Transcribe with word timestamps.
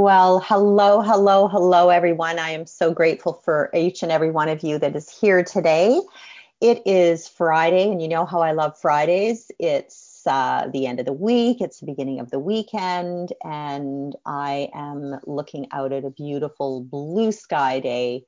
Well, 0.00 0.38
hello, 0.38 1.00
hello, 1.02 1.48
hello, 1.48 1.88
everyone. 1.88 2.38
I 2.38 2.50
am 2.50 2.66
so 2.66 2.94
grateful 2.94 3.42
for 3.44 3.68
each 3.74 4.04
and 4.04 4.12
every 4.12 4.30
one 4.30 4.48
of 4.48 4.62
you 4.62 4.78
that 4.78 4.94
is 4.94 5.10
here 5.10 5.42
today. 5.42 6.00
It 6.60 6.82
is 6.86 7.26
Friday, 7.26 7.90
and 7.90 8.00
you 8.00 8.06
know 8.06 8.24
how 8.24 8.40
I 8.40 8.52
love 8.52 8.78
Fridays. 8.78 9.50
It's 9.58 10.22
uh, 10.24 10.68
the 10.72 10.86
end 10.86 11.00
of 11.00 11.06
the 11.06 11.12
week, 11.12 11.60
it's 11.60 11.80
the 11.80 11.86
beginning 11.86 12.20
of 12.20 12.30
the 12.30 12.38
weekend, 12.38 13.32
and 13.42 14.14
I 14.24 14.70
am 14.72 15.18
looking 15.26 15.66
out 15.72 15.92
at 15.92 16.04
a 16.04 16.10
beautiful 16.10 16.84
blue 16.84 17.32
sky 17.32 17.80
day. 17.80 18.22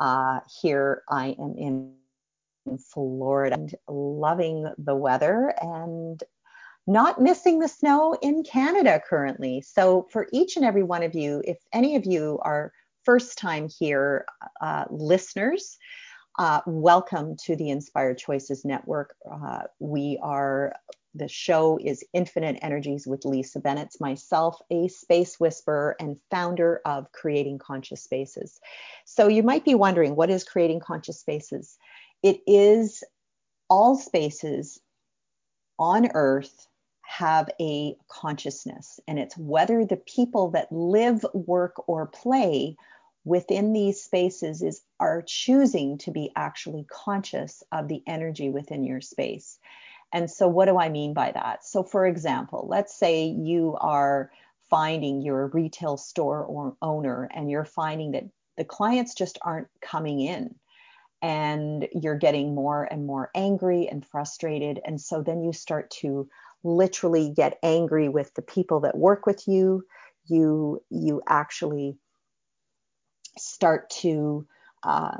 Uh, 0.00 0.40
here 0.60 1.04
I 1.08 1.36
am 1.38 1.54
in 1.56 2.78
Florida 2.92 3.54
and 3.54 3.72
loving 3.86 4.68
the 4.78 4.96
weather 4.96 5.54
and 5.60 6.20
not 6.86 7.20
missing 7.20 7.58
the 7.58 7.68
snow 7.68 8.16
in 8.20 8.42
Canada 8.42 9.00
currently. 9.08 9.62
So, 9.62 10.06
for 10.10 10.28
each 10.32 10.56
and 10.56 10.64
every 10.64 10.82
one 10.82 11.02
of 11.02 11.14
you, 11.14 11.42
if 11.44 11.58
any 11.72 11.96
of 11.96 12.04
you 12.04 12.38
are 12.42 12.72
first 13.04 13.38
time 13.38 13.68
here 13.68 14.26
uh, 14.60 14.84
listeners, 14.90 15.78
uh, 16.38 16.60
welcome 16.66 17.36
to 17.44 17.56
the 17.56 17.70
Inspired 17.70 18.18
Choices 18.18 18.64
Network. 18.64 19.14
Uh, 19.30 19.62
we 19.78 20.18
are, 20.22 20.74
the 21.14 21.28
show 21.28 21.78
is 21.82 22.04
Infinite 22.12 22.58
Energies 22.60 23.06
with 23.06 23.24
Lisa 23.24 23.60
Bennett, 23.60 23.94
myself, 23.98 24.60
a 24.70 24.88
space 24.88 25.40
whisperer 25.40 25.96
and 26.00 26.18
founder 26.30 26.82
of 26.84 27.10
Creating 27.12 27.58
Conscious 27.58 28.02
Spaces. 28.02 28.60
So, 29.06 29.28
you 29.28 29.42
might 29.42 29.64
be 29.64 29.74
wondering, 29.74 30.16
what 30.16 30.28
is 30.28 30.44
Creating 30.44 30.80
Conscious 30.80 31.18
Spaces? 31.18 31.78
It 32.22 32.40
is 32.46 33.02
all 33.70 33.96
spaces 33.96 34.80
on 35.78 36.10
earth 36.12 36.66
have 37.06 37.48
a 37.60 37.96
consciousness, 38.08 38.98
and 39.06 39.18
it's 39.18 39.36
whether 39.36 39.84
the 39.84 39.96
people 39.96 40.50
that 40.50 40.72
live, 40.72 41.24
work, 41.32 41.88
or 41.88 42.06
play 42.06 42.76
within 43.24 43.72
these 43.72 44.02
spaces 44.02 44.62
is 44.62 44.82
are 45.00 45.22
choosing 45.26 45.98
to 45.98 46.10
be 46.10 46.30
actually 46.36 46.84
conscious 46.90 47.62
of 47.72 47.88
the 47.88 48.02
energy 48.06 48.50
within 48.50 48.84
your 48.84 49.00
space. 49.00 49.58
And 50.12 50.30
so 50.30 50.46
what 50.46 50.66
do 50.66 50.78
I 50.78 50.90
mean 50.90 51.14
by 51.14 51.32
that? 51.32 51.64
So 51.64 51.82
for 51.82 52.06
example, 52.06 52.66
let's 52.68 52.94
say 52.94 53.26
you 53.26 53.76
are 53.80 54.30
finding 54.70 55.22
you're 55.22 55.42
a 55.42 55.48
retail 55.48 55.96
store 55.96 56.44
or 56.44 56.76
owner 56.80 57.28
and 57.34 57.50
you're 57.50 57.64
finding 57.64 58.12
that 58.12 58.24
the 58.56 58.64
clients 58.64 59.14
just 59.14 59.38
aren't 59.42 59.68
coming 59.80 60.20
in 60.20 60.54
and 61.22 61.88
you're 61.92 62.18
getting 62.18 62.54
more 62.54 62.84
and 62.84 63.06
more 63.06 63.30
angry 63.34 63.88
and 63.88 64.06
frustrated 64.06 64.80
and 64.84 65.00
so 65.00 65.22
then 65.22 65.42
you 65.42 65.52
start 65.52 65.90
to 65.90 66.28
literally 66.64 67.30
get 67.30 67.58
angry 67.62 68.08
with 68.08 68.34
the 68.34 68.42
people 68.42 68.80
that 68.80 68.96
work 68.96 69.26
with 69.26 69.46
you. 69.46 69.84
You 70.26 70.82
you 70.90 71.22
actually 71.28 71.98
start 73.36 73.90
to 73.90 74.46
uh, 74.82 75.18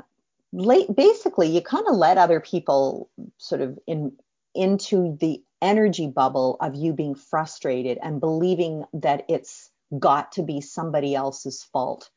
late, 0.51 0.93
basically 0.95 1.47
you 1.49 1.61
kind 1.61 1.85
of 1.87 1.95
let 1.95 2.17
other 2.17 2.39
people 2.39 3.09
sort 3.37 3.61
of 3.61 3.77
in 3.87 4.13
into 4.53 5.17
the 5.19 5.43
energy 5.61 6.07
bubble 6.07 6.57
of 6.61 6.75
you 6.75 6.93
being 6.93 7.15
frustrated 7.15 7.97
and 8.01 8.19
believing 8.19 8.85
that 8.93 9.25
it's 9.27 9.69
got 9.99 10.31
to 10.33 10.43
be 10.43 10.61
somebody 10.61 11.13
else's 11.13 11.63
fault 11.63 12.09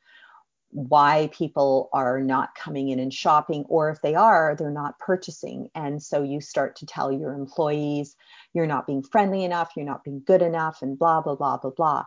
why 0.70 1.30
people 1.32 1.88
are 1.92 2.20
not 2.20 2.54
coming 2.54 2.90
in 2.90 2.98
and 2.98 3.12
shopping, 3.12 3.64
or 3.68 3.90
if 3.90 4.00
they 4.02 4.14
are, 4.14 4.54
they're 4.56 4.70
not 4.70 4.98
purchasing. 4.98 5.70
And 5.74 6.02
so 6.02 6.22
you 6.22 6.40
start 6.40 6.76
to 6.76 6.86
tell 6.86 7.10
your 7.10 7.32
employees, 7.32 8.16
you're 8.52 8.66
not 8.66 8.86
being 8.86 9.02
friendly 9.02 9.44
enough, 9.44 9.72
you're 9.76 9.86
not 9.86 10.04
being 10.04 10.22
good 10.24 10.42
enough, 10.42 10.82
and 10.82 10.98
blah, 10.98 11.20
blah, 11.20 11.36
blah, 11.36 11.56
blah, 11.56 11.70
blah. 11.70 12.04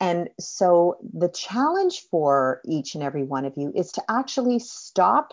And 0.00 0.30
so 0.38 0.98
the 1.12 1.28
challenge 1.28 2.04
for 2.10 2.60
each 2.64 2.94
and 2.94 3.02
every 3.02 3.24
one 3.24 3.44
of 3.44 3.54
you 3.56 3.72
is 3.74 3.92
to 3.92 4.02
actually 4.08 4.60
stop 4.60 5.32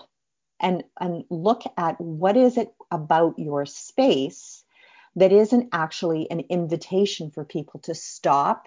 and, 0.60 0.84
and 1.00 1.24
look 1.30 1.64
at 1.78 2.00
what 2.02 2.36
is 2.36 2.58
it 2.58 2.74
about 2.90 3.38
your 3.38 3.66
space 3.66 4.64
that 5.16 5.32
isn't 5.32 5.70
actually 5.72 6.30
an 6.32 6.42
invitation 6.50 7.30
for 7.30 7.46
people 7.46 7.80
to 7.82 7.94
stop 7.94 8.66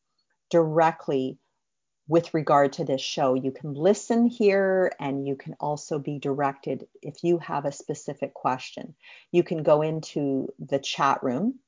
directly 0.51 1.39
with 2.07 2.35
regard 2.35 2.73
to 2.75 2.85
this 2.85 3.01
show. 3.01 3.35
You 3.35 3.51
can 3.51 3.75
listen 3.75 4.27
here 4.27 4.93
and 5.01 5.27
you 5.27 5.37
can 5.37 5.55
also 5.59 5.99
be 5.99 6.19
directed 6.19 6.87
if 7.03 7.25
you 7.25 7.39
have 7.39 7.65
a 7.65 7.73
specific 7.73 8.35
question. 8.35 8.95
You 9.33 9.43
can 9.43 9.63
go 9.63 9.83
into 9.83 10.53
the 10.59 10.79
chat 10.79 11.23
room 11.23 11.61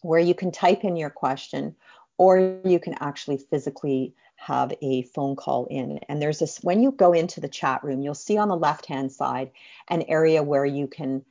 where 0.00 0.20
you 0.20 0.34
can 0.34 0.50
type 0.50 0.84
in 0.84 0.96
your 0.96 1.10
question 1.10 1.76
or 2.16 2.60
you 2.64 2.78
can 2.78 2.94
actually 3.00 3.38
physically 3.38 4.14
have 4.36 4.72
a 4.82 5.02
phone 5.02 5.36
call 5.36 5.66
in. 5.66 5.98
And 6.08 6.20
there's 6.20 6.38
this 6.38 6.58
when 6.62 6.82
you 6.82 6.92
go 6.92 7.12
into 7.12 7.40
the 7.40 7.48
chat 7.48 7.84
room, 7.84 8.02
you'll 8.02 8.14
see 8.14 8.38
on 8.38 8.48
the 8.48 8.56
left 8.56 8.86
hand 8.86 9.12
side 9.12 9.50
an 9.88 10.02
area 10.08 10.42
where 10.42 10.64
you 10.64 10.88
can 10.88 11.24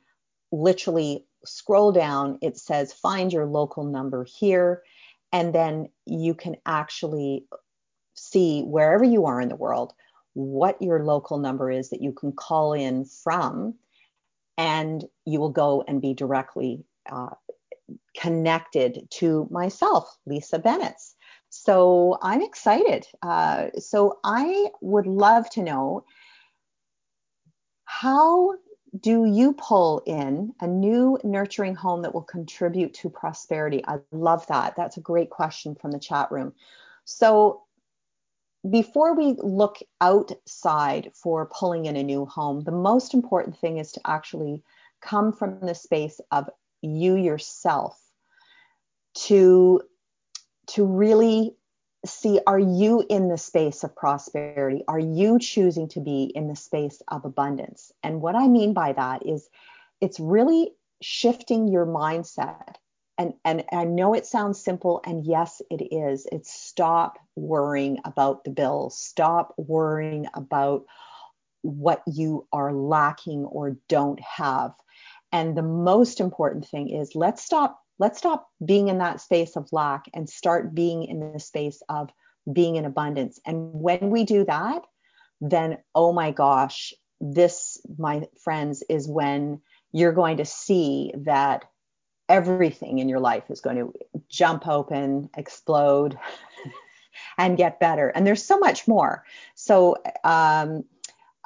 literally 0.50 1.26
scroll 1.44 1.92
down. 1.92 2.38
It 2.40 2.56
says 2.56 2.92
find 2.92 3.32
your 3.32 3.46
local 3.46 3.84
number 3.84 4.24
here. 4.24 4.82
And 5.32 5.54
then 5.54 5.88
you 6.06 6.34
can 6.34 6.56
actually 6.66 7.46
see 8.14 8.62
wherever 8.62 9.04
you 9.04 9.26
are 9.26 9.40
in 9.40 9.48
the 9.48 9.56
world 9.56 9.94
what 10.34 10.80
your 10.80 11.04
local 11.04 11.38
number 11.38 11.70
is 11.70 11.90
that 11.90 12.02
you 12.02 12.12
can 12.12 12.32
call 12.32 12.72
in 12.72 13.04
from, 13.04 13.74
and 14.56 15.04
you 15.24 15.40
will 15.40 15.50
go 15.50 15.84
and 15.86 16.00
be 16.00 16.14
directly 16.14 16.84
uh, 17.10 17.30
connected 18.16 19.08
to 19.10 19.46
myself, 19.50 20.16
Lisa 20.26 20.58
Bennett. 20.58 21.00
So 21.50 22.18
I'm 22.22 22.42
excited. 22.42 23.06
Uh, 23.22 23.68
so 23.78 24.18
I 24.24 24.68
would 24.80 25.06
love 25.06 25.50
to 25.50 25.62
know 25.62 26.04
how 27.84 28.54
do 29.00 29.24
you 29.24 29.54
pull 29.54 30.02
in 30.06 30.54
a 30.60 30.66
new 30.66 31.18
nurturing 31.24 31.74
home 31.74 32.02
that 32.02 32.14
will 32.14 32.22
contribute 32.22 32.94
to 32.94 33.10
prosperity? 33.10 33.82
I 33.86 33.98
love 34.12 34.46
that. 34.46 34.76
That's 34.76 34.96
a 34.96 35.00
great 35.00 35.30
question 35.30 35.74
from 35.74 35.92
the 35.92 35.98
chat 35.98 36.30
room. 36.30 36.54
So 37.04 37.62
before 38.68 39.14
we 39.14 39.34
look 39.38 39.78
outside 40.00 41.10
for 41.14 41.50
pulling 41.52 41.86
in 41.86 41.96
a 41.96 42.02
new 42.02 42.26
home, 42.26 42.60
the 42.60 42.72
most 42.72 43.14
important 43.14 43.58
thing 43.58 43.78
is 43.78 43.92
to 43.92 44.00
actually 44.04 44.62
come 45.00 45.32
from 45.32 45.60
the 45.60 45.74
space 45.74 46.20
of 46.30 46.48
you 46.80 47.16
yourself 47.16 47.98
to 49.14 49.82
to 50.68 50.84
really 50.84 51.54
see 52.04 52.40
are 52.46 52.58
you 52.58 53.04
in 53.08 53.28
the 53.28 53.38
space 53.38 53.84
of 53.84 53.94
prosperity 53.94 54.82
are 54.88 54.98
you 54.98 55.38
choosing 55.38 55.86
to 55.86 56.00
be 56.00 56.24
in 56.34 56.48
the 56.48 56.56
space 56.56 57.00
of 57.08 57.24
abundance 57.24 57.92
and 58.02 58.20
what 58.20 58.34
i 58.34 58.48
mean 58.48 58.72
by 58.72 58.92
that 58.92 59.24
is 59.24 59.48
it's 60.00 60.18
really 60.18 60.72
shifting 61.02 61.68
your 61.68 61.86
mindset. 61.86 62.76
And, 63.18 63.34
and 63.44 63.64
I 63.72 63.84
know 63.84 64.14
it 64.14 64.26
sounds 64.26 64.62
simple, 64.62 65.00
and 65.04 65.24
yes, 65.24 65.60
it 65.70 65.94
is. 65.94 66.26
It's 66.32 66.52
stop 66.52 67.18
worrying 67.36 67.98
about 68.04 68.44
the 68.44 68.50
bills, 68.50 68.98
stop 68.98 69.54
worrying 69.56 70.26
about 70.34 70.84
what 71.62 72.02
you 72.06 72.46
are 72.52 72.72
lacking 72.72 73.44
or 73.44 73.76
don't 73.88 74.20
have. 74.20 74.72
And 75.30 75.56
the 75.56 75.62
most 75.62 76.20
important 76.20 76.66
thing 76.66 76.90
is 76.90 77.14
let's 77.14 77.42
stop 77.42 77.78
let's 77.98 78.18
stop 78.18 78.48
being 78.64 78.88
in 78.88 78.98
that 78.98 79.20
space 79.20 79.56
of 79.56 79.68
lack 79.72 80.06
and 80.12 80.28
start 80.28 80.74
being 80.74 81.04
in 81.04 81.32
the 81.32 81.38
space 81.38 81.82
of 81.88 82.10
being 82.52 82.76
in 82.76 82.84
abundance. 82.84 83.38
And 83.46 83.72
when 83.72 84.10
we 84.10 84.24
do 84.24 84.44
that, 84.44 84.82
then 85.40 85.78
oh 85.94 86.12
my 86.12 86.32
gosh, 86.32 86.92
this, 87.20 87.80
my 87.98 88.26
friends, 88.42 88.82
is 88.88 89.06
when 89.06 89.60
you're 89.92 90.12
going 90.12 90.38
to 90.38 90.44
see 90.44 91.12
that 91.24 91.64
everything 92.32 92.98
in 92.98 93.08
your 93.10 93.20
life 93.20 93.44
is 93.50 93.60
going 93.60 93.76
to 93.76 93.92
jump 94.30 94.66
open, 94.66 95.28
explode, 95.36 96.18
and 97.38 97.58
get 97.58 97.78
better. 97.78 98.08
And 98.08 98.26
there's 98.26 98.44
so 98.44 98.58
much 98.58 98.88
more. 98.88 99.24
So, 99.54 99.96
um, 100.24 100.84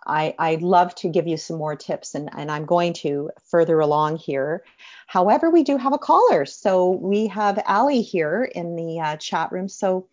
I, 0.08 0.36
I'd 0.38 0.62
love 0.62 0.94
to 0.96 1.08
give 1.08 1.26
you 1.26 1.36
some 1.36 1.58
more 1.58 1.74
tips, 1.74 2.14
and, 2.14 2.30
and 2.36 2.48
I'm 2.48 2.64
going 2.64 2.92
to 3.02 3.30
further 3.44 3.80
along 3.80 4.18
here. 4.18 4.62
However, 5.08 5.50
we 5.50 5.64
do 5.64 5.76
have 5.76 5.92
a 5.92 5.98
caller. 5.98 6.46
So 6.46 6.90
we 6.90 7.26
have 7.26 7.60
Ali 7.66 8.02
here 8.02 8.44
in 8.44 8.76
the 8.76 9.00
uh, 9.00 9.16
chat 9.16 9.50
room. 9.50 9.68
So, 9.68 10.06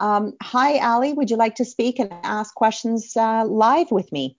um, 0.00 0.32
hi, 0.42 0.78
Ali, 0.78 1.12
would 1.12 1.30
you 1.30 1.36
like 1.36 1.56
to 1.56 1.66
speak 1.66 1.98
and 1.98 2.10
ask 2.22 2.54
questions 2.54 3.14
uh, 3.14 3.44
live 3.44 3.90
with 3.90 4.10
me? 4.10 4.36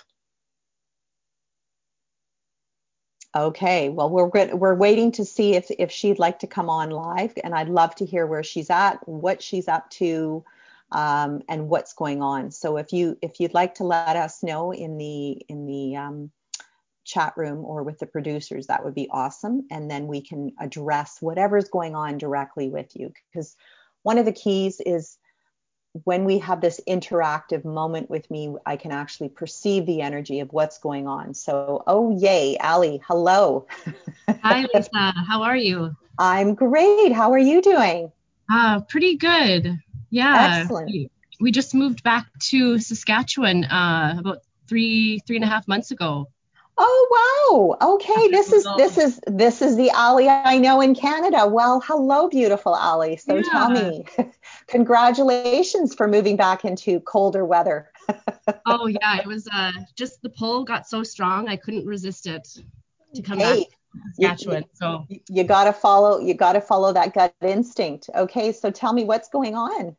Okay, 3.34 3.88
well, 3.88 4.10
we're 4.10 4.30
we're 4.56 4.76
waiting 4.76 5.14
to 5.14 5.24
see 5.24 5.56
if 5.56 5.72
if 5.80 5.90
she'd 5.90 6.20
like 6.20 6.40
to 6.40 6.48
come 6.48 6.70
on 6.70 6.90
live, 6.90 7.32
and 7.42 7.56
I'd 7.56 7.70
love 7.70 7.96
to 7.96 8.06
hear 8.06 8.28
where 8.28 8.44
she's 8.44 8.70
at, 8.70 9.08
what 9.08 9.42
she's 9.42 9.70
up 9.70 9.90
to, 9.92 10.44
um, 10.92 11.42
and 11.48 11.70
what's 11.70 11.94
going 11.94 12.22
on. 12.22 12.52
So 12.52 12.76
if 12.76 12.92
you 12.92 13.18
if 13.22 13.40
you'd 13.40 13.54
like 13.54 13.76
to 13.76 13.86
let 13.86 14.18
us 14.18 14.44
know 14.44 14.74
in 14.74 14.98
the 14.98 15.32
in 15.48 15.66
the 15.66 15.96
um, 15.96 16.32
chat 17.06 17.32
room 17.38 17.64
or 17.64 17.84
with 17.84 18.00
the 18.00 18.06
producers, 18.06 18.68
that 18.68 18.84
would 18.84 18.96
be 18.96 19.08
awesome, 19.10 19.66
and 19.72 19.90
then 19.90 20.08
we 20.08 20.22
can 20.22 20.52
address 20.60 21.22
whatever's 21.22 21.70
going 21.70 21.96
on 21.96 22.18
directly 22.18 22.70
with 22.70 22.92
you. 22.96 23.14
Because 23.32 23.56
one 24.04 24.18
of 24.18 24.26
the 24.26 24.34
keys 24.34 24.82
is 24.86 25.18
when 26.04 26.24
we 26.26 26.40
have 26.40 26.62
this 26.62 26.80
interactive 26.88 27.66
moment 27.66 28.10
with 28.10 28.30
me, 28.32 28.56
I 28.66 28.78
can 28.78 28.92
actually 28.92 29.30
perceive 29.30 29.86
the 29.86 30.02
energy 30.02 30.40
of 30.40 30.52
what's 30.54 30.78
going 30.78 31.08
on. 31.08 31.34
So, 31.34 31.84
oh, 31.86 32.18
yay, 32.18 32.58
Ali, 32.58 33.02
hello. 33.08 33.68
Hi, 34.44 34.66
Lisa. 34.74 35.14
How 35.28 35.44
are 35.44 35.58
you? 35.58 35.96
I'm 36.18 36.56
great. 36.56 37.12
How 37.12 37.32
are 37.32 37.40
you 37.40 37.62
doing? 37.62 38.12
Uh, 38.50 38.82
pretty 38.82 39.18
good. 39.18 39.80
Yeah. 40.10 40.60
Excellent. 40.62 40.88
We, 40.88 41.10
we 41.40 41.52
just 41.52 41.74
moved 41.74 42.04
back 42.04 42.28
to 42.50 42.80
Saskatchewan 42.80 43.66
uh, 43.66 44.16
about 44.20 44.40
three, 44.68 45.20
three 45.28 45.36
and 45.36 45.46
a 45.46 45.48
half 45.48 45.68
months 45.68 45.92
ago. 45.92 46.28
Oh 46.78 47.78
wow. 47.80 47.94
Okay, 47.94 48.30
this 48.30 48.52
is 48.54 48.66
this 48.78 48.98
is 48.98 49.20
this 49.28 49.62
is 49.62 49.76
the 49.76 49.92
Ali 49.92 50.28
I 50.30 50.58
know 50.58 50.82
in 50.82 50.96
Canada. 50.96 51.46
Well, 51.46 51.82
hello 51.82 52.28
beautiful 52.28 52.74
Ali. 52.74 53.18
So 53.18 53.36
yeah. 53.36 53.44
tell 53.44 53.70
me. 53.70 54.06
Congratulations 54.72 55.94
for 55.94 56.08
moving 56.08 56.38
back 56.38 56.64
into 56.64 57.02
colder 57.02 57.44
weather. 57.44 57.92
oh 58.66 58.88
yeah, 58.88 59.20
it 59.20 59.28
was 59.28 59.46
uh 59.54 59.74
just 59.98 60.22
the 60.22 60.30
pull 60.30 60.64
got 60.64 60.88
so 60.88 61.04
strong 61.04 61.50
I 61.50 61.58
couldn't 61.58 61.86
resist 61.86 62.26
it 62.26 62.48
to 63.16 63.22
come 63.22 63.40
hey, 63.40 63.66
back 63.66 63.68
Saskatchewan. 64.16 64.64
You, 64.64 64.70
so 64.74 65.06
you 65.28 65.44
got 65.44 65.66
to 65.66 65.74
follow 65.74 66.20
you 66.22 66.34
got 66.34 66.54
to 66.54 66.62
follow 66.62 66.94
that 66.94 67.14
gut 67.14 67.36
instinct. 67.42 68.10
Okay, 68.16 68.54
so 68.54 68.72
tell 68.72 68.94
me 68.94 69.04
what's 69.04 69.28
going 69.28 69.56
on. 69.56 69.98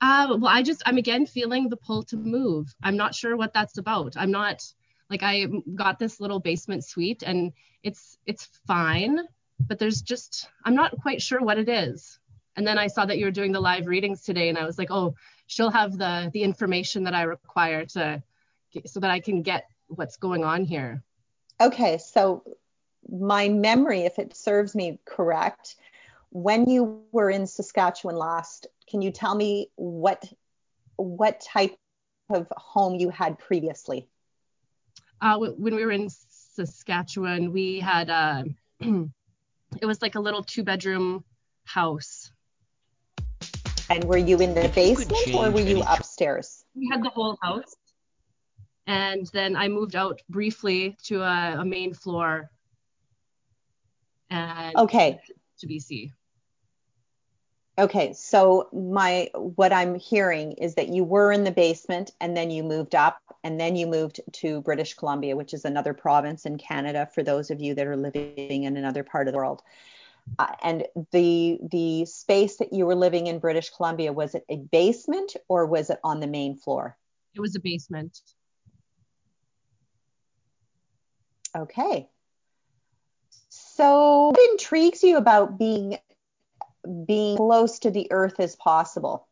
Uh, 0.00 0.36
well, 0.40 0.48
I 0.48 0.62
just 0.62 0.82
I'm 0.84 0.98
again 0.98 1.24
feeling 1.24 1.68
the 1.68 1.76
pull 1.76 2.02
to 2.04 2.16
move. 2.16 2.74
I'm 2.82 2.96
not 2.96 3.14
sure 3.14 3.36
what 3.36 3.52
that's 3.52 3.78
about. 3.78 4.16
I'm 4.16 4.32
not 4.32 4.64
like 5.08 5.22
I 5.22 5.46
got 5.76 6.00
this 6.00 6.18
little 6.18 6.40
basement 6.40 6.84
suite 6.84 7.22
and 7.24 7.52
it's 7.84 8.18
it's 8.26 8.48
fine, 8.66 9.20
but 9.60 9.78
there's 9.78 10.02
just 10.02 10.48
I'm 10.64 10.74
not 10.74 10.98
quite 11.00 11.22
sure 11.22 11.40
what 11.40 11.58
it 11.58 11.68
is. 11.68 12.18
And 12.58 12.66
then 12.66 12.76
I 12.76 12.88
saw 12.88 13.06
that 13.06 13.18
you 13.18 13.24
were 13.24 13.30
doing 13.30 13.52
the 13.52 13.60
live 13.60 13.86
readings 13.86 14.22
today 14.22 14.48
and 14.48 14.58
I 14.58 14.64
was 14.66 14.78
like, 14.78 14.90
"Oh, 14.90 15.14
she'll 15.46 15.70
have 15.70 15.96
the 15.96 16.30
the 16.32 16.42
information 16.42 17.04
that 17.04 17.14
I 17.14 17.22
require 17.22 17.86
to 17.86 18.22
so 18.84 19.00
that 19.00 19.10
I 19.10 19.20
can 19.20 19.42
get 19.42 19.68
what's 19.86 20.16
going 20.16 20.44
on 20.44 20.64
here." 20.64 21.02
Okay, 21.60 21.98
so 21.98 22.42
my 23.08 23.48
memory 23.48 24.00
if 24.02 24.18
it 24.18 24.36
serves 24.36 24.74
me 24.74 24.98
correct, 25.04 25.76
when 26.30 26.68
you 26.68 27.04
were 27.12 27.30
in 27.30 27.46
Saskatchewan 27.46 28.16
last, 28.16 28.66
can 28.90 29.02
you 29.02 29.12
tell 29.12 29.34
me 29.34 29.70
what 29.76 30.24
what 30.96 31.40
type 31.40 31.78
of 32.28 32.52
home 32.56 32.96
you 32.96 33.08
had 33.08 33.38
previously? 33.38 34.08
uh, 35.20 35.38
when 35.38 35.74
we 35.74 35.84
were 35.84 35.92
in 35.92 36.08
Saskatchewan, 36.10 37.52
we 37.52 37.80
had 37.80 38.10
uh, 38.10 38.44
it 38.80 39.86
was 39.86 40.02
like 40.02 40.14
a 40.14 40.20
little 40.20 40.42
two 40.42 40.62
bedroom 40.62 41.24
house. 41.64 42.27
And 43.90 44.04
were 44.04 44.18
you 44.18 44.38
in 44.38 44.54
the 44.54 44.64
if 44.64 44.74
basement 44.74 45.34
or 45.34 45.50
were 45.50 45.60
you 45.60 45.82
upstairs? 45.82 46.64
We 46.74 46.88
had 46.90 47.02
the 47.02 47.10
whole 47.10 47.38
house. 47.42 47.74
And 48.86 49.26
then 49.32 49.56
I 49.56 49.68
moved 49.68 49.96
out 49.96 50.20
briefly 50.28 50.96
to 51.04 51.22
a, 51.22 51.56
a 51.60 51.64
main 51.64 51.92
floor. 51.94 52.50
And 54.30 54.76
okay. 54.76 55.20
To 55.60 55.66
BC. 55.66 56.12
Okay, 57.78 58.12
so 58.12 58.68
my 58.72 59.30
what 59.34 59.72
I'm 59.72 59.94
hearing 59.94 60.52
is 60.52 60.74
that 60.74 60.88
you 60.88 61.04
were 61.04 61.30
in 61.30 61.44
the 61.44 61.52
basement 61.52 62.10
and 62.20 62.36
then 62.36 62.50
you 62.50 62.64
moved 62.64 62.96
up 62.96 63.20
and 63.44 63.60
then 63.60 63.76
you 63.76 63.86
moved 63.86 64.20
to 64.32 64.60
British 64.62 64.94
Columbia, 64.94 65.36
which 65.36 65.54
is 65.54 65.64
another 65.64 65.94
province 65.94 66.44
in 66.44 66.58
Canada 66.58 67.08
for 67.14 67.22
those 67.22 67.52
of 67.52 67.60
you 67.60 67.74
that 67.74 67.86
are 67.86 67.96
living 67.96 68.64
in 68.64 68.76
another 68.76 69.04
part 69.04 69.28
of 69.28 69.32
the 69.32 69.38
world. 69.38 69.62
Uh, 70.38 70.54
and 70.62 70.86
the 71.12 71.58
the 71.70 72.04
space 72.04 72.56
that 72.58 72.72
you 72.72 72.86
were 72.86 72.94
living 72.94 73.26
in 73.26 73.38
British 73.38 73.70
Columbia 73.70 74.12
was 74.12 74.34
it 74.34 74.44
a 74.48 74.56
basement 74.56 75.34
or 75.48 75.66
was 75.66 75.90
it 75.90 75.98
on 76.04 76.20
the 76.20 76.26
main 76.26 76.56
floor? 76.56 76.96
It 77.34 77.40
was 77.40 77.56
a 77.56 77.60
basement. 77.60 78.20
Okay. 81.56 82.08
So 83.48 84.28
what 84.28 84.50
intrigues 84.50 85.02
you 85.02 85.16
about 85.16 85.58
being 85.58 85.98
being 87.06 87.36
close 87.36 87.80
to 87.80 87.90
the 87.90 88.10
earth 88.10 88.40
as 88.40 88.54
possible? 88.56 89.26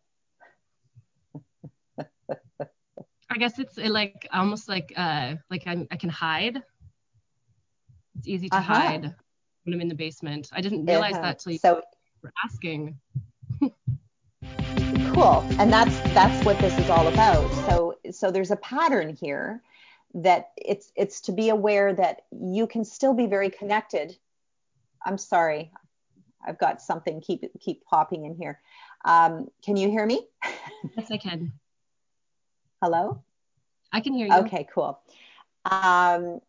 I 1.99 3.39
guess 3.39 3.59
it's 3.59 3.77
like 3.77 4.29
almost 4.33 4.69
like 4.69 4.93
uh 4.97 5.35
like 5.51 5.65
I'm, 5.67 5.87
I 5.91 5.97
can 5.97 6.11
hide. 6.11 6.63
It's 8.19 8.29
easy 8.29 8.49
to 8.49 8.57
uh-huh. 8.57 8.75
hide 8.75 9.15
when 9.67 9.75
I'm 9.75 9.81
in 9.81 9.89
the 9.89 9.95
basement. 9.95 10.49
I 10.53 10.61
didn't 10.61 10.87
realize 10.87 11.15
uh-huh. 11.15 11.23
that 11.23 11.39
till 11.41 11.53
you 11.53 11.59
so, 11.59 11.83
were 12.23 12.33
asking. 12.45 12.99
cool, 15.13 15.45
and 15.59 15.73
that's 15.73 15.99
that's 16.15 16.45
what 16.47 16.59
this 16.61 16.79
is 16.79 16.89
all 16.89 17.07
about. 17.09 17.51
So 17.67 17.99
so 18.11 18.31
there's 18.31 18.53
a 18.53 18.57
pattern 18.57 19.15
here 19.15 19.61
that 20.15 20.53
it's 20.57 20.93
it's 20.97 21.21
to 21.23 21.33
be 21.33 21.51
aware 21.51 21.93
that 21.93 22.23
you 22.31 22.67
can 22.67 22.85
still 22.85 23.13
be 23.13 23.27
very 23.27 23.51
connected. 23.51 24.17
I'm 25.05 25.19
sorry, 25.19 25.73
I've 26.47 26.59
got 26.59 26.81
something 26.81 27.21
keep 27.21 27.45
keep 27.61 27.85
popping 27.85 28.25
in 28.25 28.35
here. 28.35 28.61
Um, 29.05 29.49
can 29.65 29.77
you 29.77 29.91
hear 29.91 30.07
me? 30.07 30.27
Yes, 30.97 31.11
I 31.11 31.17
can. 31.17 31.53
Hello. 32.83 33.23
I 33.93 34.01
can 34.01 34.13
hear 34.13 34.27
you. 34.27 34.35
Okay, 34.35 34.67
cool. 34.73 35.01
Um, 35.65 36.41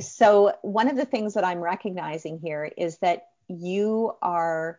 so 0.00 0.52
one 0.62 0.88
of 0.88 0.96
the 0.96 1.04
things 1.04 1.34
that 1.34 1.44
I'm 1.44 1.60
recognizing 1.60 2.38
here 2.38 2.70
is 2.76 2.98
that 2.98 3.28
you 3.48 4.12
are 4.22 4.78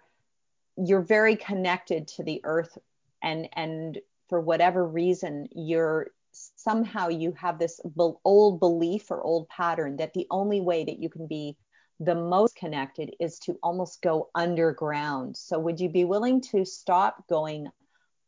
you're 0.76 1.02
very 1.02 1.36
connected 1.36 2.08
to 2.08 2.24
the 2.24 2.42
earth 2.44 2.78
and 3.22 3.48
and 3.54 4.00
for 4.30 4.42
whatever 4.42 4.88
reason 4.88 5.48
you're 5.52 6.08
somehow 6.56 7.10
you 7.10 7.34
have 7.34 7.60
this 7.60 7.80
old 8.26 8.60
belief 8.60 9.12
or 9.12 9.22
old 9.22 9.48
pattern 9.50 9.98
that 9.98 10.14
the 10.14 10.26
only 10.32 10.62
way 10.62 10.84
that 10.84 11.00
you 11.00 11.10
can 11.10 11.28
be 11.28 11.56
the 12.00 12.16
most 12.16 12.56
connected 12.56 13.16
is 13.20 13.40
to 13.40 13.58
almost 13.62 14.02
go 14.02 14.30
underground. 14.36 15.38
So, 15.38 15.60
would 15.60 15.80
you 15.80 15.90
be 15.90 16.06
willing 16.06 16.42
to 16.42 16.66
stop 16.66 17.28
going 17.28 17.68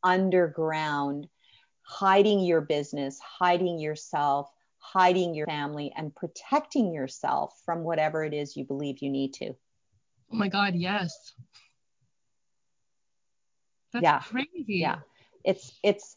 underground, 0.04 1.28
hiding 1.82 2.40
your 2.42 2.62
business, 2.62 3.20
hiding 3.20 3.80
yourself, 3.80 4.50
hiding 4.94 5.34
your 5.34 5.48
family, 5.48 5.92
and 5.96 6.16
protecting 6.16 6.94
yourself 6.94 7.60
from 7.66 7.84
whatever 7.84 8.24
it 8.24 8.34
is 8.34 8.56
you 8.56 8.64
believe 8.64 9.00
you 9.02 9.10
need 9.10 9.34
to? 9.34 9.50
Oh 10.32 10.36
my 10.36 10.48
God, 10.48 10.76
yes. 10.76 11.34
That's 13.94 14.04
yeah. 14.04 14.20
crazy. 14.20 14.66
Yeah. 14.68 15.00
It's, 15.44 15.72
it's, 15.84 16.16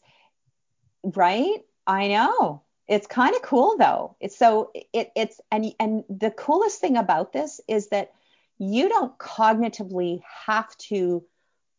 right? 1.03 1.63
I 1.87 2.07
know 2.09 2.61
it's 2.87 3.07
kind 3.07 3.35
of 3.35 3.41
cool 3.43 3.77
though. 3.77 4.15
It's 4.19 4.37
so 4.37 4.71
it 4.93 5.11
it's 5.15 5.39
and 5.51 5.73
and 5.79 6.03
the 6.09 6.31
coolest 6.31 6.81
thing 6.81 6.97
about 6.97 7.31
this 7.31 7.61
is 7.67 7.89
that 7.89 8.11
you 8.57 8.89
don't 8.89 9.17
cognitively 9.17 10.21
have 10.45 10.75
to 10.89 11.23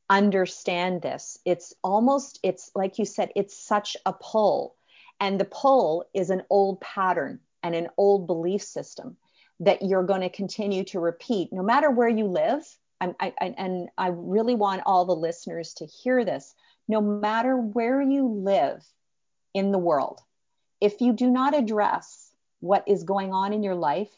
understand 0.08 1.02
this. 1.02 1.38
It's 1.44 1.74
almost, 1.82 2.40
it's 2.42 2.70
like 2.74 2.98
you 2.98 3.04
said, 3.04 3.30
it's 3.36 3.56
such 3.56 3.96
a 4.06 4.12
pull. 4.12 4.76
And 5.20 5.38
the 5.38 5.44
pull 5.44 6.06
is 6.14 6.30
an 6.30 6.42
old 6.48 6.80
pattern 6.80 7.40
and 7.62 7.74
an 7.74 7.88
old 7.96 8.26
belief 8.26 8.62
system 8.62 9.16
that 9.60 9.82
you're 9.82 10.02
going 10.02 10.22
to 10.22 10.30
continue 10.30 10.84
to 10.84 10.98
repeat 10.98 11.52
no 11.52 11.62
matter 11.62 11.90
where 11.90 12.08
you 12.08 12.26
live. 12.26 12.64
I, 13.02 13.14
I, 13.20 13.54
and 13.56 13.88
I 13.96 14.08
really 14.08 14.54
want 14.54 14.82
all 14.86 15.04
the 15.04 15.14
listeners 15.14 15.74
to 15.74 15.86
hear 15.86 16.24
this. 16.24 16.54
No 16.88 17.00
matter 17.00 17.56
where 17.56 18.00
you 18.00 18.26
live 18.26 18.82
in 19.54 19.72
the 19.72 19.78
world, 19.78 20.20
if 20.80 21.00
you 21.00 21.12
do 21.12 21.30
not 21.30 21.54
address 21.54 22.32
what 22.60 22.84
is 22.86 23.04
going 23.04 23.32
on 23.32 23.52
in 23.52 23.62
your 23.62 23.74
life 23.74 24.10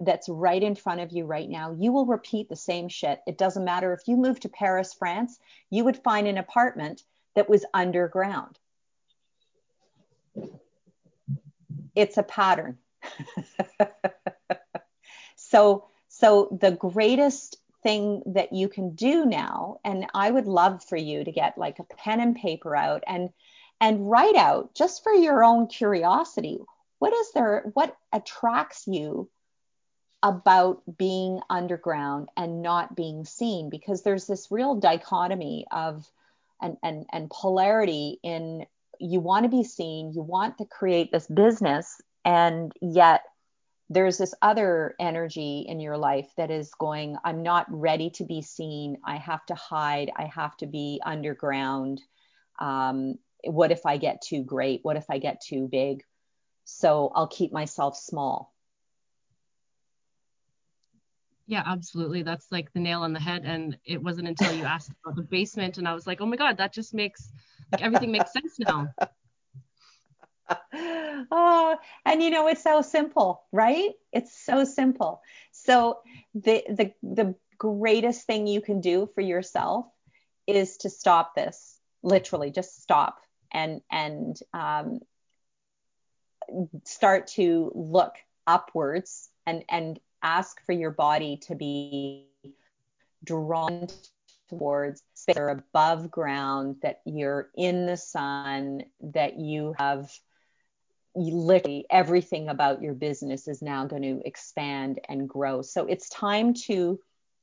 that's 0.00 0.28
right 0.28 0.62
in 0.62 0.74
front 0.74 1.00
of 1.00 1.12
you 1.12 1.24
right 1.24 1.48
now, 1.48 1.74
you 1.78 1.92
will 1.92 2.06
repeat 2.06 2.48
the 2.48 2.56
same 2.56 2.88
shit. 2.88 3.20
It 3.26 3.38
doesn't 3.38 3.64
matter 3.64 3.92
if 3.92 4.06
you 4.06 4.16
move 4.16 4.40
to 4.40 4.48
Paris, 4.48 4.94
France, 4.94 5.38
you 5.70 5.84
would 5.84 6.02
find 6.02 6.26
an 6.26 6.38
apartment 6.38 7.02
that 7.34 7.48
was 7.48 7.64
underground. 7.74 8.58
It's 11.94 12.16
a 12.16 12.22
pattern. 12.22 12.78
so, 15.36 15.86
so 16.08 16.56
the 16.60 16.72
greatest 16.72 17.58
thing 17.82 18.22
that 18.26 18.52
you 18.52 18.68
can 18.68 18.94
do 18.94 19.26
now, 19.26 19.78
and 19.84 20.06
I 20.14 20.30
would 20.30 20.46
love 20.46 20.84
for 20.84 20.96
you 20.96 21.24
to 21.24 21.32
get 21.32 21.58
like 21.58 21.78
a 21.78 21.84
pen 21.84 22.20
and 22.20 22.36
paper 22.36 22.76
out 22.76 23.02
and 23.06 23.30
and 23.80 24.08
write 24.08 24.36
out 24.36 24.74
just 24.74 25.02
for 25.02 25.12
your 25.12 25.42
own 25.42 25.66
curiosity 25.66 26.60
what 27.02 27.12
is 27.12 27.32
there 27.32 27.68
what 27.74 27.96
attracts 28.12 28.86
you 28.86 29.28
about 30.22 30.80
being 30.96 31.40
underground 31.50 32.28
and 32.36 32.62
not 32.62 32.94
being 32.94 33.24
seen 33.24 33.70
because 33.70 34.02
there's 34.02 34.28
this 34.28 34.52
real 34.52 34.76
dichotomy 34.76 35.66
of 35.72 36.08
and 36.62 36.76
and, 36.80 37.06
and 37.12 37.28
polarity 37.28 38.20
in 38.22 38.64
you 39.02 39.20
want 39.20 39.44
to 39.44 39.48
be 39.48 39.64
seen 39.64 40.12
you 40.14 40.22
want 40.22 40.58
to 40.58 40.64
create 40.64 41.10
this 41.12 41.26
business 41.26 42.00
and 42.24 42.72
yet 42.80 43.22
there's 43.90 44.16
this 44.16 44.32
other 44.40 44.94
energy 44.98 45.66
in 45.68 45.80
your 45.80 45.98
life 45.98 46.28
that 46.36 46.50
is 46.50 46.70
going 46.78 47.16
i'm 47.24 47.42
not 47.42 47.66
ready 47.68 48.10
to 48.10 48.24
be 48.24 48.40
seen. 48.42 48.96
I 49.04 49.16
have 49.16 49.44
to 49.46 49.54
hide. 49.54 50.10
I 50.16 50.26
have 50.26 50.56
to 50.58 50.66
be 50.66 51.00
underground. 51.04 52.00
Um, 52.60 53.16
what 53.44 53.72
if 53.72 53.84
i 53.86 53.96
get 53.96 54.22
too 54.22 54.44
great? 54.44 54.80
What 54.82 54.96
if 54.96 55.06
i 55.10 55.18
get 55.18 55.40
too 55.40 55.68
big? 55.70 56.04
So 56.64 57.10
i'll 57.14 57.26
keep 57.26 57.52
myself 57.52 57.96
small 57.96 58.51
yeah, 61.52 61.62
absolutely. 61.66 62.22
That's 62.22 62.50
like 62.50 62.72
the 62.72 62.80
nail 62.80 63.02
on 63.02 63.12
the 63.12 63.20
head. 63.20 63.42
And 63.44 63.76
it 63.84 64.02
wasn't 64.02 64.26
until 64.26 64.54
you 64.54 64.64
asked 64.64 64.90
about 65.04 65.16
the 65.16 65.22
basement 65.22 65.76
and 65.76 65.86
I 65.86 65.92
was 65.92 66.06
like, 66.06 66.22
oh 66.22 66.26
my 66.26 66.36
God, 66.36 66.56
that 66.56 66.72
just 66.72 66.94
makes 66.94 67.30
like 67.70 67.82
everything 67.82 68.10
makes 68.10 68.32
sense 68.32 68.58
now. 68.58 68.88
oh, 71.30 71.76
and 72.06 72.22
you 72.22 72.30
know, 72.30 72.48
it's 72.48 72.62
so 72.62 72.80
simple, 72.80 73.42
right? 73.52 73.90
It's 74.14 74.34
so 74.34 74.64
simple. 74.64 75.20
So 75.50 75.98
the 76.34 76.64
the 76.70 76.94
the 77.02 77.34
greatest 77.58 78.26
thing 78.26 78.46
you 78.46 78.62
can 78.62 78.80
do 78.80 79.10
for 79.14 79.20
yourself 79.20 79.84
is 80.46 80.78
to 80.78 80.88
stop 80.88 81.34
this. 81.34 81.78
Literally, 82.02 82.50
just 82.50 82.82
stop 82.82 83.18
and 83.52 83.82
and 83.90 84.38
um, 84.54 85.00
start 86.84 87.26
to 87.38 87.70
look 87.74 88.14
upwards 88.46 89.28
and 89.44 89.64
and 89.68 90.00
ask 90.22 90.64
for 90.64 90.72
your 90.72 90.90
body 90.90 91.38
to 91.48 91.54
be 91.54 92.28
drawn 93.24 93.86
towards 94.48 95.02
space 95.14 95.36
or 95.36 95.48
above 95.48 96.10
ground, 96.10 96.76
that 96.82 97.00
you're 97.04 97.50
in 97.56 97.86
the 97.86 97.96
sun, 97.96 98.82
that 99.00 99.38
you 99.38 99.74
have 99.78 100.10
literally 101.14 101.86
everything 101.90 102.48
about 102.48 102.82
your 102.82 102.94
business 102.94 103.48
is 103.48 103.62
now 103.62 103.86
going 103.86 104.02
to 104.02 104.20
expand 104.26 105.00
and 105.08 105.28
grow. 105.28 105.62
So 105.62 105.86
it's 105.86 106.08
time 106.08 106.54
to 106.66 106.98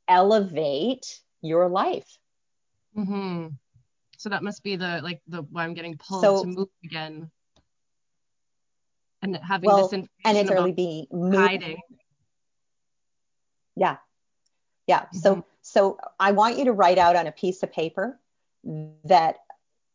elevate 0.07 1.19
your 1.41 1.69
life. 1.69 2.17
Mm-hmm. 2.97 3.47
So 4.17 4.29
that 4.29 4.43
must 4.43 4.63
be 4.63 4.75
the 4.75 4.99
like 5.03 5.21
the 5.27 5.43
why 5.43 5.63
I'm 5.63 5.73
getting 5.73 5.97
pulled 5.97 6.21
so, 6.21 6.43
to 6.43 6.47
move 6.47 6.67
again. 6.83 7.29
And 9.21 9.37
having 9.37 9.67
well, 9.67 9.83
this 9.83 9.93
information 9.93 10.09
and 10.25 10.37
it's 10.37 10.49
really 10.49 10.71
be 10.71 11.07
hiding 11.11 11.79
yeah. 13.79 13.97
Yeah. 14.87 15.01
Mm-hmm. 15.01 15.17
So 15.17 15.45
so 15.61 15.97
I 16.19 16.31
want 16.31 16.57
you 16.57 16.65
to 16.65 16.73
write 16.73 16.97
out 16.97 17.15
on 17.15 17.27
a 17.27 17.31
piece 17.31 17.63
of 17.63 17.71
paper 17.71 18.19
that 19.05 19.37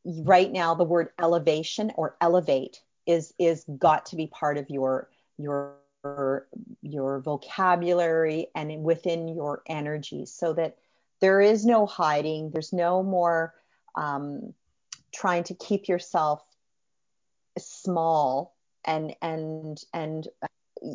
right 0.04 0.50
now 0.50 0.74
the 0.74 0.84
word 0.84 1.08
elevation 1.20 1.92
or 1.96 2.16
elevate 2.20 2.80
is 3.06 3.34
is 3.38 3.64
got 3.78 4.06
to 4.06 4.16
be 4.16 4.26
part 4.26 4.56
of 4.56 4.70
your 4.70 5.10
your 5.38 5.76
your 6.82 7.20
vocabulary 7.20 8.48
and 8.54 8.82
within 8.82 9.28
your 9.28 9.62
energy 9.66 10.26
so 10.26 10.52
that 10.52 10.76
there 11.20 11.40
is 11.40 11.64
no 11.64 11.86
hiding 11.86 12.50
there's 12.50 12.72
no 12.72 13.02
more 13.02 13.54
um, 13.96 14.52
trying 15.12 15.44
to 15.44 15.54
keep 15.54 15.88
yourself 15.88 16.42
small 17.58 18.54
and 18.84 19.14
and 19.22 19.82
and 19.92 20.28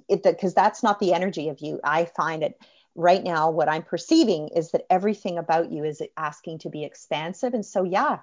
because 0.07 0.53
that's 0.53 0.83
not 0.83 0.99
the 0.99 1.13
energy 1.13 1.49
of 1.49 1.59
you 1.59 1.79
i 1.83 2.05
find 2.05 2.43
it 2.43 2.59
right 2.95 3.23
now 3.23 3.49
what 3.49 3.69
i'm 3.69 3.83
perceiving 3.83 4.49
is 4.49 4.71
that 4.71 4.85
everything 4.89 5.37
about 5.37 5.71
you 5.71 5.83
is 5.83 6.01
asking 6.17 6.59
to 6.59 6.69
be 6.69 6.83
expansive. 6.83 7.53
And 7.53 7.65
so 7.65 7.83
yeah 7.83 8.19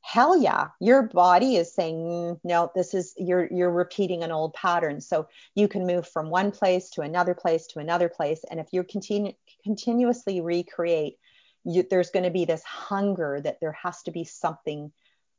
hell 0.00 0.40
yeah 0.40 0.68
your 0.80 1.02
body 1.02 1.56
is 1.56 1.74
saying 1.74 1.96
mm, 1.96 2.40
no 2.44 2.70
this 2.74 2.94
is 2.94 3.14
you're 3.18 3.48
you're 3.52 3.70
repeating 3.70 4.22
an 4.22 4.30
old 4.30 4.54
pattern. 4.54 5.00
So 5.00 5.28
you 5.54 5.68
can 5.68 5.86
move 5.86 6.08
from 6.08 6.30
one 6.30 6.50
place 6.52 6.90
to 6.90 7.02
another 7.02 7.34
place 7.34 7.66
to 7.68 7.80
another 7.80 8.08
place. 8.08 8.44
And 8.50 8.60
if 8.60 8.68
you 8.72 8.84
continue 8.84 9.32
continuously 9.64 10.40
recreate 10.40 11.16
you, 11.64 11.84
there's 11.88 12.10
going 12.10 12.24
to 12.24 12.30
be 12.30 12.44
this 12.44 12.62
hunger 12.62 13.40
that 13.42 13.58
there 13.60 13.76
has 13.82 14.02
to 14.04 14.10
be 14.10 14.24
something. 14.24 14.92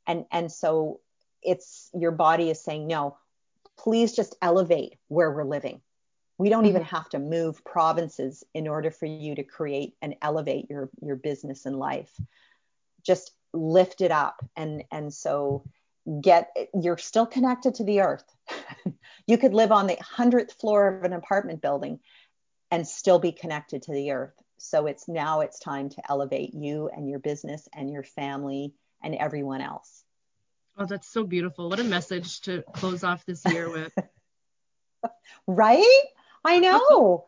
And 0.06 0.26
and 0.32 0.52
so 0.52 1.00
it's 1.42 1.90
your 1.94 2.12
body 2.12 2.50
is 2.50 2.62
saying 2.62 2.88
no 2.88 3.18
please 3.78 4.14
just 4.14 4.36
elevate 4.42 4.98
where 5.08 5.32
we're 5.32 5.46
living 5.46 5.82
we 6.40 6.50
don't 6.50 6.64
mm-hmm. 6.64 6.70
even 6.70 6.84
have 6.84 7.10
to 7.10 7.20
move 7.20 7.64
provinces 7.64 8.44
in 8.54 8.68
order 8.68 8.90
for 8.90 9.06
you 9.06 9.36
to 9.36 9.44
create 9.44 9.96
and 10.02 10.16
elevate 10.24 10.68
your 10.70 10.90
your 11.02 11.18
business 11.18 11.68
and 11.68 11.78
life. 11.78 12.10
Just 13.04 13.32
lift 13.54 14.02
it 14.02 14.10
up 14.10 14.44
and 14.56 14.84
and 14.92 15.14
so 15.14 15.64
get 16.22 16.56
you're 16.74 16.98
still 16.98 17.28
connected 17.28 17.76
to 17.76 17.84
the 17.84 18.02
earth. 18.02 18.26
You 19.28 19.38
could 19.38 19.54
live 19.54 19.72
on 19.72 19.86
the 19.86 19.96
100th 19.96 20.54
floor 20.54 20.88
of 20.88 21.04
an 21.04 21.14
apartment 21.14 21.62
building 21.62 22.00
and 22.72 22.88
still 22.88 23.20
be 23.20 23.32
connected 23.32 23.84
to 23.84 23.92
the 23.92 24.10
earth. 24.10 24.34
So 24.58 24.88
it's 24.88 25.08
now 25.08 25.42
it's 25.42 25.60
time 25.60 25.90
to 25.90 26.02
elevate 26.10 26.56
you 26.56 26.90
and 26.92 27.08
your 27.08 27.20
business 27.20 27.68
and 27.76 27.92
your 27.92 28.02
family 28.02 28.74
and 29.04 29.14
everyone 29.14 29.62
else. 29.62 30.04
Oh 30.80 30.88
that's 30.88 31.08
so 31.08 31.24
beautiful. 31.26 31.70
What 31.70 31.80
a 31.80 31.84
message 31.84 32.42
to 32.42 32.64
close 32.74 33.04
off 33.04 33.24
this 33.28 33.44
year 33.46 33.70
with. 33.70 33.94
Right 35.48 36.08
I 36.50 36.60
know. 36.60 37.26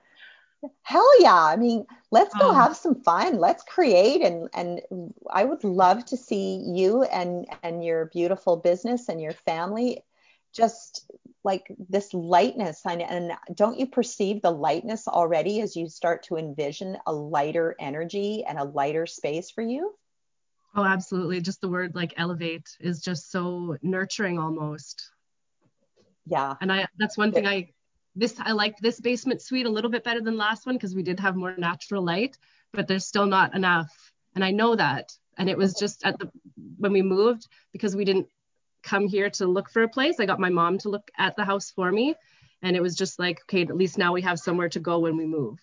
Hell 0.84 1.22
yeah. 1.22 1.44
I 1.44 1.56
mean, 1.56 1.86
let's 2.12 2.34
go 2.36 2.50
um, 2.50 2.56
have 2.56 2.76
some 2.76 2.96
fun. 2.96 3.38
Let's 3.38 3.64
create 3.64 4.22
and 4.22 4.50
and 4.54 4.82
I 5.30 5.44
would 5.44 5.64
love 5.64 6.06
to 6.06 6.18
see 6.18 6.64
you 6.66 7.04
and 7.04 7.48
and 7.64 7.84
your 7.84 8.06
beautiful 8.06 8.58
business 8.58 9.10
and 9.10 9.22
your 9.22 9.34
family 9.34 10.04
just 10.54 11.10
like 11.44 11.72
this 11.90 12.14
lightness 12.14 12.82
and, 12.86 13.02
and 13.02 13.32
don't 13.56 13.80
you 13.80 13.88
perceive 13.88 14.42
the 14.42 14.52
lightness 14.52 15.08
already 15.08 15.62
as 15.62 15.76
you 15.76 15.88
start 15.88 16.24
to 16.24 16.36
envision 16.36 16.98
a 17.08 17.14
lighter 17.14 17.76
energy 17.80 18.44
and 18.48 18.60
a 18.60 18.64
lighter 18.64 19.06
space 19.06 19.50
for 19.50 19.62
you? 19.62 19.94
Oh, 20.76 20.84
absolutely. 20.84 21.42
Just 21.42 21.62
the 21.62 21.70
word 21.70 21.96
like 21.96 22.14
elevate 22.18 22.70
is 22.80 23.02
just 23.02 23.32
so 23.32 23.78
nurturing 23.82 24.40
almost. 24.40 25.12
Yeah. 26.26 26.56
And 26.62 26.72
I 26.72 26.88
that's 26.98 27.18
one 27.18 27.32
thing 27.32 27.48
I 27.48 27.70
this 28.16 28.36
I 28.40 28.52
liked 28.52 28.82
this 28.82 29.00
basement 29.00 29.42
suite 29.42 29.66
a 29.66 29.70
little 29.70 29.90
bit 29.90 30.04
better 30.04 30.22
than 30.22 30.38
last 30.38 30.66
one 30.66 30.76
because 30.76 30.96
we 30.96 31.04
did 31.04 31.20
have 31.20 31.36
more 31.36 31.56
natural 31.58 32.04
light, 32.04 32.38
but 32.74 32.88
there's 32.88 33.06
still 33.06 33.26
not 33.26 33.56
enough. 33.56 33.92
And 34.36 34.44
I 34.44 34.52
know 34.52 34.76
that. 34.76 35.12
And 35.38 35.50
it 35.50 35.58
was 35.58 35.74
just 35.74 36.06
at 36.06 36.20
the 36.20 36.30
when 36.78 36.92
we 36.92 37.02
moved 37.02 37.48
because 37.72 37.96
we 37.96 38.06
didn't 38.06 38.28
come 38.84 39.08
here 39.08 39.30
to 39.30 39.48
look 39.48 39.70
for 39.70 39.84
a 39.84 39.90
place. 39.90 40.20
I 40.20 40.26
got 40.26 40.40
my 40.40 40.50
mom 40.50 40.78
to 40.80 40.90
look 40.90 41.10
at 41.18 41.36
the 41.36 41.46
house 41.46 41.72
for 41.72 41.92
me. 41.92 42.16
And 42.62 42.76
it 42.76 42.82
was 42.82 42.96
just 42.96 43.18
like, 43.18 43.42
okay, 43.44 43.62
at 43.62 43.76
least 43.76 43.98
now 43.98 44.14
we 44.14 44.22
have 44.22 44.40
somewhere 44.40 44.70
to 44.70 44.80
go 44.80 45.00
when 45.00 45.18
we 45.18 45.26
move. 45.26 45.60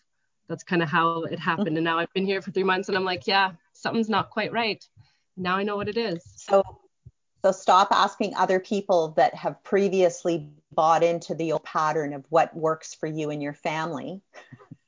That's 0.49 0.65
kind 0.65 0.83
of 0.83 0.89
how 0.89 1.25
it 1.25 1.39
happened. 1.39 1.77
And 1.77 1.85
now 1.85 1.99
I've 1.99 2.13
been 2.15 2.27
here 2.27 2.41
for 2.41 2.51
three 2.51 2.65
months 2.65 2.89
and 2.89 2.97
I'm 2.97 3.05
like, 3.05 3.27
yeah, 3.27 3.53
something's 3.75 4.09
not 4.09 4.31
quite 4.31 4.53
right. 4.53 4.83
Now 5.37 5.57
I 5.57 5.63
know 5.63 5.77
what 5.77 5.89
it 5.89 5.97
is. 5.97 6.23
So 6.37 6.63
so 7.45 7.53
stop 7.53 7.89
asking 7.91 8.35
other 8.35 8.59
people 8.59 9.09
that 9.17 9.35
have 9.35 9.63
previously 9.63 10.49
bought 10.73 11.03
into 11.03 11.35
the 11.35 11.53
old 11.53 11.65
pattern 11.65 12.13
of 12.13 12.25
what 12.29 12.55
works 12.55 12.95
for 12.95 13.07
you 13.07 13.31
and 13.31 13.43
your 13.43 13.55
family. 13.55 14.21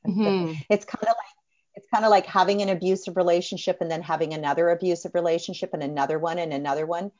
Mm-hmm. 0.07 0.55
it's 0.71 0.85
kind 0.85 1.03
of 1.03 1.09
like 1.09 1.37
it's 1.77 1.87
kind 1.93 2.05
of 2.05 2.11
like 2.11 2.27
having 2.27 2.63
an 2.63 2.69
abusive 2.69 3.17
relationship 3.17 3.79
and 3.81 3.91
then 3.91 4.03
having 4.03 4.35
another 4.35 4.71
abusive 4.71 5.15
relationship 5.15 5.71
and 5.73 5.83
another 5.83 6.19
one 6.19 6.39
and 6.39 6.53
another 6.53 6.85
one. 6.85 7.13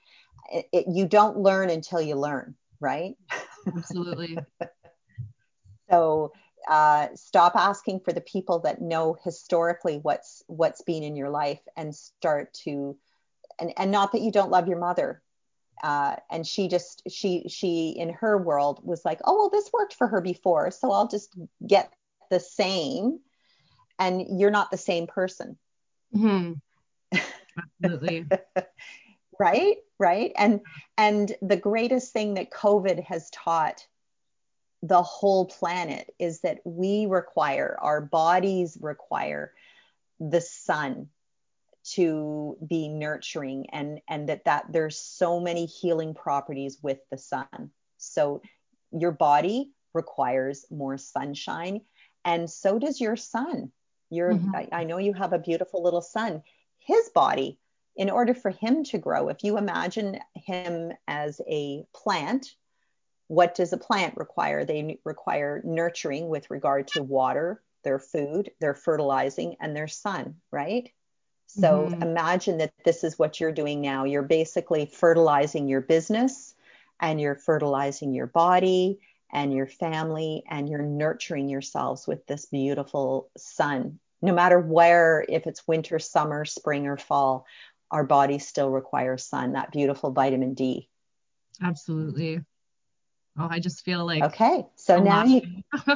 It, 0.53 0.67
it, 0.73 0.85
you 0.93 1.07
don't 1.07 1.39
learn 1.39 1.71
until 1.71 2.01
you 2.01 2.17
learn, 2.17 2.57
right? 2.81 3.15
Absolutely. 3.67 4.39
so 5.91 6.33
uh, 6.69 7.09
stop 7.15 7.55
asking 7.55 8.01
for 8.01 8.13
the 8.13 8.21
people 8.21 8.59
that 8.61 8.83
know 8.83 9.17
historically 9.25 9.99
what's 9.99 10.43
what's 10.49 10.83
been 10.83 11.03
in 11.05 11.17
your 11.17 11.31
life 11.31 11.61
and 11.77 11.95
start 11.95 12.53
to 12.65 12.97
and, 13.61 13.73
and 13.77 13.91
not 13.91 14.13
that 14.13 14.23
you 14.23 14.33
don't 14.33 14.51
love 14.51 14.69
your 14.69 14.79
mother. 14.79 15.23
Uh, 15.83 16.17
and 16.31 16.47
she 16.47 16.69
just 16.69 17.03
she 17.09 17.49
she 17.49 17.91
in 17.97 18.11
her 18.11 18.37
world 18.37 18.81
was 18.83 19.03
like 19.03 19.19
oh 19.25 19.35
well 19.35 19.49
this 19.49 19.71
worked 19.73 19.95
for 19.95 20.07
her 20.07 20.21
before 20.21 20.71
so 20.71 20.93
i'll 20.93 21.09
just 21.09 21.35
get 21.67 21.91
the 22.31 22.41
same. 22.41 23.19
And 23.99 24.41
you're 24.41 24.51
not 24.51 24.71
the 24.71 24.79
same 24.79 25.07
person. 25.07 25.59
Mm-hmm. 26.17 27.19
absolutely. 27.83 28.27
Right? 29.39 29.77
Right? 29.99 30.33
And 30.37 30.61
and 30.97 31.35
the 31.43 31.57
greatest 31.57 32.13
thing 32.13 32.35
that 32.35 32.51
covid 32.51 33.05
has 33.05 33.29
taught 33.31 33.87
the 34.83 35.03
whole 35.03 35.45
planet 35.45 36.11
is 36.19 36.41
that 36.41 36.61
we 36.65 37.05
require 37.05 37.77
our 37.83 38.01
bodies 38.01 38.79
require 38.81 39.53
the 40.19 40.41
sun 40.41 41.09
to 41.83 42.57
be 42.67 42.89
nurturing 42.89 43.67
and 43.71 44.01
and 44.09 44.29
that 44.29 44.45
that 44.45 44.67
there's 44.71 44.99
so 44.99 45.41
many 45.41 45.67
healing 45.67 46.15
properties 46.15 46.79
with 46.83 46.99
the 47.11 47.19
sun. 47.19 47.71
So 47.99 48.43
your 48.93 49.13
body 49.13 49.71
requires 49.95 50.67
more 50.71 50.99
sunshine 50.99 51.81
and 52.25 52.49
so 52.49 52.79
does 52.79 53.01
your 53.01 53.17
son 53.17 53.73
your 54.09 54.35
mm-hmm. 54.35 54.55
I, 54.55 54.69
I 54.73 54.85
know 54.85 54.99
you 54.99 55.13
have 55.15 55.33
a 55.33 55.39
beautiful 55.39 55.83
little 55.83 56.03
son 56.03 56.43
his 56.79 57.09
body 57.09 57.59
in 57.97 58.09
order 58.09 58.35
for 58.35 58.51
him 58.51 58.85
to 58.85 58.99
grow 58.99 59.29
if 59.29 59.43
you 59.43 59.59
imagine 59.59 60.21
him 60.35 60.93
as 61.09 61.41
a 61.49 61.85
plant 61.93 62.55
what 63.31 63.55
does 63.55 63.73
a 63.73 63.79
plant 63.79 64.17
require? 64.17 64.65
They 64.65 64.99
require 65.05 65.63
nurturing 65.65 66.29
with 66.29 66.51
regard 66.51 66.89
to 66.89 67.05
water 67.05 67.63
their 67.85 67.99
food 67.99 68.51
their 68.61 68.75
fertilizing 68.75 69.57
and 69.61 69.75
their 69.75 69.89
sun 69.89 70.35
right 70.51 70.91
so 71.55 71.89
mm-hmm. 71.89 72.03
imagine 72.03 72.59
that 72.59 72.73
this 72.85 73.03
is 73.03 73.19
what 73.19 73.41
you're 73.41 73.53
doing 73.53 73.81
now. 73.81 74.05
You're 74.05 74.23
basically 74.23 74.87
fertilizing 74.87 75.69
your 75.69 75.81
business 75.81 76.55
and 77.01 77.21
you're 77.21 77.35
fertilizing 77.35 78.15
your 78.15 78.27
body 78.27 79.01
and 79.33 79.53
your 79.53 79.67
family 79.67 80.45
and 80.49 80.69
you're 80.69 80.83
nurturing 80.83 81.49
yourselves 81.49 82.07
with 82.07 82.27
this 82.27 82.47
beautiful 82.47 83.31
sun. 83.37 83.99
No 84.23 84.35
matter 84.35 84.61
where, 84.61 85.25
if 85.29 85.47
it's 85.47 85.67
winter, 85.67 85.99
summer, 85.99 86.45
spring, 86.45 86.87
or 86.87 86.97
fall, 86.97 87.47
our 87.91 88.05
bodies 88.05 88.47
still 88.47 88.71
require 88.71 89.19
sun, 89.19 89.53
that 89.53 89.73
beautiful 89.73 90.13
vitamin 90.13 90.55
D. 90.55 90.89
Absolutely. 91.63 92.41
Oh, 93.39 93.49
I 93.51 93.61
just 93.61 93.85
feel 93.85 94.05
like. 94.05 94.23
Okay. 94.23 94.67
So 94.77 94.97
I'm 94.97 95.05
now 95.05 95.25
you. 95.25 95.43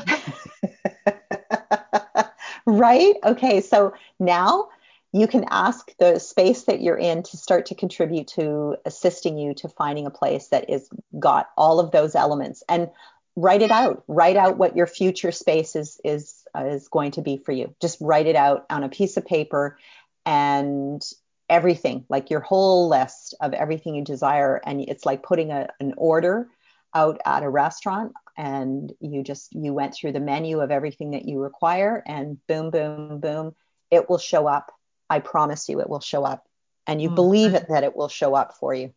right? 2.67 3.15
Okay. 3.25 3.61
So 3.61 3.93
now 4.19 4.69
you 5.15 5.29
can 5.29 5.45
ask 5.49 5.97
the 5.99 6.19
space 6.19 6.65
that 6.65 6.83
you're 6.83 6.99
in 6.99 7.23
to 7.23 7.37
start 7.37 7.67
to 7.67 7.77
contribute 7.77 8.27
to 8.27 8.77
assisting 8.85 9.39
you 9.39 9.55
to 9.55 9.69
finding 9.69 10.07
a 10.07 10.11
place 10.11 10.49
that 10.49 10.69
is 10.69 10.89
got 11.17 11.51
all 11.57 11.79
of 11.79 11.93
those 11.93 12.17
elements. 12.17 12.65
And 12.69 12.91
write 13.37 13.63
it 13.63 13.71
out. 13.71 14.03
Write 14.09 14.37
out 14.37 14.59
what 14.59 14.75
your 14.75 14.89
future 14.89 15.31
space 15.31 15.77
is 15.77 16.01
is 16.05 16.43
uh, 16.53 16.65
is 16.65 16.89
going 16.89 17.13
to 17.13 17.23
be 17.23 17.37
for 17.37 17.53
you. 17.53 17.77
Just 17.81 17.99
write 18.01 18.27
it 18.27 18.35
out 18.35 18.67
on 18.69 18.83
a 18.83 18.89
piece 18.89 19.17
of 19.17 19.25
paper 19.25 19.79
and 20.27 21.01
everything 21.49 22.05
like 22.09 22.31
your 22.31 22.41
whole 22.41 22.89
list 22.89 23.37
of 23.41 23.55
everything 23.55 23.95
you 23.95 24.03
desire. 24.03 24.61
And 24.67 24.81
it's 24.81 25.07
like 25.07 25.23
putting 25.23 25.53
a, 25.53 25.69
an 25.79 25.95
order 25.97 26.49
out 26.93 27.21
at 27.25 27.45
a 27.45 27.49
restaurant 27.49 28.15
and 28.37 28.93
you 28.99 29.23
just 29.23 29.55
you 29.55 29.73
went 29.73 29.95
through 29.95 30.11
the 30.11 30.19
menu 30.19 30.59
of 30.59 30.73
everything 30.73 31.13
that 31.13 31.25
you 31.25 31.39
require 31.39 32.03
and 32.05 32.45
boom 32.49 32.71
boom 32.71 33.21
boom 33.21 33.55
it 33.91 34.09
will 34.09 34.19
show 34.19 34.47
up 34.47 34.73
I 35.09 35.21
promise 35.21 35.69
you 35.69 35.81
it 35.81 35.89
will 35.89 36.01
show 36.01 36.25
up. 36.25 36.47
And 36.87 37.01
you 37.01 37.11
oh, 37.11 37.15
believe 37.15 37.55
it 37.55 37.69
that 37.69 37.85
it 37.85 37.97
will 37.97 38.09
show 38.09 38.35
up 38.35 38.55
for 38.59 38.75
you. 38.75 38.93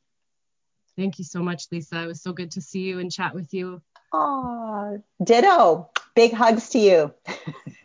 Thank 0.98 1.20
you 1.20 1.26
so 1.26 1.42
much, 1.42 1.66
Lisa. 1.72 2.04
It 2.04 2.08
was 2.08 2.22
so 2.22 2.34
good 2.34 2.52
to 2.52 2.62
see 2.62 2.82
you 2.82 3.00
and 3.00 3.12
chat 3.12 3.34
with 3.34 3.54
you. 3.54 3.82
Oh, 4.12 5.02
ditto. 5.24 5.90
Big 6.16 6.34
hugs 6.34 6.70
to 6.70 6.80
you. 6.80 7.14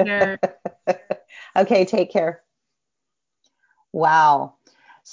Sure. 0.04 0.38
okay, 1.56 1.84
take 1.84 2.10
care. 2.10 2.42
Wow. 3.92 4.54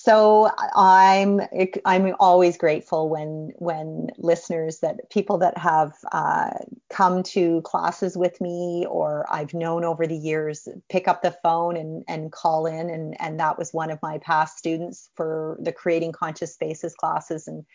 So 0.01 0.49
I'm 0.77 1.41
I'm 1.83 2.15
always 2.21 2.57
grateful 2.57 3.09
when 3.09 3.51
when 3.57 4.07
listeners 4.17 4.79
that 4.79 5.09
people 5.09 5.37
that 5.39 5.57
have 5.57 5.91
uh, 6.13 6.51
come 6.89 7.21
to 7.23 7.61
classes 7.63 8.15
with 8.15 8.39
me 8.39 8.85
or 8.89 9.25
I've 9.29 9.53
known 9.53 9.83
over 9.83 10.07
the 10.07 10.15
years 10.15 10.69
pick 10.87 11.09
up 11.09 11.21
the 11.21 11.35
phone 11.43 11.75
and 11.75 12.05
and 12.07 12.31
call 12.31 12.65
in. 12.65 12.89
And 12.89 13.19
and 13.19 13.41
that 13.41 13.57
was 13.57 13.73
one 13.73 13.91
of 13.91 14.01
my 14.01 14.19
past 14.19 14.57
students 14.57 15.09
for 15.15 15.57
the 15.59 15.73
creating 15.73 16.13
conscious 16.13 16.53
spaces 16.53 16.95
classes. 16.95 17.45
And 17.45 17.65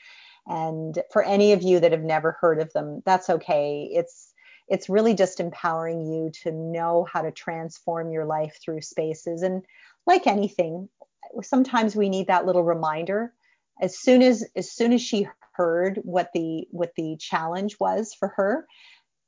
and 0.46 1.02
for 1.12 1.22
any 1.22 1.52
of 1.52 1.60
you 1.60 1.78
that 1.80 1.92
have 1.92 2.04
never 2.04 2.38
heard 2.40 2.58
of 2.58 2.72
them 2.72 3.02
that's 3.04 3.28
okay. 3.28 3.90
It's 3.92 4.32
it's 4.66 4.88
really 4.88 5.12
just 5.12 5.40
empowering 5.40 6.06
you 6.06 6.30
to 6.42 6.50
know 6.52 7.06
how 7.12 7.20
to 7.20 7.30
transform 7.30 8.10
your 8.10 8.24
life 8.24 8.58
through 8.64 8.80
spaces. 8.80 9.42
And 9.42 9.62
like 10.06 10.26
anything 10.26 10.88
sometimes 11.42 11.96
we 11.96 12.08
need 12.08 12.28
that 12.28 12.46
little 12.46 12.64
reminder. 12.64 13.32
As 13.80 13.98
soon 13.98 14.22
as 14.22 14.44
as 14.56 14.70
soon 14.70 14.92
as 14.92 15.02
she 15.02 15.28
heard 15.52 16.00
what 16.02 16.30
the 16.34 16.66
what 16.70 16.92
the 16.96 17.16
challenge 17.18 17.76
was 17.78 18.14
for 18.14 18.28
her 18.36 18.66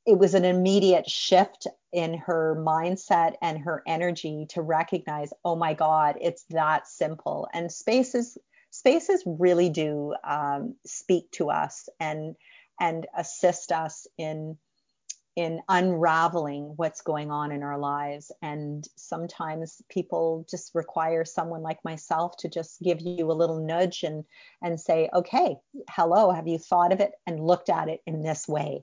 it 0.06 0.18
was 0.18 0.34
an 0.34 0.44
immediate 0.44 1.08
shift 1.10 1.66
in 1.92 2.14
her 2.14 2.56
mindset 2.64 3.34
and 3.42 3.58
her 3.58 3.82
energy 3.86 4.46
to 4.50 4.62
recognize 4.62 5.32
oh 5.44 5.56
my 5.56 5.74
god 5.74 6.16
it's 6.20 6.44
that 6.50 6.86
simple. 6.86 7.48
And 7.52 7.70
spaces 7.70 8.38
spaces 8.70 9.22
really 9.26 9.70
do 9.70 10.14
um, 10.24 10.74
speak 10.84 11.30
to 11.32 11.50
us 11.50 11.88
and 11.98 12.36
and 12.80 13.06
assist 13.16 13.72
us 13.72 14.06
in 14.18 14.58
in 15.36 15.60
unraveling 15.68 16.72
what's 16.76 17.02
going 17.02 17.30
on 17.30 17.52
in 17.52 17.62
our 17.62 17.78
lives. 17.78 18.32
And 18.40 18.88
sometimes 18.96 19.82
people 19.90 20.46
just 20.50 20.74
require 20.74 21.26
someone 21.26 21.62
like 21.62 21.84
myself 21.84 22.38
to 22.38 22.48
just 22.48 22.80
give 22.80 23.02
you 23.02 23.30
a 23.30 23.34
little 23.34 23.60
nudge 23.60 24.02
and, 24.02 24.24
and 24.62 24.80
say, 24.80 25.10
okay, 25.14 25.56
hello, 25.90 26.32
have 26.32 26.48
you 26.48 26.58
thought 26.58 26.92
of 26.92 27.00
it 27.00 27.12
and 27.26 27.38
looked 27.38 27.68
at 27.68 27.88
it 27.88 28.00
in 28.06 28.22
this 28.22 28.48
way? 28.48 28.82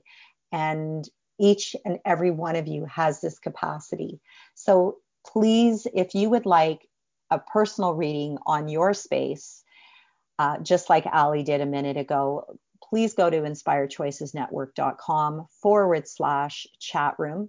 And 0.52 1.06
each 1.40 1.74
and 1.84 1.98
every 2.04 2.30
one 2.30 2.54
of 2.54 2.68
you 2.68 2.84
has 2.84 3.20
this 3.20 3.40
capacity. 3.40 4.20
So 4.54 4.98
please, 5.26 5.88
if 5.92 6.14
you 6.14 6.30
would 6.30 6.46
like 6.46 6.86
a 7.30 7.40
personal 7.40 7.94
reading 7.94 8.38
on 8.46 8.68
your 8.68 8.94
space, 8.94 9.64
uh, 10.38 10.58
just 10.58 10.88
like 10.88 11.06
Ali 11.12 11.42
did 11.42 11.60
a 11.60 11.66
minute 11.66 11.96
ago, 11.96 12.58
please 12.88 13.14
go 13.14 13.30
to 13.30 13.38
inspiredchoicesnetwork.com 13.38 15.46
forward 15.62 16.08
slash 16.08 16.66
chat 16.78 17.14
room. 17.18 17.48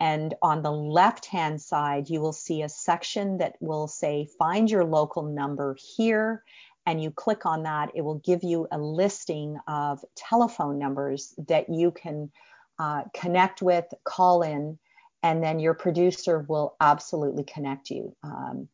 And 0.00 0.34
on 0.42 0.62
the 0.62 0.72
left 0.72 1.26
hand 1.26 1.62
side, 1.62 2.10
you 2.10 2.20
will 2.20 2.32
see 2.32 2.62
a 2.62 2.68
section 2.68 3.38
that 3.38 3.54
will 3.60 3.86
say 3.86 4.28
find 4.38 4.68
your 4.70 4.84
local 4.84 5.22
number 5.22 5.76
here. 5.96 6.42
And 6.86 7.02
you 7.02 7.10
click 7.10 7.46
on 7.46 7.62
that, 7.62 7.92
it 7.94 8.02
will 8.02 8.18
give 8.18 8.42
you 8.42 8.68
a 8.70 8.78
listing 8.78 9.56
of 9.66 10.04
telephone 10.14 10.78
numbers 10.78 11.34
that 11.48 11.70
you 11.70 11.90
can 11.90 12.30
uh, 12.78 13.04
connect 13.14 13.62
with, 13.62 13.86
call 14.04 14.42
in, 14.42 14.78
and 15.22 15.42
then 15.42 15.58
your 15.58 15.72
producer 15.72 16.44
will 16.46 16.76
absolutely 16.80 17.44
connect 17.44 17.88
you. 17.88 18.14
Um, 18.22 18.68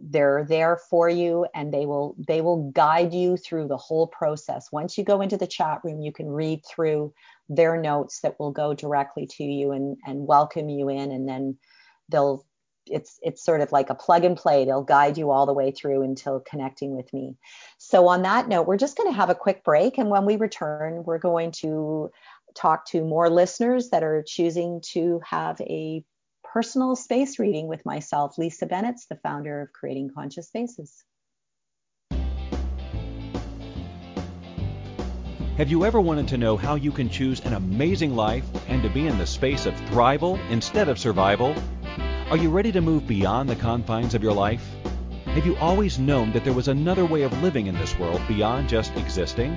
they're 0.00 0.44
there 0.44 0.78
for 0.90 1.08
you 1.08 1.46
and 1.54 1.72
they 1.72 1.86
will 1.86 2.14
they 2.26 2.40
will 2.40 2.70
guide 2.72 3.12
you 3.12 3.36
through 3.36 3.68
the 3.68 3.76
whole 3.76 4.06
process. 4.06 4.70
Once 4.72 4.96
you 4.98 5.04
go 5.04 5.20
into 5.20 5.36
the 5.36 5.46
chat 5.46 5.80
room 5.84 6.00
you 6.00 6.12
can 6.12 6.28
read 6.28 6.64
through 6.66 7.12
their 7.48 7.80
notes 7.80 8.20
that 8.20 8.38
will 8.38 8.50
go 8.50 8.74
directly 8.74 9.26
to 9.26 9.44
you 9.44 9.72
and 9.72 9.96
and 10.06 10.26
welcome 10.26 10.68
you 10.68 10.88
in. 10.88 11.12
And 11.12 11.28
then 11.28 11.56
they'll 12.08 12.44
it's 12.86 13.18
it's 13.22 13.44
sort 13.44 13.60
of 13.60 13.72
like 13.72 13.90
a 13.90 13.94
plug 13.94 14.24
and 14.24 14.36
play. 14.36 14.64
They'll 14.64 14.82
guide 14.82 15.18
you 15.18 15.30
all 15.30 15.46
the 15.46 15.52
way 15.52 15.72
through 15.72 16.02
until 16.02 16.40
connecting 16.40 16.94
with 16.94 17.12
me. 17.12 17.36
So 17.78 18.08
on 18.08 18.22
that 18.22 18.48
note 18.48 18.66
we're 18.66 18.76
just 18.76 18.96
going 18.96 19.10
to 19.10 19.16
have 19.16 19.30
a 19.30 19.34
quick 19.34 19.64
break. 19.64 19.98
And 19.98 20.10
when 20.10 20.24
we 20.24 20.36
return 20.36 21.04
we're 21.04 21.18
going 21.18 21.52
to 21.62 22.10
talk 22.54 22.86
to 22.86 23.04
more 23.04 23.28
listeners 23.28 23.90
that 23.90 24.02
are 24.02 24.24
choosing 24.26 24.80
to 24.92 25.20
have 25.24 25.60
a 25.60 26.04
personal 26.52 26.96
space 26.96 27.38
reading 27.38 27.68
with 27.68 27.84
myself, 27.84 28.38
Lisa 28.38 28.66
Bennett, 28.66 29.00
the 29.08 29.16
founder 29.16 29.60
of 29.60 29.72
Creating 29.72 30.10
Conscious 30.14 30.48
Spaces. 30.48 31.04
Have 35.56 35.70
you 35.70 35.84
ever 35.84 36.00
wanted 36.00 36.28
to 36.28 36.36
know 36.36 36.56
how 36.56 36.74
you 36.74 36.92
can 36.92 37.08
choose 37.08 37.40
an 37.40 37.54
amazing 37.54 38.14
life 38.14 38.44
and 38.68 38.82
to 38.82 38.90
be 38.90 39.06
in 39.06 39.16
the 39.16 39.26
space 39.26 39.64
of 39.64 39.74
thrival 39.86 40.38
instead 40.50 40.88
of 40.88 40.98
survival? 40.98 41.54
Are 42.30 42.36
you 42.36 42.50
ready 42.50 42.72
to 42.72 42.80
move 42.80 43.06
beyond 43.06 43.48
the 43.48 43.56
confines 43.56 44.14
of 44.14 44.22
your 44.22 44.34
life? 44.34 44.66
Have 45.24 45.46
you 45.46 45.56
always 45.56 45.98
known 45.98 46.32
that 46.32 46.44
there 46.44 46.52
was 46.52 46.68
another 46.68 47.06
way 47.06 47.22
of 47.22 47.42
living 47.42 47.66
in 47.66 47.74
this 47.74 47.98
world 47.98 48.20
beyond 48.28 48.68
just 48.68 48.94
existing? 48.96 49.56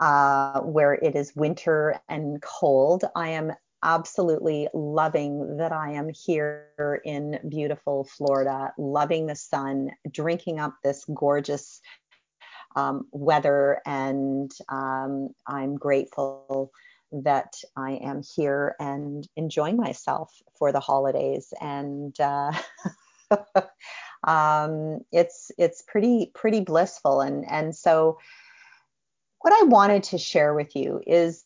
uh, 0.00 0.60
where 0.60 0.94
it 0.94 1.14
is 1.14 1.36
winter 1.36 2.00
and 2.08 2.40
cold. 2.40 3.04
I 3.14 3.28
am 3.28 3.52
absolutely 3.82 4.66
loving 4.72 5.58
that 5.58 5.72
I 5.72 5.92
am 5.92 6.08
here 6.08 7.02
in 7.04 7.38
beautiful 7.50 8.04
Florida, 8.04 8.72
loving 8.78 9.26
the 9.26 9.36
sun, 9.36 9.90
drinking 10.10 10.58
up 10.58 10.72
this 10.82 11.04
gorgeous 11.14 11.82
um, 12.76 13.06
weather, 13.12 13.82
and 13.84 14.50
um, 14.70 15.28
I'm 15.46 15.76
grateful 15.76 16.72
that 17.12 17.54
I 17.76 17.92
am 17.92 18.22
here 18.36 18.76
and 18.78 19.26
enjoying 19.36 19.76
myself 19.76 20.32
for 20.58 20.72
the 20.72 20.80
holidays. 20.80 21.52
And 21.60 22.18
uh, 22.20 22.52
um, 24.26 25.00
it's 25.12 25.50
it's 25.58 25.82
pretty 25.82 26.30
pretty 26.34 26.60
blissful. 26.60 27.20
And 27.20 27.48
and 27.50 27.74
so 27.74 28.18
what 29.40 29.52
I 29.52 29.66
wanted 29.66 30.02
to 30.04 30.18
share 30.18 30.54
with 30.54 30.74
you 30.74 31.00
is 31.06 31.44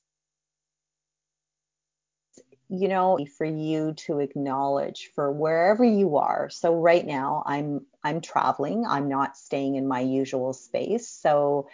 you 2.73 2.89
know 2.89 3.19
for 3.37 3.45
you 3.45 3.93
to 3.93 4.19
acknowledge 4.21 5.11
for 5.15 5.31
wherever 5.31 5.85
you 5.85 6.17
are. 6.17 6.49
So 6.49 6.75
right 6.75 7.07
now 7.07 7.43
i'm 7.47 7.85
i'm 8.03 8.21
traveling. 8.23 8.87
I'm 8.87 9.09
not 9.09 9.37
staying 9.37 9.77
in 9.77 9.87
my 9.87 10.01
usual 10.01 10.55
space. 10.55 11.07
So 11.07 11.69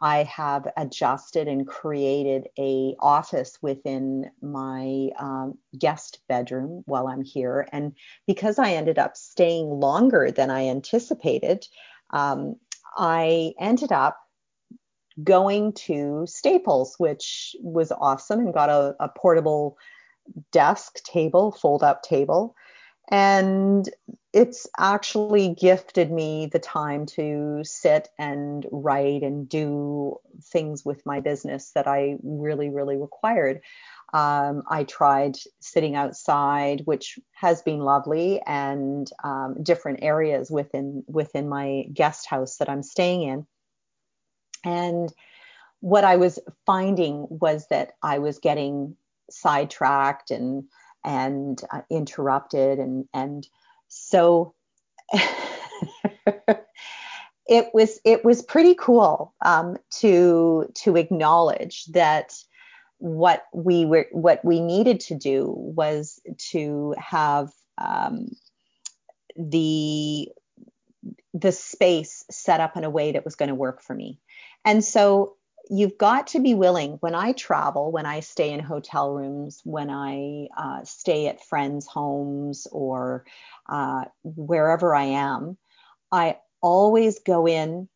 i 0.00 0.22
have 0.22 0.68
adjusted 0.76 1.48
and 1.48 1.66
created 1.66 2.48
a 2.56 2.94
office 3.00 3.58
within 3.62 4.30
my 4.40 5.08
um, 5.18 5.58
guest 5.76 6.20
bedroom 6.28 6.84
while 6.86 7.08
i'm 7.08 7.24
here. 7.24 7.66
And 7.72 7.92
because 8.28 8.56
i 8.60 8.70
ended 8.74 8.98
up 8.98 9.16
staying 9.16 9.68
longer 9.68 10.30
than 10.30 10.50
i 10.50 10.68
anticipated 10.68 11.66
um, 12.10 12.54
i 12.96 13.52
ended 13.58 13.90
up 13.90 14.20
going 15.22 15.72
to 15.72 16.24
staples 16.26 16.94
which 16.98 17.54
was 17.60 17.92
awesome 17.92 18.40
and 18.40 18.54
got 18.54 18.68
a, 18.68 18.96
a 19.00 19.08
portable 19.08 19.76
desk 20.52 21.02
table, 21.04 21.52
fold 21.52 21.82
up 21.82 22.02
table. 22.02 22.54
And 23.10 23.88
it's 24.32 24.66
actually 24.78 25.50
gifted 25.50 26.10
me 26.10 26.46
the 26.46 26.58
time 26.58 27.06
to 27.06 27.60
sit 27.62 28.08
and 28.18 28.66
write 28.72 29.22
and 29.22 29.48
do 29.48 30.16
things 30.42 30.84
with 30.84 31.04
my 31.04 31.20
business 31.20 31.70
that 31.74 31.86
I 31.86 32.16
really, 32.22 32.70
really 32.70 32.96
required. 32.96 33.60
Um, 34.14 34.62
I 34.68 34.84
tried 34.84 35.36
sitting 35.60 35.96
outside, 35.96 36.82
which 36.84 37.18
has 37.32 37.62
been 37.62 37.80
lovely, 37.80 38.40
and 38.46 39.10
um, 39.22 39.62
different 39.62 40.00
areas 40.02 40.50
within 40.50 41.04
within 41.06 41.48
my 41.48 41.86
guest 41.92 42.26
house 42.26 42.56
that 42.56 42.70
I'm 42.70 42.82
staying 42.82 43.22
in. 43.22 43.46
And 44.64 45.12
what 45.80 46.04
I 46.04 46.16
was 46.16 46.38
finding 46.64 47.26
was 47.28 47.66
that 47.68 47.92
I 48.02 48.18
was 48.18 48.38
getting 48.38 48.96
sidetracked 49.30 50.30
and 50.30 50.64
and 51.04 51.60
uh, 51.70 51.82
interrupted 51.90 52.78
and 52.78 53.06
and 53.12 53.46
so 53.88 54.54
it 57.46 57.68
was 57.74 58.00
it 58.04 58.24
was 58.24 58.42
pretty 58.42 58.74
cool 58.74 59.34
um, 59.44 59.76
to 59.90 60.66
to 60.74 60.96
acknowledge 60.96 61.84
that 61.86 62.34
what 62.98 63.44
we 63.52 63.84
were 63.84 64.06
what 64.12 64.44
we 64.44 64.60
needed 64.60 65.00
to 65.00 65.14
do 65.14 65.52
was 65.56 66.20
to 66.38 66.94
have 66.98 67.50
um, 67.78 68.28
the 69.36 70.28
the 71.34 71.52
space 71.52 72.24
set 72.30 72.60
up 72.60 72.76
in 72.76 72.84
a 72.84 72.90
way 72.90 73.12
that 73.12 73.24
was 73.24 73.34
going 73.34 73.48
to 73.48 73.54
work 73.54 73.82
for 73.82 73.94
me. 73.94 74.20
And 74.64 74.84
so 74.84 75.36
you've 75.70 75.96
got 75.98 76.28
to 76.28 76.40
be 76.40 76.54
willing 76.54 76.92
when 77.00 77.14
i 77.14 77.32
travel 77.32 77.90
when 77.90 78.06
i 78.06 78.20
stay 78.20 78.50
in 78.50 78.60
hotel 78.60 79.12
rooms 79.12 79.60
when 79.64 79.90
i 79.90 80.46
uh, 80.56 80.84
stay 80.84 81.26
at 81.26 81.44
friends 81.44 81.86
homes 81.86 82.66
or 82.70 83.24
uh, 83.68 84.04
wherever 84.22 84.94
i 84.94 85.04
am 85.04 85.56
i 86.12 86.36
always 86.60 87.18
go 87.20 87.46
in 87.46 87.88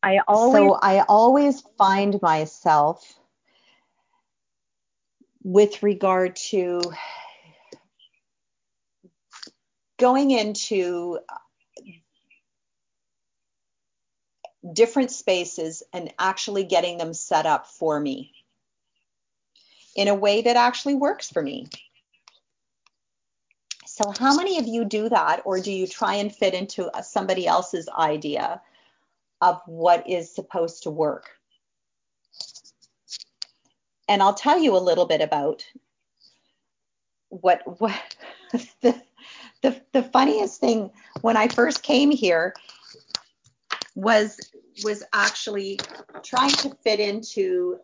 I 0.00 0.20
always 0.28 0.70
so 0.70 0.78
I 0.80 1.00
always 1.08 1.60
find 1.76 2.22
myself 2.22 3.18
with 5.42 5.82
regard 5.82 6.36
to 6.36 6.80
going 9.98 10.30
into 10.30 11.18
different 14.72 15.10
spaces 15.10 15.82
and 15.92 16.12
actually 16.18 16.64
getting 16.64 16.98
them 16.98 17.14
set 17.14 17.46
up 17.46 17.66
for 17.66 17.98
me 17.98 18.32
in 19.96 20.08
a 20.08 20.14
way 20.14 20.42
that 20.42 20.56
actually 20.56 20.94
works 20.94 21.30
for 21.30 21.42
me. 21.42 21.68
So, 23.86 24.12
how 24.16 24.36
many 24.36 24.58
of 24.58 24.66
you 24.68 24.84
do 24.84 25.08
that, 25.08 25.42
or 25.44 25.58
do 25.60 25.72
you 25.72 25.86
try 25.86 26.14
and 26.14 26.32
fit 26.32 26.54
into 26.54 26.90
somebody 27.02 27.46
else's 27.46 27.88
idea 27.88 28.60
of 29.40 29.60
what 29.66 30.08
is 30.08 30.32
supposed 30.32 30.84
to 30.84 30.90
work? 30.90 31.30
And 34.08 34.22
I'll 34.22 34.34
tell 34.34 34.58
you 34.58 34.76
a 34.76 34.78
little 34.78 35.06
bit 35.06 35.20
about 35.20 35.64
what 37.28 37.80
what 37.80 38.16
the, 38.82 39.02
the, 39.62 39.80
the 39.92 40.02
funniest 40.02 40.60
thing 40.60 40.90
when 41.20 41.36
I 41.36 41.48
first 41.48 41.82
came 41.82 42.10
here 42.10 42.54
was 43.94 44.38
was 44.84 45.02
actually 45.12 45.80
trying 46.22 46.50
to 46.50 46.70
fit 46.84 47.00
into 47.00 47.78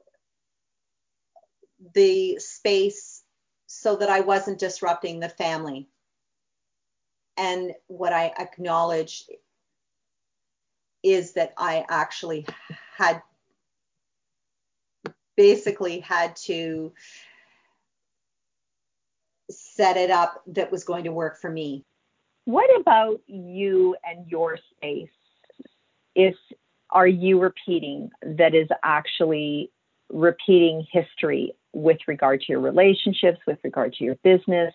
the 1.94 2.38
space 2.38 3.22
so 3.66 3.96
that 3.96 4.08
I 4.08 4.20
wasn't 4.20 4.60
disrupting 4.60 5.18
the 5.18 5.28
family. 5.28 5.88
And 7.36 7.72
what 7.88 8.12
I 8.12 8.32
acknowledge 8.38 9.24
is 11.02 11.32
that 11.32 11.52
I 11.58 11.84
actually 11.88 12.46
had 12.96 13.22
basically 15.36 15.98
had 15.98 16.36
to 16.36 16.92
set 19.76 19.96
it 19.96 20.10
up 20.10 20.42
that 20.46 20.70
was 20.70 20.84
going 20.84 21.04
to 21.04 21.12
work 21.12 21.40
for 21.40 21.50
me. 21.50 21.84
What 22.44 22.68
about 22.80 23.20
you 23.26 23.96
and 24.04 24.30
your 24.30 24.58
space? 24.76 25.08
Is 26.14 26.34
are 26.90 27.08
you 27.08 27.40
repeating 27.40 28.10
that 28.22 28.54
is 28.54 28.68
actually 28.84 29.70
repeating 30.12 30.86
history 30.92 31.52
with 31.72 31.98
regard 32.06 32.40
to 32.42 32.52
your 32.52 32.60
relationships, 32.60 33.38
with 33.46 33.58
regard 33.64 33.94
to 33.94 34.04
your 34.04 34.14
business? 34.16 34.72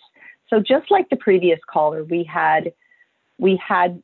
So 0.49 0.59
just 0.59 0.91
like 0.91 1.09
the 1.09 1.15
previous 1.15 1.59
caller, 1.71 2.03
we 2.03 2.23
had 2.23 2.73
we 3.37 3.61
had 3.65 4.03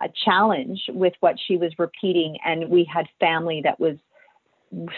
a 0.00 0.08
challenge 0.24 0.80
with 0.88 1.12
what 1.20 1.36
she 1.46 1.56
was 1.56 1.72
repeating 1.78 2.36
and 2.44 2.68
we 2.68 2.84
had 2.84 3.06
family 3.20 3.60
that 3.62 3.78
was 3.78 3.96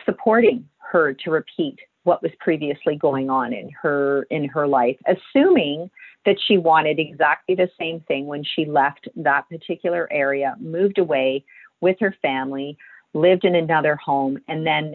supporting 0.04 0.68
her 0.78 1.12
to 1.12 1.30
repeat 1.30 1.78
what 2.04 2.22
was 2.22 2.32
previously 2.40 2.96
going 2.96 3.30
on 3.30 3.52
in 3.52 3.70
her 3.70 4.24
in 4.30 4.44
her 4.44 4.66
life 4.66 4.96
assuming 5.06 5.90
that 6.26 6.36
she 6.46 6.58
wanted 6.58 6.98
exactly 6.98 7.54
the 7.54 7.70
same 7.78 8.00
thing 8.00 8.26
when 8.26 8.44
she 8.44 8.64
left 8.64 9.08
that 9.16 9.48
particular 9.48 10.08
area 10.10 10.54
moved 10.60 10.98
away 10.98 11.44
with 11.80 11.96
her 12.00 12.14
family 12.22 12.76
lived 13.14 13.44
in 13.44 13.54
another 13.54 13.96
home 13.96 14.38
and 14.48 14.66
then 14.66 14.94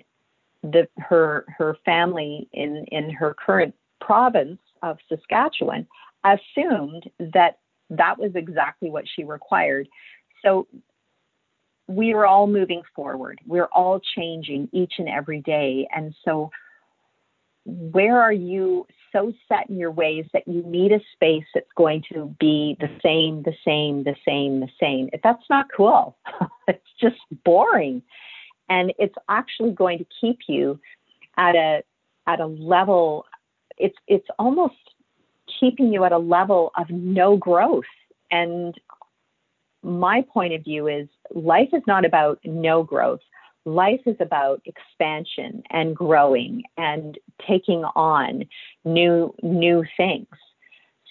the 0.64 0.88
her 0.98 1.46
her 1.58 1.78
family 1.86 2.48
in 2.54 2.86
in 2.92 3.10
her 3.10 3.34
current 3.34 3.74
province 4.02 4.60
of 4.82 4.98
Saskatchewan 5.10 5.88
assumed 6.24 7.10
that 7.20 7.60
that 7.90 8.18
was 8.18 8.32
exactly 8.36 8.90
what 8.90 9.06
she 9.16 9.24
required 9.24 9.88
so 10.44 10.68
we 11.88 12.14
are 12.14 12.26
all 12.26 12.48
moving 12.48 12.82
forward. 12.96 13.40
We're 13.46 13.70
all 13.72 14.00
changing 14.16 14.70
each 14.72 14.94
and 14.98 15.08
every 15.08 15.42
day. 15.42 15.88
And 15.96 16.14
so, 16.24 16.50
where 17.66 18.22
are 18.22 18.34
you 18.34 18.86
so 19.12 19.34
set 19.48 19.70
in 19.70 19.78
your 19.78 19.92
ways 19.92 20.26
that 20.34 20.48
you 20.48 20.64
need 20.64 20.92
a 20.92 21.00
space 21.14 21.46
that's 21.54 21.72
going 21.76 22.04
to 22.14 22.36
be 22.40 22.78
the 22.80 22.90
same, 23.04 23.44
the 23.44 23.56
same, 23.66 24.04
the 24.04 24.16
same, 24.28 24.60
the 24.60 24.70
same? 24.80 25.10
If 25.14 25.22
that's 25.22 25.44
not 25.50 25.68
cool, 25.76 26.18
it's 26.68 26.80
just 27.00 27.18
boring. 27.44 28.02
And 28.70 28.94
it's 28.98 29.16
actually 29.30 29.72
going 29.72 30.00
to 30.00 30.06
keep 30.20 30.40
you 30.48 30.80
at 31.38 31.56
a 31.56 31.84
at 32.28 32.40
a 32.40 32.48
level 32.48 33.26
it's 33.78 33.98
it's 34.08 34.28
almost 34.40 34.76
keeping 35.60 35.94
you 35.94 36.04
at 36.06 36.12
a 36.12 36.18
level 36.18 36.72
of 36.78 36.90
no 36.90 37.38
growth 37.38 37.84
and 38.32 38.74
my 39.86 40.26
point 40.34 40.54
of 40.54 40.64
view 40.64 40.88
is 40.88 41.08
life 41.34 41.70
is 41.72 41.84
not 41.86 42.06
about 42.06 42.40
no 42.44 42.84
growth. 42.84 43.22
Life 43.66 44.02
is 44.06 44.18
about 44.20 44.62
expansion 44.66 45.64
and 45.72 45.96
growing 45.96 46.64
and 46.78 47.18
taking 47.48 47.84
on 47.84 48.46
new 48.84 49.34
new 49.42 49.84
things. 49.98 50.28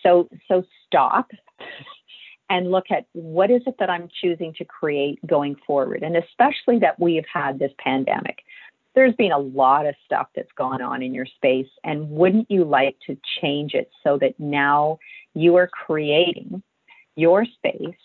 So 0.02 0.28
so 0.48 0.64
stop 0.86 1.30
and 2.50 2.70
look 2.70 2.90
at 2.90 3.06
what 3.12 3.50
is 3.50 3.62
it 3.66 3.76
that 3.78 3.90
I'm 3.90 4.08
choosing 4.20 4.52
to 4.54 4.64
create 4.64 5.18
going 5.26 5.56
forward. 5.66 6.02
And 6.02 6.16
especially 6.16 6.78
that 6.80 6.98
we 7.00 7.16
have 7.16 7.24
had 7.32 7.58
this 7.58 7.72
pandemic. 7.78 8.44
There's 8.94 9.14
been 9.14 9.32
a 9.32 9.38
lot 9.38 9.86
of 9.86 9.94
stuff 10.04 10.28
that's 10.36 10.52
gone 10.56 10.80
on 10.80 11.02
in 11.02 11.14
your 11.14 11.26
space. 11.26 11.68
And 11.82 12.10
wouldn't 12.10 12.48
you 12.50 12.64
like 12.64 12.96
to 13.06 13.18
change 13.40 13.74
it 13.74 13.90
so 14.04 14.18
that 14.18 14.38
now 14.38 14.98
you 15.34 15.56
are 15.56 15.66
creating 15.66 16.62
your 17.16 17.44
space 17.44 17.96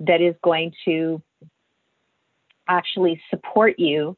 that 0.00 0.20
is 0.20 0.34
going 0.42 0.72
to 0.86 1.20
actually 2.68 3.20
support 3.30 3.78
you 3.78 4.16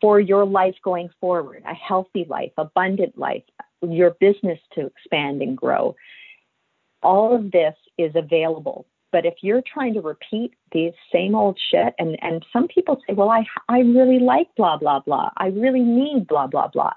for 0.00 0.18
your 0.18 0.44
life 0.44 0.74
going 0.82 1.08
forward 1.20 1.62
a 1.66 1.74
healthy 1.74 2.26
life, 2.28 2.52
abundant 2.58 3.16
life, 3.16 3.44
your 3.82 4.10
business 4.20 4.58
to 4.74 4.86
expand 4.86 5.42
and 5.42 5.56
grow. 5.56 5.94
All 7.02 7.34
of 7.34 7.50
this 7.50 7.74
is 7.98 8.12
available. 8.14 8.86
But 9.12 9.26
if 9.26 9.34
you're 9.42 9.62
trying 9.62 9.94
to 9.94 10.00
repeat 10.00 10.54
the 10.72 10.92
same 11.12 11.34
old 11.34 11.60
shit, 11.70 11.94
and, 11.98 12.18
and 12.22 12.44
some 12.52 12.66
people 12.66 13.00
say, 13.06 13.12
well, 13.12 13.28
I, 13.28 13.44
I 13.68 13.80
really 13.80 14.18
like 14.18 14.48
blah, 14.56 14.78
blah, 14.78 15.00
blah. 15.00 15.30
I 15.36 15.48
really 15.48 15.82
need 15.82 16.26
blah, 16.26 16.46
blah, 16.46 16.68
blah. 16.68 16.94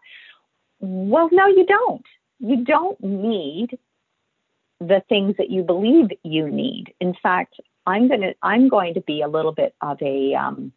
Well, 0.80 1.30
no, 1.32 1.48
you 1.48 1.65
don't. 1.65 2.06
You 2.39 2.63
don't 2.63 3.02
need 3.04 3.78
the 4.80 5.02
things 5.10 5.36
that 5.38 5.50
you 5.50 5.63
believe 5.63 6.08
you 6.24 6.50
need. 6.50 6.94
In 7.00 7.13
fact, 7.22 7.56
I'm 7.86 8.08
going 8.08 8.21
to 8.21 8.34
I'm 8.41 8.69
going 8.69 8.93
to 8.95 9.02
be 9.02 9.21
a 9.21 9.28
little 9.28 9.52
bit 9.52 9.76
of 9.82 10.02
a 10.02 10.34
um, 10.34 10.71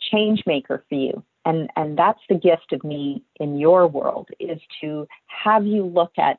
change 0.00 0.42
maker 0.46 0.84
for 0.88 0.94
you, 0.94 1.22
and 1.44 1.70
and 1.76 1.98
that's 1.98 2.20
the 2.28 2.36
gift 2.36 2.72
of 2.72 2.84
me 2.84 3.22
in 3.36 3.58
your 3.58 3.86
world 3.86 4.28
is 4.38 4.60
to 4.80 5.06
have 5.26 5.66
you 5.66 5.84
look 5.84 6.12
at 6.18 6.38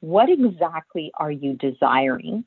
what 0.00 0.28
exactly 0.28 1.10
are 1.18 1.30
you 1.30 1.54
desiring, 1.54 2.44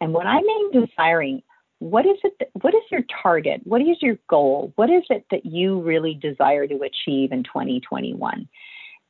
and 0.00 0.12
when 0.12 0.26
I 0.26 0.40
mean 0.40 0.86
desiring, 0.86 1.42
what 1.78 2.06
is 2.06 2.18
it? 2.24 2.34
That, 2.38 2.48
what 2.60 2.74
is 2.74 2.82
your 2.90 3.02
target? 3.22 3.62
What 3.64 3.80
is 3.80 3.96
your 4.00 4.18
goal? 4.28 4.72
What 4.76 4.90
is 4.90 5.02
it 5.10 5.24
that 5.30 5.46
you 5.46 5.80
really 5.80 6.14
desire 6.14 6.66
to 6.66 6.82
achieve 6.82 7.32
in 7.32 7.42
2021? 7.44 8.48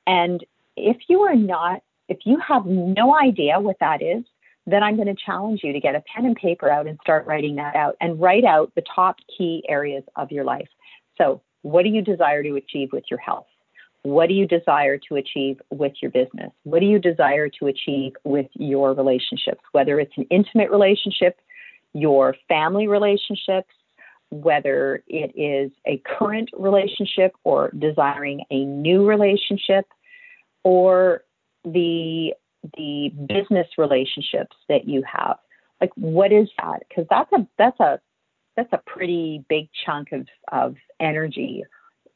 And 0.06 0.44
if 0.76 0.96
you 1.08 1.20
are 1.22 1.36
not 1.36 1.82
if 2.10 2.18
you 2.24 2.38
have 2.40 2.66
no 2.66 3.16
idea 3.16 3.60
what 3.60 3.76
that 3.78 4.02
is, 4.02 4.24
then 4.66 4.82
I'm 4.82 4.96
going 4.96 5.08
to 5.08 5.14
challenge 5.14 5.60
you 5.62 5.72
to 5.72 5.80
get 5.80 5.94
a 5.94 6.02
pen 6.14 6.26
and 6.26 6.36
paper 6.36 6.70
out 6.70 6.86
and 6.86 6.98
start 7.02 7.26
writing 7.26 7.56
that 7.56 7.74
out 7.74 7.96
and 8.00 8.20
write 8.20 8.44
out 8.44 8.72
the 8.74 8.82
top 8.94 9.16
key 9.36 9.64
areas 9.68 10.04
of 10.16 10.30
your 10.30 10.44
life. 10.44 10.68
So, 11.18 11.42
what 11.62 11.82
do 11.82 11.90
you 11.90 12.02
desire 12.02 12.42
to 12.42 12.56
achieve 12.56 12.90
with 12.92 13.04
your 13.10 13.18
health? 13.18 13.46
What 14.02 14.28
do 14.28 14.34
you 14.34 14.46
desire 14.46 14.98
to 15.08 15.16
achieve 15.16 15.60
with 15.70 15.92
your 16.00 16.10
business? 16.10 16.52
What 16.62 16.80
do 16.80 16.86
you 16.86 16.98
desire 16.98 17.50
to 17.60 17.66
achieve 17.66 18.12
with 18.24 18.46
your 18.54 18.94
relationships? 18.94 19.60
Whether 19.72 20.00
it's 20.00 20.16
an 20.16 20.26
intimate 20.30 20.70
relationship, 20.70 21.38
your 21.92 22.34
family 22.48 22.88
relationships, 22.88 23.68
whether 24.30 25.02
it 25.06 25.32
is 25.36 25.70
a 25.86 26.00
current 26.06 26.48
relationship 26.56 27.32
or 27.44 27.70
desiring 27.78 28.42
a 28.50 28.64
new 28.64 29.06
relationship, 29.06 29.86
or 30.62 31.24
the 31.64 32.32
the 32.76 33.12
business 33.28 33.66
relationships 33.78 34.56
that 34.68 34.88
you 34.88 35.02
have. 35.10 35.36
Like 35.80 35.92
what 35.94 36.32
is 36.32 36.48
that? 36.58 36.82
Because 36.88 37.06
that's 37.08 37.32
a 37.32 37.46
that's 37.58 37.80
a 37.80 38.00
that's 38.56 38.72
a 38.72 38.82
pretty 38.86 39.44
big 39.48 39.68
chunk 39.84 40.12
of 40.12 40.26
of 40.52 40.76
energy. 40.98 41.64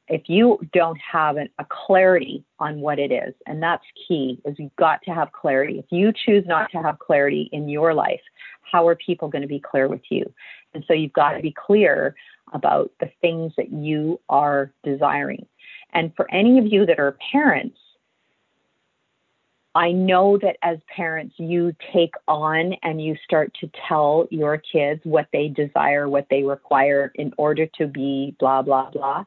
If 0.06 0.28
you 0.28 0.60
don't 0.74 1.00
have 1.00 1.38
an, 1.38 1.48
a 1.58 1.64
clarity 1.64 2.44
on 2.58 2.80
what 2.80 2.98
it 2.98 3.10
is 3.10 3.32
and 3.46 3.62
that's 3.62 3.84
key 4.06 4.38
is 4.44 4.54
you've 4.58 4.76
got 4.76 5.00
to 5.04 5.12
have 5.12 5.32
clarity. 5.32 5.78
If 5.78 5.86
you 5.90 6.12
choose 6.12 6.44
not 6.46 6.70
to 6.72 6.82
have 6.82 6.98
clarity 6.98 7.48
in 7.52 7.70
your 7.70 7.94
life 7.94 8.20
how 8.74 8.88
are 8.88 8.96
people 8.96 9.28
going 9.28 9.42
to 9.42 9.48
be 9.48 9.60
clear 9.60 9.86
with 9.88 10.02
you? 10.10 10.32
And 10.74 10.84
so 10.88 10.94
you've 10.94 11.12
got 11.12 11.32
to 11.32 11.40
be 11.40 11.54
clear 11.56 12.16
about 12.52 12.90
the 12.98 13.10
things 13.20 13.52
that 13.56 13.72
you 13.72 14.20
are 14.28 14.72
desiring. 14.82 15.46
And 15.92 16.12
for 16.16 16.28
any 16.32 16.58
of 16.58 16.66
you 16.66 16.84
that 16.86 16.98
are 16.98 17.16
parents 17.30 17.78
I 19.74 19.90
know 19.90 20.38
that 20.38 20.56
as 20.62 20.78
parents, 20.94 21.34
you 21.38 21.72
take 21.92 22.14
on 22.28 22.74
and 22.82 23.02
you 23.02 23.16
start 23.24 23.52
to 23.60 23.70
tell 23.88 24.26
your 24.30 24.56
kids 24.58 25.00
what 25.04 25.26
they 25.32 25.48
desire, 25.48 26.08
what 26.08 26.26
they 26.30 26.44
require 26.44 27.10
in 27.16 27.32
order 27.38 27.66
to 27.78 27.86
be 27.88 28.36
blah, 28.38 28.62
blah, 28.62 28.90
blah. 28.90 29.24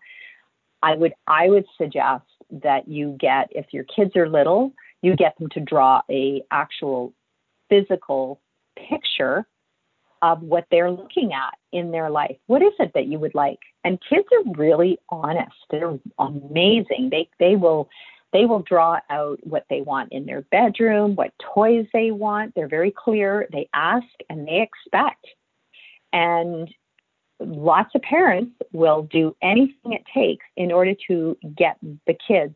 I 0.81 0.95
would, 0.95 1.13
I 1.27 1.49
would 1.49 1.65
suggest 1.77 2.23
that 2.49 2.87
you 2.87 3.17
get 3.19 3.49
if 3.51 3.65
your 3.71 3.83
kids 3.83 4.15
are 4.15 4.29
little, 4.29 4.71
you 5.01 5.15
get 5.15 5.37
them 5.37 5.49
to 5.49 5.59
draw 5.59 6.01
a 6.09 6.41
actual 6.49 7.13
physical 7.69 8.39
picture 8.89 9.45
of 10.21 10.41
what 10.41 10.65
they're 10.71 10.91
looking 10.91 11.33
at 11.33 11.55
in 11.71 11.91
their 11.91 12.09
life. 12.09 12.37
What 12.47 12.61
is 12.61 12.73
it 12.79 12.91
that 12.93 13.07
you 13.07 13.19
would 13.19 13.35
like? 13.35 13.59
And 13.83 13.99
kids 14.09 14.27
are 14.31 14.53
really 14.53 14.97
honest. 15.09 15.55
They're 15.69 15.99
amazing. 16.17 17.09
They 17.11 17.29
they 17.39 17.55
will 17.55 17.89
they 18.33 18.45
will 18.45 18.59
draw 18.59 18.99
out 19.09 19.39
what 19.43 19.65
they 19.69 19.81
want 19.81 20.11
in 20.11 20.25
their 20.25 20.41
bedroom, 20.41 21.15
what 21.15 21.33
toys 21.53 21.85
they 21.93 22.11
want. 22.11 22.53
They're 22.55 22.67
very 22.67 22.91
clear. 22.91 23.47
They 23.51 23.69
ask 23.73 24.05
and 24.29 24.47
they 24.47 24.61
expect. 24.61 25.25
And 26.11 26.73
lots 27.39 27.91
of 27.95 28.01
parents 28.01 28.53
will 28.73 29.03
do 29.03 29.35
anything 29.41 29.93
it 29.93 30.03
takes 30.13 30.45
in 30.55 30.71
order 30.71 30.93
to 31.07 31.37
get 31.55 31.77
the 31.81 32.17
kids 32.27 32.55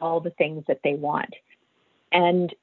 all 0.00 0.20
the 0.20 0.30
things 0.30 0.64
that 0.68 0.80
they 0.84 0.94
want. 0.94 1.34
And 2.12 2.54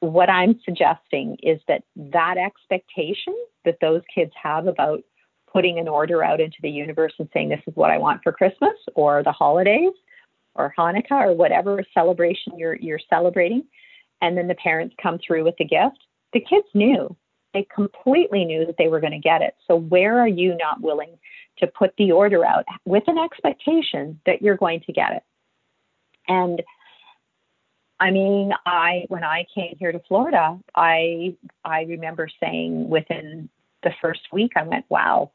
what 0.00 0.30
I'm 0.30 0.60
suggesting 0.64 1.36
is 1.42 1.60
that 1.68 1.82
that 1.96 2.36
expectation 2.38 3.34
that 3.64 3.78
those 3.80 4.02
kids 4.14 4.32
have 4.40 4.66
about 4.66 5.02
putting 5.52 5.78
an 5.78 5.88
order 5.88 6.22
out 6.22 6.40
into 6.40 6.58
the 6.62 6.70
universe 6.70 7.14
and 7.18 7.28
saying, 7.32 7.48
This 7.48 7.62
is 7.66 7.74
what 7.76 7.90
I 7.90 7.98
want 7.98 8.22
for 8.22 8.32
Christmas 8.32 8.74
or 8.94 9.22
the 9.22 9.32
holidays 9.32 9.92
or 10.56 10.74
Hanukkah 10.78 11.26
or 11.26 11.34
whatever 11.34 11.82
celebration 11.94 12.58
you're, 12.58 12.76
you're 12.76 13.00
celebrating, 13.10 13.64
and 14.20 14.36
then 14.36 14.48
the 14.48 14.54
parents 14.54 14.94
come 15.02 15.18
through 15.24 15.44
with 15.44 15.56
the 15.58 15.64
gift, 15.64 15.98
the 16.32 16.40
kids 16.40 16.66
knew. 16.74 17.14
They 17.54 17.66
completely 17.74 18.44
knew 18.44 18.66
that 18.66 18.76
they 18.76 18.88
were 18.88 19.00
going 19.00 19.12
to 19.12 19.18
get 19.18 19.40
it. 19.40 19.54
So, 19.66 19.76
where 19.76 20.18
are 20.20 20.28
you 20.28 20.56
not 20.58 20.82
willing 20.82 21.18
to 21.58 21.66
put 21.66 21.94
the 21.96 22.12
order 22.12 22.44
out 22.44 22.64
with 22.84 23.04
an 23.06 23.16
expectation 23.16 24.20
that 24.26 24.42
you're 24.42 24.58
going 24.58 24.80
to 24.86 24.92
get 24.92 25.12
it? 25.12 25.22
And 26.28 26.62
I 27.98 28.10
mean, 28.10 28.52
I 28.66 29.04
when 29.08 29.24
I 29.24 29.46
came 29.54 29.76
here 29.78 29.92
to 29.92 30.00
Florida, 30.06 30.58
I 30.74 31.34
I 31.64 31.82
remember 31.82 32.28
saying 32.40 32.88
within 32.88 33.48
the 33.82 33.92
first 34.02 34.20
week, 34.32 34.52
I 34.56 34.62
went, 34.64 34.84
"Wow, 34.88 35.30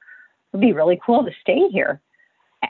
it'd 0.54 0.62
be 0.62 0.74
really 0.74 1.00
cool 1.04 1.24
to 1.26 1.32
stay 1.42 1.70
here." 1.70 2.02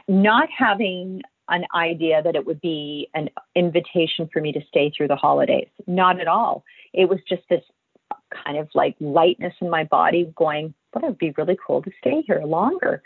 Not 0.07 0.47
having 0.49 1.21
an 1.51 1.65
idea 1.75 2.23
that 2.23 2.35
it 2.35 2.45
would 2.47 2.61
be 2.61 3.09
an 3.13 3.29
invitation 3.55 4.27
for 4.31 4.41
me 4.41 4.51
to 4.53 4.61
stay 4.67 4.91
through 4.95 5.09
the 5.09 5.15
holidays. 5.15 5.67
Not 5.85 6.19
at 6.19 6.27
all. 6.27 6.63
It 6.93 7.07
was 7.07 7.19
just 7.27 7.43
this 7.49 7.63
kind 8.43 8.57
of 8.57 8.69
like 8.73 8.95
lightness 8.99 9.53
in 9.61 9.69
my 9.69 9.83
body 9.83 10.31
going, 10.35 10.73
"But 10.91 11.03
it'd 11.03 11.17
be 11.17 11.33
really 11.37 11.57
cool 11.65 11.81
to 11.83 11.91
stay 11.99 12.21
here 12.21 12.41
longer." 12.43 13.03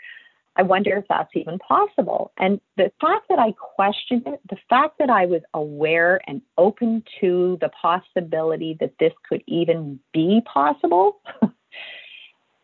I 0.58 0.62
wonder 0.62 0.96
if 0.96 1.04
that's 1.08 1.30
even 1.34 1.58
possible. 1.58 2.32
And 2.38 2.60
the 2.76 2.90
fact 3.00 3.28
that 3.28 3.38
I 3.38 3.52
questioned 3.52 4.22
it, 4.26 4.40
the 4.48 4.56
fact 4.70 4.98
that 4.98 5.10
I 5.10 5.26
was 5.26 5.42
aware 5.52 6.20
and 6.26 6.40
open 6.56 7.04
to 7.20 7.58
the 7.60 7.68
possibility 7.68 8.74
that 8.80 8.94
this 8.98 9.12
could 9.28 9.42
even 9.46 10.00
be 10.14 10.40
possible, 10.46 11.20
uh, 11.42 11.50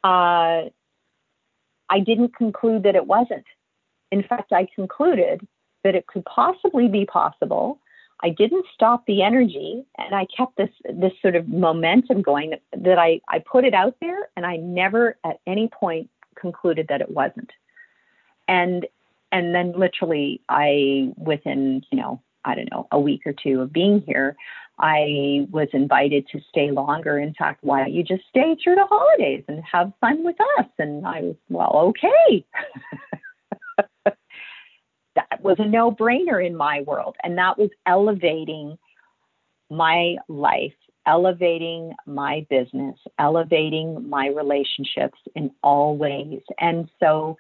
I 0.05 2.01
didn't 2.05 2.35
conclude 2.35 2.85
that 2.85 2.97
it 2.97 3.07
wasn't. 3.07 3.45
In 4.11 4.23
fact, 4.23 4.53
I 4.53 4.67
concluded 4.75 5.47
that 5.85 5.95
it 5.95 6.07
could 6.07 6.25
possibly 6.25 6.89
be 6.89 7.05
possible. 7.05 7.79
I 8.23 8.31
didn't 8.31 8.67
stop 8.73 9.05
the 9.07 9.23
energy 9.23 9.85
and 9.99 10.15
I 10.15 10.27
kept 10.37 10.57
this 10.57 10.71
this 10.89 11.13
sort 11.21 11.35
of 11.35 11.49
momentum 11.49 12.23
going 12.23 12.55
that, 12.77 12.99
I, 12.99 13.21
I 13.29 13.41
put 13.41 13.65
it 13.65 13.75
out 13.75 13.97
there 14.01 14.29
and 14.37 14.47
I 14.47 14.57
never 14.57 15.17
at 15.25 15.41
any 15.47 15.69
point 15.69 16.09
concluded 16.37 16.87
that 16.89 17.01
it 17.01 17.11
wasn't. 17.11 17.51
And 18.47 18.87
and 19.33 19.55
then 19.55 19.73
literally 19.73 20.41
I 20.49 21.13
within 21.17 21.83
you 21.91 21.99
know 21.99 22.21
I 22.45 22.55
don't 22.55 22.71
know 22.71 22.87
a 22.93 23.01
week 23.01 23.23
or 23.27 23.33
two 23.33 23.61
of 23.61 23.73
being 23.73 24.03
here 24.07 24.37
I 24.79 25.47
was 25.51 25.69
invited 25.73 26.27
to 26.29 26.41
stay 26.49 26.71
longer. 26.71 27.19
In 27.19 27.35
fact 27.35 27.65
why 27.65 27.81
don't 27.81 27.93
you 27.93 28.05
just 28.05 28.23
stay 28.29 28.57
through 28.63 28.77
the 28.77 28.87
holidays 28.87 29.43
and 29.49 29.65
have 29.65 29.93
fun 30.01 30.23
with 30.23 30.37
us? 30.59 30.67
And 30.79 31.05
I 31.05 31.23
was 31.23 31.37
well 31.49 31.93
okay 31.93 32.45
that 35.15 35.43
was 35.43 35.57
a 35.59 35.67
no 35.67 35.91
brainer 35.91 36.45
in 36.45 36.57
my 36.57 36.83
world 36.83 37.17
and 37.23 37.39
that 37.39 37.59
was 37.59 37.71
elevating 37.87 38.79
my 39.71 40.17
life 40.29 40.73
elevating 41.07 41.93
my 42.07 42.47
business 42.49 42.97
elevating 43.19 44.09
my 44.09 44.29
relationships 44.29 45.19
in 45.35 45.51
all 45.63 45.97
ways 45.97 46.41
and 46.59 46.89
so 47.01 47.37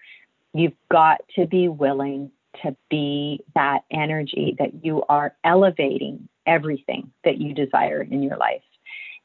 You've 0.54 0.76
got 0.90 1.22
to 1.36 1.46
be 1.46 1.68
willing 1.68 2.30
to 2.62 2.76
be 2.90 3.42
that 3.54 3.84
energy 3.90 4.54
that 4.58 4.84
you 4.84 5.02
are 5.08 5.34
elevating 5.44 6.28
everything 6.46 7.10
that 7.24 7.38
you 7.38 7.54
desire 7.54 8.02
in 8.02 8.22
your 8.22 8.36
life 8.36 8.62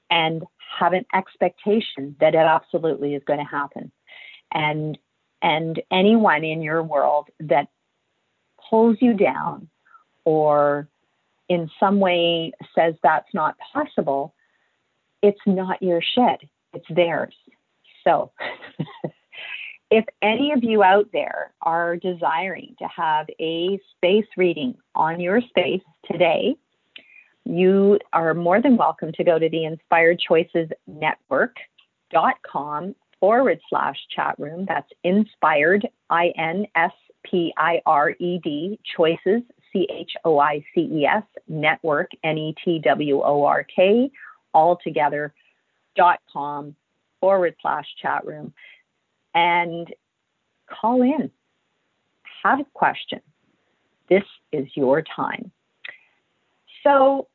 and 0.10 0.43
have 0.79 0.93
an 0.93 1.05
expectation 1.13 2.15
that 2.21 2.33
it 2.33 2.38
absolutely 2.38 3.15
is 3.15 3.23
going 3.25 3.39
to 3.39 3.45
happen. 3.45 3.91
And 4.53 4.97
and 5.41 5.81
anyone 5.91 6.43
in 6.43 6.62
your 6.62 6.81
world 6.81 7.27
that 7.41 7.67
pulls 8.69 8.97
you 9.01 9.13
down 9.13 9.67
or 10.25 10.88
in 11.49 11.69
some 11.80 11.99
way 11.99 12.51
says 12.75 12.95
that's 13.01 13.34
not 13.34 13.56
possible, 13.73 14.34
it's 15.21 15.39
not 15.45 15.82
your 15.82 16.01
shed, 16.01 16.38
it's 16.73 16.86
theirs. 16.89 17.34
So 18.03 18.32
if 19.91 20.06
any 20.21 20.51
of 20.51 20.63
you 20.63 20.84
out 20.84 21.10
there 21.13 21.53
are 21.62 21.95
desiring 21.95 22.75
to 22.80 22.88
have 22.88 23.27
a 23.39 23.80
space 23.95 24.25
reading 24.36 24.75
on 24.95 25.19
your 25.19 25.41
space 25.41 25.82
today, 26.10 26.56
you 27.45 27.99
are 28.12 28.34
more 28.34 28.62
than 28.62 28.75
welcome 28.75 29.12
to 29.13 29.23
go 29.23 29.39
to 29.39 29.49
the 29.49 29.63
Inspired 29.63 30.19
Choices 30.19 30.69
Network.com 30.86 32.95
forward 33.19 33.60
slash 33.69 33.97
chat 34.15 34.36
room. 34.38 34.65
That's 34.67 34.89
inspired, 35.03 35.88
I 36.10 36.34
N 36.38 36.67
S 36.75 36.91
P 37.23 37.53
I 37.58 37.82
R 37.86 38.12
E 38.12 38.39
D, 38.43 38.80
choices, 38.95 39.41
C 39.73 39.88
H 39.91 40.12
O 40.23 40.39
I 40.39 40.63
C 40.73 40.82
E 40.82 41.06
S, 41.06 41.23
network, 41.47 42.12
N 42.23 42.38
E 42.38 42.56
T 42.63 42.80
W 42.84 43.21
O 43.21 43.43
R 43.43 43.63
K, 43.63 44.10
all 44.53 44.77
together, 44.84 45.34
dot 45.95 46.19
com 46.32 46.75
forward 47.19 47.56
slash 47.62 47.86
chat 48.01 48.25
room 48.25 48.53
and 49.34 49.93
call 50.69 51.01
in. 51.01 51.32
Have 52.43 52.60
a 52.60 52.65
question. 52.73 53.21
This 54.10 54.23
is 54.51 54.67
your 54.75 55.03
time. 55.03 55.51
So, 56.84 57.27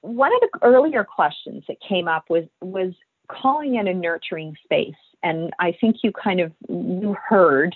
one 0.00 0.32
of 0.32 0.40
the 0.40 0.58
earlier 0.62 1.04
questions 1.04 1.64
that 1.68 1.76
came 1.86 2.08
up 2.08 2.24
was 2.28 2.44
was 2.60 2.92
calling 3.28 3.76
in 3.76 3.88
a 3.88 3.94
nurturing 3.94 4.56
space, 4.64 4.94
and 5.22 5.52
I 5.58 5.72
think 5.80 5.96
you 6.02 6.12
kind 6.12 6.40
of 6.40 6.52
you 6.68 7.16
heard 7.28 7.74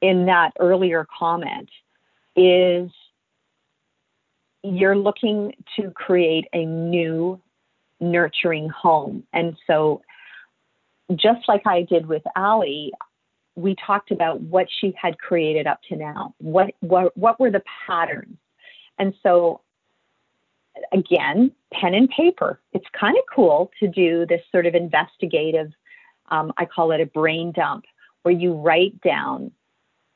in 0.00 0.26
that 0.26 0.52
earlier 0.58 1.06
comment 1.18 1.68
is 2.36 2.90
you're 4.62 4.96
looking 4.96 5.54
to 5.76 5.90
create 5.90 6.46
a 6.52 6.64
new 6.64 7.40
nurturing 8.00 8.68
home, 8.68 9.24
and 9.32 9.56
so 9.66 10.02
just 11.16 11.48
like 11.48 11.66
I 11.66 11.82
did 11.82 12.06
with 12.06 12.22
Ali, 12.36 12.92
we 13.56 13.74
talked 13.84 14.10
about 14.10 14.40
what 14.40 14.68
she 14.80 14.94
had 15.00 15.18
created 15.18 15.66
up 15.66 15.80
to 15.88 15.96
now. 15.96 16.34
What 16.38 16.74
what 16.80 17.16
what 17.16 17.40
were 17.40 17.50
the 17.50 17.62
patterns? 17.86 18.36
And 18.98 19.14
so 19.22 19.62
again, 20.92 21.52
pen 21.72 21.94
and 21.94 22.08
paper. 22.10 22.60
It's 22.72 22.86
kind 22.98 23.16
of 23.16 23.24
cool 23.34 23.70
to 23.80 23.88
do 23.88 24.26
this 24.26 24.42
sort 24.50 24.66
of 24.66 24.74
investigative. 24.74 25.72
Um, 26.30 26.52
I 26.56 26.64
call 26.64 26.92
it 26.92 27.00
a 27.00 27.06
brain 27.06 27.52
dump, 27.52 27.84
where 28.22 28.34
you 28.34 28.54
write 28.54 29.00
down 29.00 29.52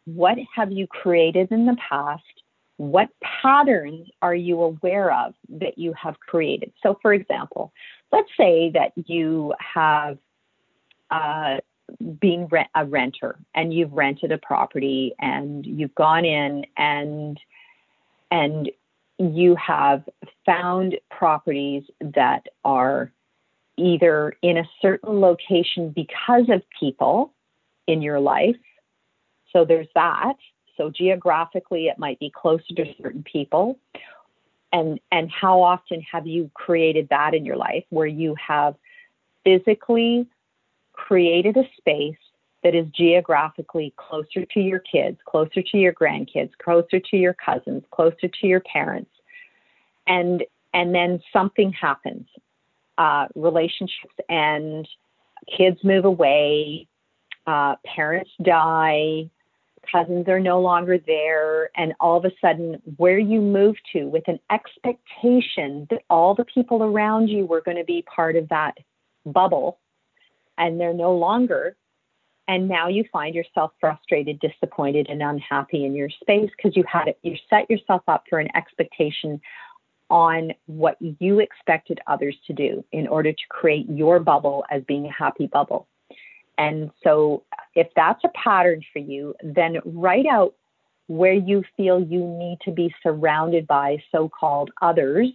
what 0.04 0.36
have 0.54 0.70
you 0.70 0.86
created 0.86 1.50
in 1.50 1.66
the 1.66 1.76
past. 1.88 2.22
What 2.76 3.08
patterns 3.22 4.08
are 4.20 4.34
you 4.34 4.60
aware 4.60 5.12
of 5.12 5.34
that 5.48 5.78
you 5.78 5.92
have 5.94 6.18
created? 6.20 6.72
So, 6.82 6.98
for 7.00 7.14
example, 7.14 7.72
let's 8.12 8.28
say 8.36 8.70
that 8.74 8.92
you 8.96 9.54
have 9.60 10.18
uh, 11.10 11.58
rent- 12.20 12.68
a 12.74 12.84
renter 12.84 13.38
and 13.54 13.72
you've 13.72 13.92
rented 13.92 14.32
a 14.32 14.38
property 14.38 15.14
and 15.20 15.64
you've 15.64 15.94
gone 15.94 16.24
in 16.24 16.66
and 16.76 17.38
and 18.30 18.70
you 19.18 19.56
have 19.56 20.02
found 20.44 20.96
properties 21.10 21.84
that 22.00 22.46
are 22.64 23.12
either 23.76 24.34
in 24.42 24.56
a 24.56 24.68
certain 24.80 25.20
location 25.20 25.90
because 25.90 26.48
of 26.48 26.62
people 26.78 27.32
in 27.86 28.02
your 28.02 28.20
life. 28.20 28.56
So 29.52 29.64
there's 29.64 29.88
that. 29.94 30.34
So 30.76 30.90
geographically, 30.90 31.86
it 31.86 31.98
might 31.98 32.18
be 32.18 32.30
closer 32.30 32.74
to 32.76 32.84
certain 33.00 33.22
people. 33.22 33.78
And, 34.72 34.98
and 35.12 35.30
how 35.30 35.62
often 35.62 36.02
have 36.10 36.26
you 36.26 36.50
created 36.54 37.08
that 37.10 37.34
in 37.34 37.44
your 37.44 37.56
life 37.56 37.84
where 37.90 38.06
you 38.06 38.34
have 38.34 38.74
physically 39.44 40.26
created 40.92 41.56
a 41.56 41.64
space 41.76 42.16
that 42.64 42.74
is 42.74 42.86
geographically 42.96 43.94
closer 43.96 44.44
to 44.46 44.60
your 44.60 44.80
kids, 44.80 45.18
closer 45.26 45.62
to 45.62 45.76
your 45.76 45.92
grandkids, 45.92 46.50
closer 46.60 46.98
to 46.98 47.16
your 47.16 47.34
cousins, 47.34 47.84
closer 47.92 48.26
to 48.26 48.46
your 48.46 48.60
parents. 48.60 49.10
And 50.08 50.42
and 50.72 50.92
then 50.92 51.20
something 51.32 51.72
happens. 51.72 52.26
Uh, 52.98 53.26
relationships 53.36 54.14
end, 54.28 54.88
kids 55.56 55.78
move 55.84 56.04
away, 56.04 56.88
uh, 57.46 57.76
parents 57.84 58.30
die, 58.42 59.30
cousins 59.90 60.28
are 60.28 60.40
no 60.40 60.60
longer 60.60 60.98
there, 60.98 61.70
and 61.76 61.92
all 62.00 62.16
of 62.16 62.24
a 62.24 62.30
sudden, 62.40 62.80
where 62.96 63.18
you 63.18 63.40
move 63.40 63.76
to 63.92 64.04
with 64.04 64.26
an 64.26 64.40
expectation 64.50 65.86
that 65.90 66.02
all 66.08 66.34
the 66.34 66.44
people 66.44 66.82
around 66.82 67.28
you 67.28 67.46
were 67.46 67.60
going 67.60 67.76
to 67.76 67.84
be 67.84 68.02
part 68.02 68.36
of 68.36 68.48
that 68.48 68.78
bubble, 69.26 69.78
and 70.56 70.80
they're 70.80 70.94
no 70.94 71.14
longer. 71.14 71.76
And 72.47 72.68
now 72.68 72.88
you 72.88 73.05
find 73.11 73.34
yourself 73.34 73.72
frustrated, 73.80 74.38
disappointed, 74.40 75.07
and 75.09 75.22
unhappy 75.22 75.84
in 75.84 75.95
your 75.95 76.11
space 76.11 76.51
because 76.57 76.76
you 76.76 76.84
had 76.90 77.09
it, 77.09 77.18
you 77.22 77.36
set 77.49 77.70
yourself 77.70 78.03
up 78.07 78.24
for 78.28 78.38
an 78.38 78.49
expectation 78.55 79.40
on 80.11 80.53
what 80.66 80.97
you 81.01 81.40
expected 81.40 81.99
others 82.07 82.36
to 82.47 82.53
do 82.53 82.84
in 82.92 83.09
order 83.09 83.32
to 83.32 83.42
create 83.49 83.88
your 83.88 84.20
bubble 84.20 84.64
as 84.70 84.82
being 84.86 85.07
a 85.07 85.12
happy 85.12 85.47
bubble. 85.47 85.88
And 86.59 86.90
so, 87.03 87.42
if 87.74 87.88
that's 87.97 88.22
a 88.22 88.28
pattern 88.28 88.82
for 88.92 89.01
you, 89.01 89.34
then 89.42 89.78
write 89.84 90.26
out 90.26 90.55
where 91.09 91.32
you 91.32 91.64
feel 91.76 92.01
you 92.01 92.20
need 92.20 92.59
to 92.64 92.70
be 92.70 92.95
surrounded 93.03 93.66
by 93.66 93.99
so 94.12 94.28
called 94.28 94.70
others 94.80 95.28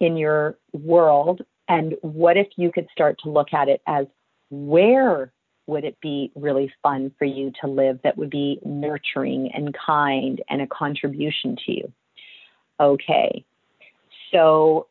in 0.00 0.16
your 0.16 0.56
world. 0.72 1.42
And 1.68 1.94
what 2.02 2.36
if 2.36 2.46
you 2.56 2.70
could 2.70 2.86
start 2.92 3.18
to 3.24 3.30
look 3.30 3.52
at 3.52 3.68
it 3.68 3.82
as 3.86 4.06
where 4.50 5.32
would 5.66 5.84
it 5.84 6.00
be 6.00 6.30
really 6.34 6.72
fun 6.82 7.12
for 7.18 7.24
you 7.24 7.52
to 7.60 7.66
live 7.66 7.98
that 8.04 8.16
would 8.16 8.30
be 8.30 8.60
nurturing 8.64 9.50
and 9.52 9.74
kind 9.74 10.42
and 10.48 10.62
a 10.62 10.66
contribution 10.66 11.56
to 11.66 11.72
you? 11.72 11.92
Okay, 12.78 13.44
so 14.32 14.86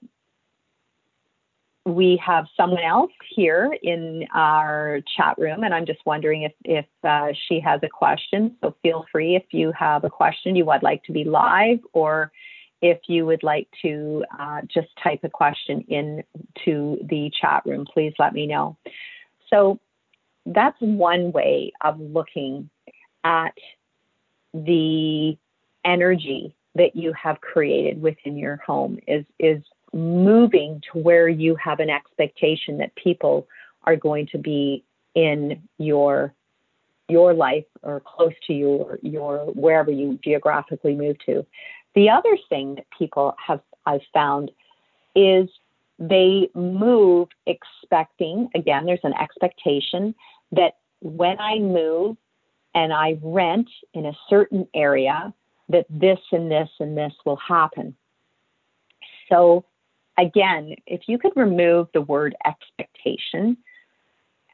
we 1.85 2.19
have 2.25 2.45
someone 2.57 2.83
else 2.83 3.11
here 3.29 3.77
in 3.83 4.25
our 4.33 5.01
chat 5.15 5.37
room, 5.37 5.63
and 5.63 5.73
I'm 5.73 5.85
just 5.85 5.99
wondering 6.05 6.41
if, 6.41 6.53
if 6.63 6.85
uh, 7.03 7.27
she 7.47 7.59
has 7.59 7.79
a 7.83 7.89
question. 7.89 8.55
So 8.61 8.75
feel 8.81 9.05
free 9.11 9.35
if 9.35 9.43
you 9.51 9.71
have 9.77 10.03
a 10.03 10.09
question 10.09 10.55
you 10.55 10.65
would 10.65 10.81
like 10.81 11.03
to 11.03 11.11
be 11.11 11.23
live, 11.23 11.79
or 11.93 12.31
if 12.81 12.99
you 13.07 13.25
would 13.27 13.43
like 13.43 13.67
to 13.83 14.25
uh, 14.37 14.61
just 14.61 14.87
type 15.01 15.19
a 15.23 15.29
question 15.29 15.85
into 15.87 16.97
the 17.07 17.31
chat 17.39 17.61
room, 17.65 17.85
please 17.85 18.13
let 18.17 18.33
me 18.33 18.47
know. 18.47 18.77
So 19.51 19.79
that's 20.45 20.77
one 20.79 21.31
way 21.31 21.71
of 21.81 21.99
looking 21.99 22.69
at 23.23 23.53
the 24.53 25.37
energy 25.83 26.55
that 26.75 26.95
you 26.95 27.13
have 27.13 27.41
created 27.41 28.01
within 28.01 28.37
your 28.37 28.57
home 28.57 28.99
is 29.07 29.25
is 29.39 29.61
moving 29.93 30.81
to 30.91 30.99
where 30.99 31.29
you 31.29 31.55
have 31.55 31.79
an 31.79 31.89
expectation 31.89 32.77
that 32.77 32.93
people 32.95 33.47
are 33.83 33.95
going 33.95 34.27
to 34.27 34.37
be 34.37 34.83
in 35.15 35.61
your 35.77 36.33
your 37.07 37.33
life 37.33 37.65
or 37.83 38.01
close 38.01 38.33
to 38.47 38.53
you 38.53 38.67
or 38.67 38.99
your 39.01 39.45
wherever 39.53 39.91
you 39.91 40.19
geographically 40.23 40.95
move 40.95 41.17
to. 41.25 41.45
The 41.93 42.09
other 42.09 42.37
thing 42.49 42.75
that 42.75 42.85
people 42.97 43.35
have 43.45 43.61
I've 43.85 44.01
found 44.13 44.51
is 45.15 45.49
they 45.97 46.49
move 46.53 47.29
expecting 47.45 48.49
again 48.53 48.85
there's 48.85 48.99
an 49.03 49.13
expectation 49.13 50.13
that 50.51 50.73
when 51.01 51.39
I 51.39 51.59
move 51.59 52.17
and 52.73 52.91
I 52.91 53.17
rent 53.21 53.69
in 53.93 54.05
a 54.05 54.17
certain 54.29 54.67
area 54.73 55.33
that 55.69 55.85
this 55.89 56.19
and 56.31 56.51
this 56.51 56.69
and 56.79 56.97
this 56.97 57.13
will 57.25 57.37
happen. 57.37 57.95
So 59.29 59.65
again, 60.17 60.75
if 60.85 61.01
you 61.07 61.17
could 61.17 61.33
remove 61.35 61.87
the 61.93 62.01
word 62.01 62.35
expectation, 62.45 63.57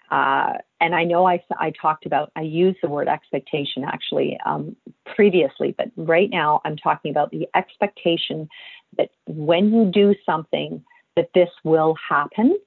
uh, 0.10 0.54
and 0.82 0.94
I 0.94 1.06
know 1.06 1.26
I, 1.26 1.42
I 1.58 1.72
talked 1.72 2.06
about, 2.06 2.32
I 2.36 2.42
used 2.42 2.80
the 2.82 2.90
word 2.90 3.08
expectation 3.08 3.86
actually 3.86 4.38
um, 4.46 4.76
previously, 5.16 5.74
but 5.78 5.90
right 5.96 6.30
now 6.30 6.62
I'm 6.66 6.76
talking 6.76 7.12
about 7.12 7.32
the 7.32 7.48
expectation 7.56 8.50
that 8.98 9.10
when 9.26 9.74
you 9.74 9.86
do 9.86 10.14
something, 10.26 10.84
that 11.16 11.30
this 11.34 11.50
will 11.64 11.96
happen. 12.10 12.58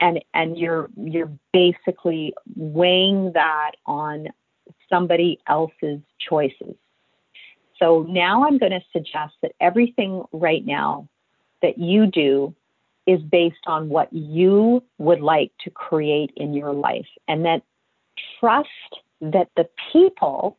And, 0.00 0.24
and 0.32 0.56
you're 0.56 0.88
you're 0.96 1.32
basically 1.52 2.32
weighing 2.54 3.32
that 3.34 3.72
on 3.84 4.28
somebody 4.88 5.40
else's 5.48 6.00
choices. 6.20 6.76
So 7.78 8.06
now 8.08 8.44
I'm 8.44 8.58
going 8.58 8.72
to 8.72 8.80
suggest 8.92 9.34
that 9.42 9.52
everything 9.60 10.24
right 10.32 10.64
now 10.64 11.08
that 11.62 11.78
you 11.78 12.06
do 12.06 12.54
is 13.06 13.20
based 13.22 13.66
on 13.66 13.88
what 13.88 14.12
you 14.12 14.82
would 14.98 15.20
like 15.20 15.50
to 15.64 15.70
create 15.70 16.30
in 16.36 16.54
your 16.54 16.72
life 16.72 17.06
and 17.26 17.44
that 17.44 17.62
trust 18.38 18.68
that 19.20 19.48
the 19.56 19.68
people 19.92 20.58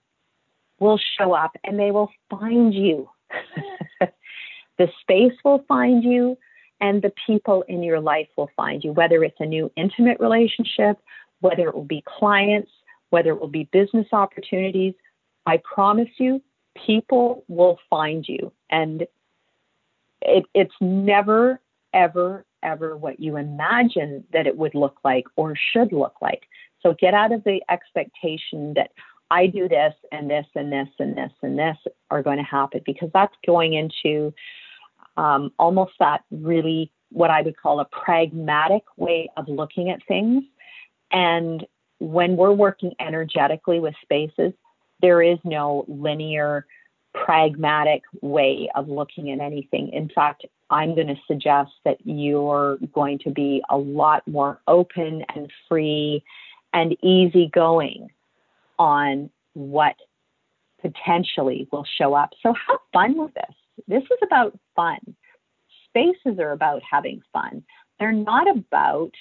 will 0.79 0.99
show 1.17 1.33
up 1.33 1.55
and 1.63 1.77
they 1.79 1.91
will 1.91 2.09
find 2.29 2.73
you. 2.73 3.09
the 4.77 4.87
space 5.01 5.33
will 5.43 5.63
find 5.67 6.03
you 6.03 6.37
and 6.81 7.01
the 7.01 7.11
people 7.27 7.63
in 7.67 7.83
your 7.83 7.99
life 7.99 8.27
will 8.37 8.49
find 8.55 8.83
you, 8.83 8.91
whether 8.93 9.23
it's 9.23 9.39
a 9.39 9.45
new 9.45 9.71
intimate 9.75 10.19
relationship, 10.19 10.97
whether 11.41 11.67
it 11.67 11.75
will 11.75 11.83
be 11.83 12.03
clients, 12.05 12.71
whether 13.09 13.31
it 13.31 13.39
will 13.39 13.47
be 13.47 13.69
business 13.71 14.07
opportunities. 14.11 14.93
I 15.45 15.57
promise 15.57 16.09
you, 16.17 16.41
people 16.85 17.43
will 17.47 17.79
find 17.89 18.25
you. 18.27 18.51
And 18.69 19.07
it, 20.21 20.45
it's 20.53 20.73
never, 20.79 21.59
ever, 21.93 22.45
ever 22.63 22.97
what 22.97 23.19
you 23.19 23.37
imagine 23.37 24.23
that 24.33 24.47
it 24.47 24.57
would 24.57 24.75
look 24.75 24.97
like 25.03 25.25
or 25.35 25.55
should 25.55 25.91
look 25.91 26.15
like. 26.21 26.43
So 26.81 26.93
get 26.93 27.13
out 27.13 27.31
of 27.31 27.43
the 27.43 27.61
expectation 27.69 28.73
that 28.75 28.91
I 29.31 29.47
do 29.47 29.67
this 29.67 29.93
and 30.11 30.29
this 30.29 30.45
and 30.55 30.71
this 30.71 30.87
and 30.97 31.15
this 31.15 31.31
and 31.41 31.57
this 31.57 31.77
are 32.09 32.23
going 32.23 32.37
to 32.37 32.43
happen 32.43 32.81
because 32.85 33.09
that's 33.13 33.35
going 33.45 33.73
into 33.73 34.33
um, 35.19 35.51
almost 35.59 35.91
that 35.99 36.21
really 36.31 36.91
what 37.11 37.29
I 37.29 37.41
would 37.41 37.57
call 37.57 37.81
a 37.81 37.85
pragmatic 37.85 38.83
way 38.95 39.29
of 39.35 39.49
looking 39.49 39.89
at 39.89 39.99
things. 40.07 40.43
And 41.11 41.65
when 41.99 42.37
we're 42.37 42.53
working 42.53 42.93
energetically 43.01 43.81
with 43.81 43.95
spaces, 44.01 44.53
there 45.01 45.21
is 45.21 45.37
no 45.43 45.83
linear 45.89 46.65
pragmatic 47.13 48.03
way 48.21 48.69
of 48.75 48.87
looking 48.87 49.31
at 49.31 49.41
anything. 49.41 49.89
In 49.91 50.09
fact, 50.09 50.45
I'm 50.69 50.95
going 50.95 51.07
to 51.07 51.19
suggest 51.27 51.71
that 51.83 51.97
you're 52.05 52.77
going 52.93 53.19
to 53.19 53.31
be 53.31 53.61
a 53.69 53.77
lot 53.77 54.25
more 54.25 54.61
open 54.67 55.25
and 55.35 55.51
free 55.67 56.23
and 56.71 56.95
easygoing 57.03 58.07
on 58.77 59.29
what 59.53 59.95
potentially 60.81 61.67
will 61.73 61.85
show 61.97 62.13
up. 62.13 62.29
So 62.41 62.53
have 62.53 62.79
fun 62.93 63.17
with 63.17 63.33
this. 63.33 63.55
This 63.87 64.03
is 64.03 64.19
about 64.23 64.57
fun. 64.75 64.99
Spaces 65.89 66.39
are 66.39 66.51
about 66.51 66.81
having 66.89 67.21
fun. 67.33 67.63
They're 67.99 68.11
not 68.11 68.49
about 68.49 69.11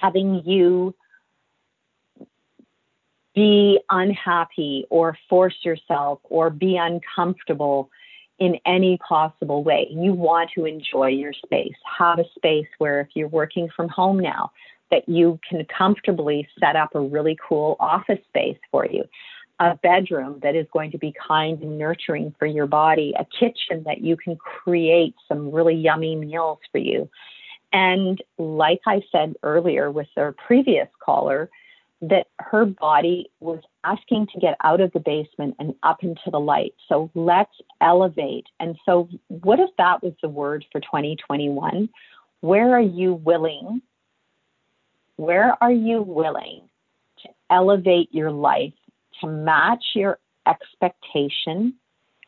having 0.00 0.42
you 0.44 0.94
be 3.34 3.80
unhappy 3.88 4.84
or 4.90 5.16
force 5.28 5.54
yourself 5.62 6.20
or 6.24 6.50
be 6.50 6.76
uncomfortable 6.76 7.90
in 8.38 8.58
any 8.66 8.98
possible 9.06 9.62
way. 9.62 9.86
You 9.90 10.12
want 10.12 10.50
to 10.56 10.64
enjoy 10.64 11.08
your 11.08 11.32
space. 11.32 11.74
Have 11.98 12.18
a 12.18 12.24
space 12.34 12.66
where 12.78 13.00
if 13.00 13.08
you're 13.14 13.28
working 13.28 13.68
from 13.76 13.88
home 13.88 14.18
now, 14.18 14.50
that 14.90 15.08
you 15.08 15.38
can 15.48 15.64
comfortably 15.66 16.48
set 16.58 16.74
up 16.74 16.94
a 16.94 17.00
really 17.00 17.38
cool 17.46 17.76
office 17.78 18.18
space 18.28 18.58
for 18.72 18.86
you. 18.86 19.04
A 19.60 19.76
bedroom 19.76 20.40
that 20.42 20.56
is 20.56 20.66
going 20.72 20.90
to 20.92 20.98
be 20.98 21.12
kind 21.28 21.60
and 21.62 21.78
nurturing 21.78 22.34
for 22.38 22.46
your 22.46 22.66
body, 22.66 23.14
a 23.18 23.26
kitchen 23.26 23.84
that 23.84 24.00
you 24.00 24.16
can 24.16 24.36
create 24.36 25.14
some 25.28 25.52
really 25.52 25.74
yummy 25.74 26.16
meals 26.16 26.58
for 26.72 26.78
you. 26.78 27.08
And 27.72 28.22
like 28.38 28.80
I 28.86 29.02
said 29.12 29.34
earlier 29.42 29.90
with 29.90 30.08
our 30.16 30.32
previous 30.32 30.88
caller, 31.04 31.50
that 32.02 32.26
her 32.38 32.64
body 32.64 33.30
was 33.40 33.60
asking 33.84 34.28
to 34.32 34.40
get 34.40 34.56
out 34.64 34.80
of 34.80 34.90
the 34.92 35.00
basement 35.00 35.54
and 35.58 35.74
up 35.82 36.02
into 36.02 36.30
the 36.30 36.40
light. 36.40 36.74
So 36.88 37.10
let's 37.14 37.52
elevate. 37.80 38.46
And 38.58 38.76
so, 38.86 39.08
what 39.28 39.60
if 39.60 39.70
that 39.76 40.02
was 40.02 40.14
the 40.22 40.28
word 40.28 40.64
for 40.72 40.80
2021? 40.80 41.88
Where 42.40 42.74
are 42.74 42.80
you 42.80 43.14
willing? 43.14 43.82
Where 45.16 45.62
are 45.62 45.72
you 45.72 46.00
willing 46.00 46.62
to 47.22 47.28
elevate 47.50 48.08
your 48.12 48.30
life 48.30 48.72
to 49.20 49.26
match 49.26 49.84
your 49.94 50.18
expectation 50.46 51.74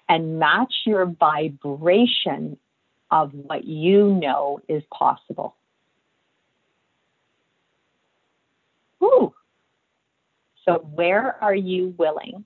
and 0.08 0.38
match 0.38 0.72
your 0.84 1.06
vibration 1.06 2.58
of 3.10 3.32
what 3.32 3.64
you 3.64 4.14
know 4.14 4.60
is 4.68 4.82
possible? 4.92 5.56
Whew. 8.98 9.32
So, 10.64 10.74
where 10.94 11.42
are 11.42 11.54
you 11.54 11.94
willing 11.98 12.44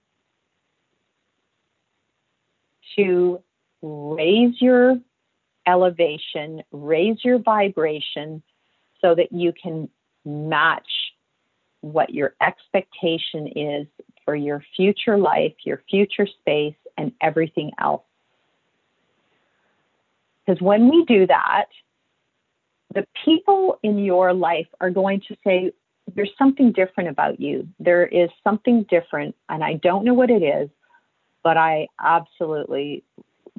to 2.97 3.43
raise 3.83 4.61
your 4.61 4.99
elevation, 5.67 6.63
raise 6.73 7.23
your 7.25 7.39
vibration 7.39 8.43
so 9.01 9.15
that 9.15 9.33
you 9.33 9.53
can 9.53 9.89
match 10.25 10.89
what 11.81 12.11
your 12.11 12.35
expectation 12.41 13.49
is 13.55 13.87
for 14.27 14.37
your 14.37 14.63
future 14.77 15.17
life, 15.17 15.55
your 15.65 15.83
future 15.89 16.27
space, 16.27 16.75
and 16.99 17.13
everything 17.23 17.71
else. 17.81 18.03
Because 20.45 20.61
when 20.61 20.91
we 20.91 21.05
do 21.07 21.27
that, 21.29 21.67
the 22.95 23.07
people 23.25 23.79
in 23.83 23.99
your 23.99 24.35
life 24.35 24.67
are 24.81 24.91
going 24.91 25.23
to 25.29 25.37
say, 25.45 25.73
There's 26.15 26.31
something 26.39 26.73
different 26.73 27.09
about 27.09 27.41
you. 27.41 27.67
There 27.81 28.07
is 28.07 28.29
something 28.45 28.85
different, 28.91 29.35
and 29.49 29.65
I 29.65 29.75
don't 29.75 30.05
know 30.05 30.15
what 30.15 30.31
it 30.31 30.43
is, 30.43 30.69
but 31.43 31.57
I 31.57 31.89
absolutely 32.03 33.05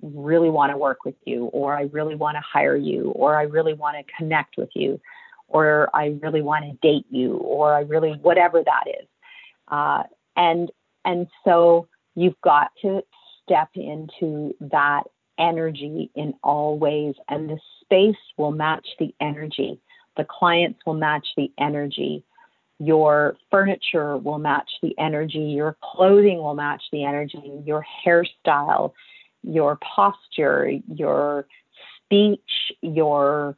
really 0.01 0.49
want 0.49 0.71
to 0.71 0.77
work 0.77 1.05
with 1.05 1.15
you, 1.25 1.45
or 1.45 1.75
I 1.75 1.83
really 1.91 2.15
want 2.15 2.35
to 2.35 2.41
hire 2.41 2.75
you, 2.75 3.11
or 3.11 3.35
I 3.35 3.43
really 3.43 3.73
want 3.73 3.97
to 3.97 4.13
connect 4.17 4.57
with 4.57 4.69
you, 4.75 4.99
or 5.47 5.89
I 5.93 6.17
really 6.21 6.41
want 6.41 6.65
to 6.65 6.77
date 6.87 7.05
you, 7.09 7.37
or 7.37 7.73
I 7.73 7.81
really, 7.81 8.11
whatever 8.21 8.63
that 8.63 8.83
is. 8.87 9.07
Uh, 9.67 10.03
and, 10.37 10.71
and 11.03 11.27
so 11.43 11.87
you've 12.15 12.39
got 12.41 12.71
to 12.83 13.01
step 13.43 13.69
into 13.75 14.55
that 14.59 15.03
energy 15.37 16.09
in 16.15 16.33
all 16.43 16.77
ways, 16.77 17.15
and 17.29 17.49
the 17.49 17.59
space 17.81 18.15
will 18.37 18.51
match 18.51 18.87
the 18.99 19.13
energy. 19.21 19.79
The 20.15 20.25
clients 20.25 20.79
will 20.85 20.95
match 20.95 21.27
the 21.35 21.51
energy. 21.59 22.23
Your 22.79 23.37
furniture 23.51 24.17
will 24.17 24.39
match 24.39 24.69
the 24.81 24.97
energy. 24.99 25.39
Your 25.39 25.77
clothing 25.83 26.37
will 26.37 26.55
match 26.55 26.83
the 26.91 27.03
energy. 27.03 27.61
Your 27.65 27.85
hairstyle, 28.05 28.93
your 29.43 29.77
posture, 29.77 30.71
your 30.87 31.45
speech, 32.03 32.71
your 32.81 33.55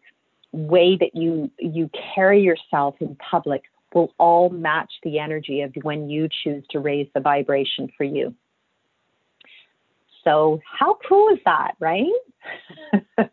way 0.52 0.98
that 0.98 1.16
you 1.16 1.52
you 1.60 1.90
carry 2.16 2.42
yourself 2.42 2.96
in 3.00 3.16
public 3.18 3.64
will 3.94 4.14
all 4.18 4.50
match 4.50 4.92
the 5.04 5.20
energy 5.20 5.62
of 5.62 5.74
when 5.82 6.10
you 6.10 6.28
choose 6.44 6.64
to 6.72 6.80
raise 6.80 7.08
the 7.14 7.20
vibration 7.20 7.90
for 7.98 8.04
you. 8.04 8.34
So 10.24 10.60
how 10.66 10.98
cool 11.08 11.34
is 11.34 11.40
that, 11.46 11.76
right? 11.80 12.06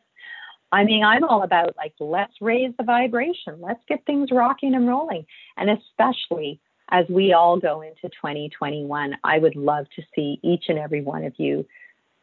I 0.72 0.84
mean, 0.84 1.04
I'm 1.04 1.24
all 1.24 1.42
about 1.42 1.76
like 1.76 1.94
let's 2.00 2.34
raise 2.40 2.72
the 2.78 2.84
vibration, 2.84 3.60
let's 3.60 3.82
get 3.88 4.04
things 4.04 4.30
rocking 4.32 4.74
and 4.74 4.88
rolling, 4.88 5.26
and 5.56 5.70
especially 5.70 6.60
as 6.90 7.04
we 7.08 7.32
all 7.32 7.58
go 7.58 7.80
into 7.80 8.02
2021, 8.02 9.16
I 9.24 9.38
would 9.38 9.56
love 9.56 9.86
to 9.96 10.02
see 10.14 10.38
each 10.42 10.64
and 10.68 10.78
every 10.78 11.02
one 11.02 11.24
of 11.24 11.34
you 11.36 11.66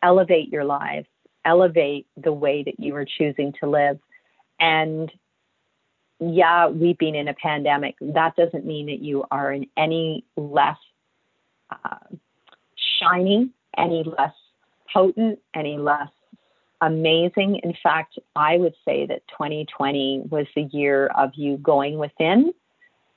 elevate 0.01 0.49
your 0.49 0.63
lives, 0.63 1.07
elevate 1.45 2.07
the 2.15 2.31
way 2.31 2.63
that 2.63 2.79
you 2.79 2.95
are 2.95 3.05
choosing 3.05 3.53
to 3.59 3.69
live. 3.69 3.99
And 4.59 5.11
yeah, 6.32 6.67
we've 6.67 6.97
been 6.97 7.15
in 7.15 7.28
a 7.28 7.34
pandemic. 7.34 7.95
That 8.01 8.36
doesn't 8.36 8.65
mean 8.65 8.88
that 8.88 8.99
you 8.99 9.26
are 9.32 9.51
in 9.51 9.67
any 9.76 10.24
less 10.36 10.78
uh, 11.69 11.97
shiny, 12.99 13.49
any 13.78 14.03
less 14.03 14.34
potent, 14.93 15.39
any 15.53 15.78
less 15.78 16.09
amazing. 16.82 17.61
In 17.63 17.74
fact, 17.82 18.19
I 18.36 18.57
would 18.57 18.76
say 18.86 19.05
that 19.05 19.28
2020 19.30 20.24
was 20.30 20.45
the 20.55 20.63
year 20.63 21.07
of 21.07 21.32
you 21.36 21.57
going 21.57 21.97
within 21.97 22.53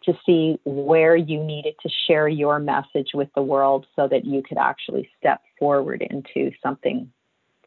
to 0.04 0.14
see 0.24 0.58
where 0.64 1.16
you 1.16 1.42
needed 1.42 1.74
to 1.82 1.90
share 2.06 2.28
your 2.28 2.58
message 2.60 3.10
with 3.12 3.28
the 3.34 3.42
world 3.42 3.86
so 3.96 4.06
that 4.06 4.24
you 4.24 4.42
could 4.42 4.58
actually 4.58 5.08
step 5.18 5.42
forward 5.58 6.02
into 6.02 6.52
something 6.62 7.10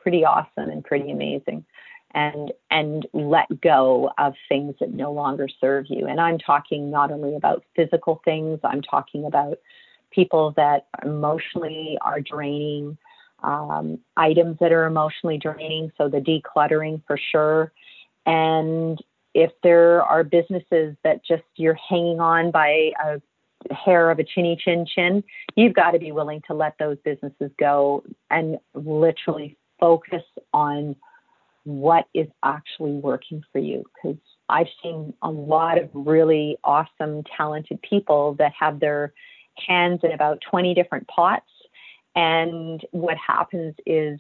pretty 0.02 0.24
awesome 0.24 0.70
and 0.70 0.84
pretty 0.84 1.12
amazing 1.12 1.66
and 2.14 2.52
and 2.72 3.06
let 3.14 3.62
go 3.62 4.12
of 4.18 4.34
things 4.48 4.76
that 4.80 4.92
no 4.92 5.12
longer 5.12 5.48
serve 5.62 5.86
you. 5.90 6.08
And 6.08 6.20
i'm 6.20 6.38
talking 6.40 6.90
not 6.90 7.12
only 7.12 7.36
about 7.36 7.64
physical 7.76 8.22
things 8.26 8.60
i'm 8.64 8.82
talking 8.82 9.26
about 9.26 9.60
people 10.12 10.54
that 10.58 10.88
emotionally 11.04 11.98
are 12.02 12.20
draining 12.20 12.98
um, 13.44 14.00
items 14.18 14.58
that 14.60 14.72
are 14.72 14.86
emotionally 14.86 15.38
draining 15.38 15.92
so 15.98 16.10
the 16.10 16.20
decluttering 16.20 17.02
for 17.08 17.18
sure. 17.32 17.72
And 18.26 19.00
if 19.34 19.52
there 19.64 20.04
are 20.04 20.24
businesses 20.24 20.96
that 21.04 21.24
just 21.26 21.44
you're 21.56 21.78
hanging 21.90 22.20
on 22.20 22.52
by 22.52 22.92
a 23.04 23.22
hair 23.74 24.10
of 24.10 24.20
a 24.20 24.24
chinny 24.24 24.58
chin 24.64 24.86
chin, 24.86 25.24
you've 25.56 25.74
got 25.74 25.92
to 25.92 26.00
be 26.00 26.12
willing 26.12 26.42
to 26.48 26.54
let 26.54 26.78
those 26.80 26.98
businesses 27.04 27.52
go 27.60 28.04
and 28.30 28.58
literally 28.74 29.58
focus 29.80 30.24
on 30.54 30.96
what 31.64 32.06
is 32.14 32.28
actually 32.44 32.94
working 32.94 33.44
for 33.52 33.60
you. 33.60 33.84
Because 33.96 34.18
I've 34.48 34.68
seen 34.82 35.14
a 35.22 35.30
lot 35.30 35.78
of 35.78 35.90
really 35.94 36.58
awesome, 36.64 37.24
talented 37.36 37.82
people 37.82 38.36
that 38.36 38.54
have 38.60 38.80
their 38.80 39.14
hands 39.68 40.02
in 40.04 40.12
about 40.12 40.40
20 40.50 40.74
different 40.74 41.08
pots. 41.08 41.50
And 42.16 42.84
what 42.92 43.18
happens 43.18 43.76
is 43.86 44.20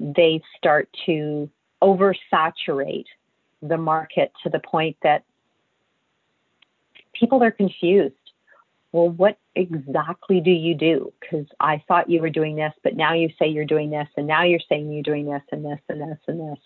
they 0.00 0.40
start 0.56 0.88
to 1.06 1.50
oversaturate 1.82 3.06
the 3.62 3.76
market 3.76 4.32
to 4.42 4.48
the 4.48 4.60
point 4.60 4.96
that 5.02 5.24
people 7.12 7.42
are 7.42 7.50
confused. 7.50 8.14
Well, 8.92 9.10
what 9.10 9.38
exactly 9.54 10.40
do 10.40 10.50
you 10.50 10.74
do? 10.74 11.12
Because 11.20 11.46
I 11.60 11.82
thought 11.86 12.08
you 12.08 12.20
were 12.22 12.30
doing 12.30 12.56
this, 12.56 12.72
but 12.82 12.96
now 12.96 13.12
you 13.12 13.28
say 13.38 13.48
you're 13.48 13.66
doing 13.66 13.90
this, 13.90 14.08
and 14.16 14.26
now 14.26 14.44
you're 14.44 14.60
saying 14.68 14.90
you're 14.90 15.02
doing 15.02 15.26
this 15.26 15.42
and 15.52 15.64
this 15.64 15.80
and 15.88 16.00
this 16.00 16.18
and 16.26 16.40
this. 16.40 16.58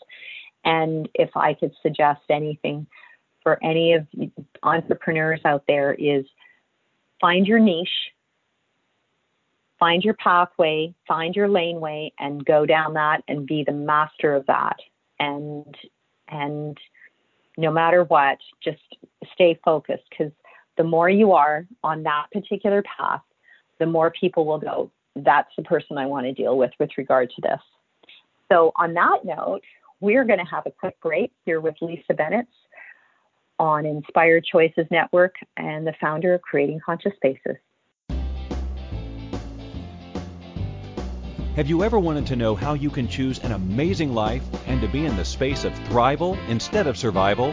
And 0.64 1.09
if 1.14 1.31
I 1.37 1.55
could 1.55 1.73
suggest 1.83 2.20
anything 2.31 2.87
for 3.43 3.59
any 3.62 3.95
of 3.95 4.07
entrepreneurs 4.62 5.41
out 5.45 5.64
there 5.66 5.93
is 5.93 6.25
find 7.20 7.47
your 7.47 7.59
niche, 7.59 8.12
find 9.81 10.05
your 10.05 10.14
pathway, 10.14 10.95
find 11.09 11.35
your 11.35 11.49
laneway, 11.49 12.12
and 12.20 12.45
go 12.45 12.64
down 12.66 12.95
that 12.95 13.25
and 13.27 13.47
be 13.47 13.64
the 13.64 13.73
master 13.73 14.35
of 14.35 14.47
that. 14.47 14.77
And 15.18 15.77
and 16.29 16.79
no 17.57 17.73
matter 17.73 18.05
what, 18.05 18.39
just 18.62 18.81
stay 19.35 19.59
focused 19.64 20.05
because 20.11 20.33
the 20.77 20.85
more 20.85 21.09
you 21.09 21.33
are 21.33 21.66
on 21.83 22.03
that 22.05 22.27
particular 22.33 22.83
path, 22.83 23.23
the 23.79 23.87
more 23.87 24.11
people 24.11 24.47
will 24.47 24.59
go, 24.59 24.91
that's 25.16 25.51
the 25.57 25.62
person 25.62 25.99
I 25.99 26.07
want 26.07 26.27
to 26.27 26.33
deal 26.33 26.57
with 26.57 26.70
with 26.79 26.91
regard 26.97 27.31
to 27.31 27.43
this. 27.43 27.61
So, 28.51 28.73
on 28.77 28.95
that 28.95 29.20
note, 29.25 29.62
we're 30.01 30.25
going 30.25 30.39
to 30.39 30.45
have 30.45 30.66
a 30.66 30.70
quick 30.70 31.01
break 31.01 31.33
here 31.45 31.61
with 31.61 31.75
Lisa 31.81 32.14
Bennett 32.14 32.47
on 33.59 33.87
Inspired 33.87 34.45
Choices 34.45 34.87
Network 34.91 35.35
and 35.57 35.87
the 35.87 35.95
founder 36.01 36.35
of 36.35 36.43
Creating 36.43 36.81
Conscious 36.85 37.12
Spaces. 37.16 37.57
Have 41.57 41.68
you 41.68 41.85
ever 41.85 41.99
wanted 41.99 42.27
to 42.29 42.37
know 42.37 42.55
how 42.55 42.73
you 42.73 42.89
can 42.89 43.07
choose 43.07 43.39
an 43.41 43.53
amazing 43.53 44.14
life 44.14 44.43
and 44.66 44.81
to 44.81 44.89
be 44.89 45.05
in 45.05 45.16
the 45.16 45.25
space 45.25 45.64
of 45.64 45.73
thrival 45.81 46.39
instead 46.49 46.87
of 46.87 46.97
survival? 46.97 47.53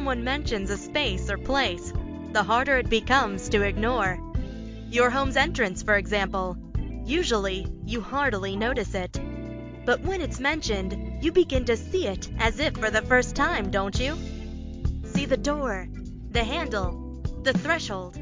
someone 0.09 0.25
mentions 0.25 0.71
a 0.71 0.77
space 0.79 1.29
or 1.29 1.37
place, 1.37 1.93
the 2.33 2.43
harder 2.43 2.79
it 2.79 2.89
becomes 2.89 3.51
to 3.51 3.61
ignore. 3.61 4.19
Your 4.89 5.11
home's 5.11 5.37
entrance, 5.37 5.83
for 5.83 5.97
example. 5.97 6.57
Usually, 7.05 7.67
you 7.85 8.01
hardly 8.01 8.57
notice 8.57 8.95
it. 8.95 9.21
But 9.85 10.01
when 10.01 10.23
it's 10.23 10.41
mentioned, 10.41 11.23
you 11.23 11.31
begin 11.31 11.67
to 11.67 11.77
see 11.77 12.07
it 12.07 12.27
as 12.39 12.59
if 12.59 12.75
for 12.79 12.89
the 12.89 13.03
first 13.03 13.37
time, 13.37 13.71
don't 13.71 14.01
you? 14.01 14.17
See 15.05 15.27
the 15.27 15.37
door, 15.37 15.87
the 16.31 16.43
handle, 16.43 17.23
the 17.43 17.53
threshold. 17.53 18.15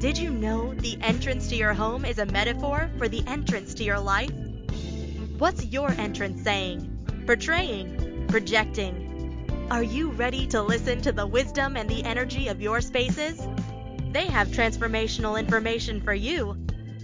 Did 0.00 0.18
you 0.18 0.30
know 0.30 0.74
the 0.74 0.98
entrance 1.02 1.46
to 1.50 1.54
your 1.54 1.72
home 1.72 2.04
is 2.04 2.18
a 2.18 2.26
metaphor 2.26 2.90
for 2.98 3.06
the 3.08 3.22
entrance 3.28 3.74
to 3.74 3.84
your 3.84 4.00
life? 4.00 4.32
What's 5.38 5.64
your 5.66 5.92
entrance 5.92 6.42
saying, 6.42 7.24
portraying, 7.26 8.26
projecting? 8.26 9.11
Are 9.70 9.82
you 9.82 10.10
ready 10.10 10.46
to 10.48 10.62
listen 10.62 11.00
to 11.02 11.12
the 11.12 11.26
wisdom 11.26 11.76
and 11.76 11.88
the 11.88 12.04
energy 12.04 12.48
of 12.48 12.60
your 12.60 12.80
spaces? 12.80 13.40
They 14.10 14.26
have 14.26 14.48
transformational 14.48 15.38
information 15.38 16.00
for 16.00 16.12
you. 16.12 16.56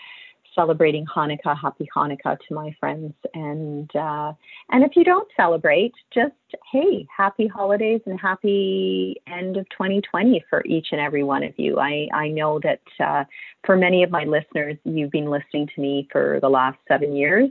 celebrating 0.53 1.05
Hanukkah, 1.05 1.57
happy 1.57 1.87
Hanukkah 1.95 2.37
to 2.47 2.53
my 2.53 2.75
friends. 2.79 3.13
And 3.33 3.93
uh, 3.95 4.33
and 4.71 4.83
if 4.83 4.95
you 4.95 5.05
don't 5.05 5.27
celebrate, 5.37 5.93
just 6.13 6.33
hey, 6.71 7.07
happy 7.15 7.47
holidays 7.47 8.01
and 8.05 8.19
happy 8.19 9.21
end 9.27 9.57
of 9.57 9.69
2020 9.69 10.43
for 10.49 10.63
each 10.65 10.87
and 10.91 10.99
every 10.99 11.23
one 11.23 11.43
of 11.43 11.53
you. 11.57 11.79
I 11.79 12.07
I 12.13 12.27
know 12.27 12.59
that 12.59 12.81
uh, 12.99 13.23
for 13.65 13.77
many 13.77 14.03
of 14.03 14.11
my 14.11 14.25
listeners, 14.25 14.77
you've 14.83 15.11
been 15.11 15.29
listening 15.29 15.69
to 15.75 15.81
me 15.81 16.07
for 16.11 16.39
the 16.41 16.49
last 16.49 16.77
seven 16.87 17.15
years. 17.15 17.49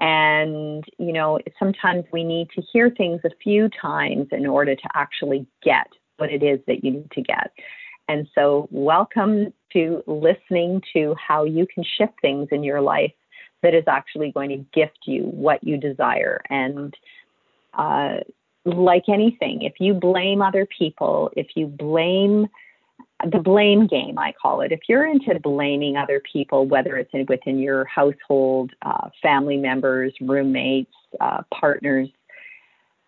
And, 0.00 0.82
you 0.98 1.12
know, 1.12 1.38
sometimes 1.58 2.04
we 2.12 2.24
need 2.24 2.48
to 2.56 2.62
hear 2.62 2.90
things 2.90 3.20
a 3.24 3.30
few 3.42 3.68
times 3.68 4.28
in 4.32 4.46
order 4.46 4.74
to 4.74 4.88
actually 4.94 5.46
get 5.62 5.88
what 6.16 6.32
it 6.32 6.42
is 6.42 6.58
that 6.66 6.82
you 6.82 6.90
need 6.92 7.10
to 7.12 7.22
get. 7.22 7.52
And 8.08 8.26
so, 8.34 8.66
welcome 8.70 9.52
to 9.72 10.02
listening 10.06 10.82
to 10.94 11.14
how 11.14 11.44
you 11.44 11.66
can 11.72 11.84
shift 11.84 12.14
things 12.20 12.48
in 12.50 12.64
your 12.64 12.80
life 12.80 13.12
that 13.62 13.74
is 13.74 13.84
actually 13.86 14.32
going 14.32 14.48
to 14.50 14.56
gift 14.72 15.00
you 15.04 15.24
what 15.24 15.62
you 15.62 15.76
desire. 15.76 16.40
And 16.48 16.96
uh, 17.74 18.16
like 18.64 19.04
anything, 19.08 19.62
if 19.62 19.74
you 19.78 19.94
blame 19.94 20.42
other 20.42 20.66
people, 20.66 21.30
if 21.36 21.48
you 21.54 21.66
blame 21.66 22.48
the 23.24 23.38
blame 23.38 23.86
game, 23.86 24.18
I 24.18 24.32
call 24.40 24.60
it. 24.60 24.72
If 24.72 24.80
you're 24.88 25.06
into 25.06 25.38
blaming 25.40 25.96
other 25.96 26.22
people, 26.32 26.66
whether 26.66 26.96
it's 26.96 27.10
in, 27.12 27.26
within 27.28 27.58
your 27.58 27.84
household, 27.84 28.72
uh, 28.82 29.10
family 29.22 29.56
members, 29.56 30.12
roommates, 30.20 30.92
uh, 31.20 31.42
partners, 31.52 32.08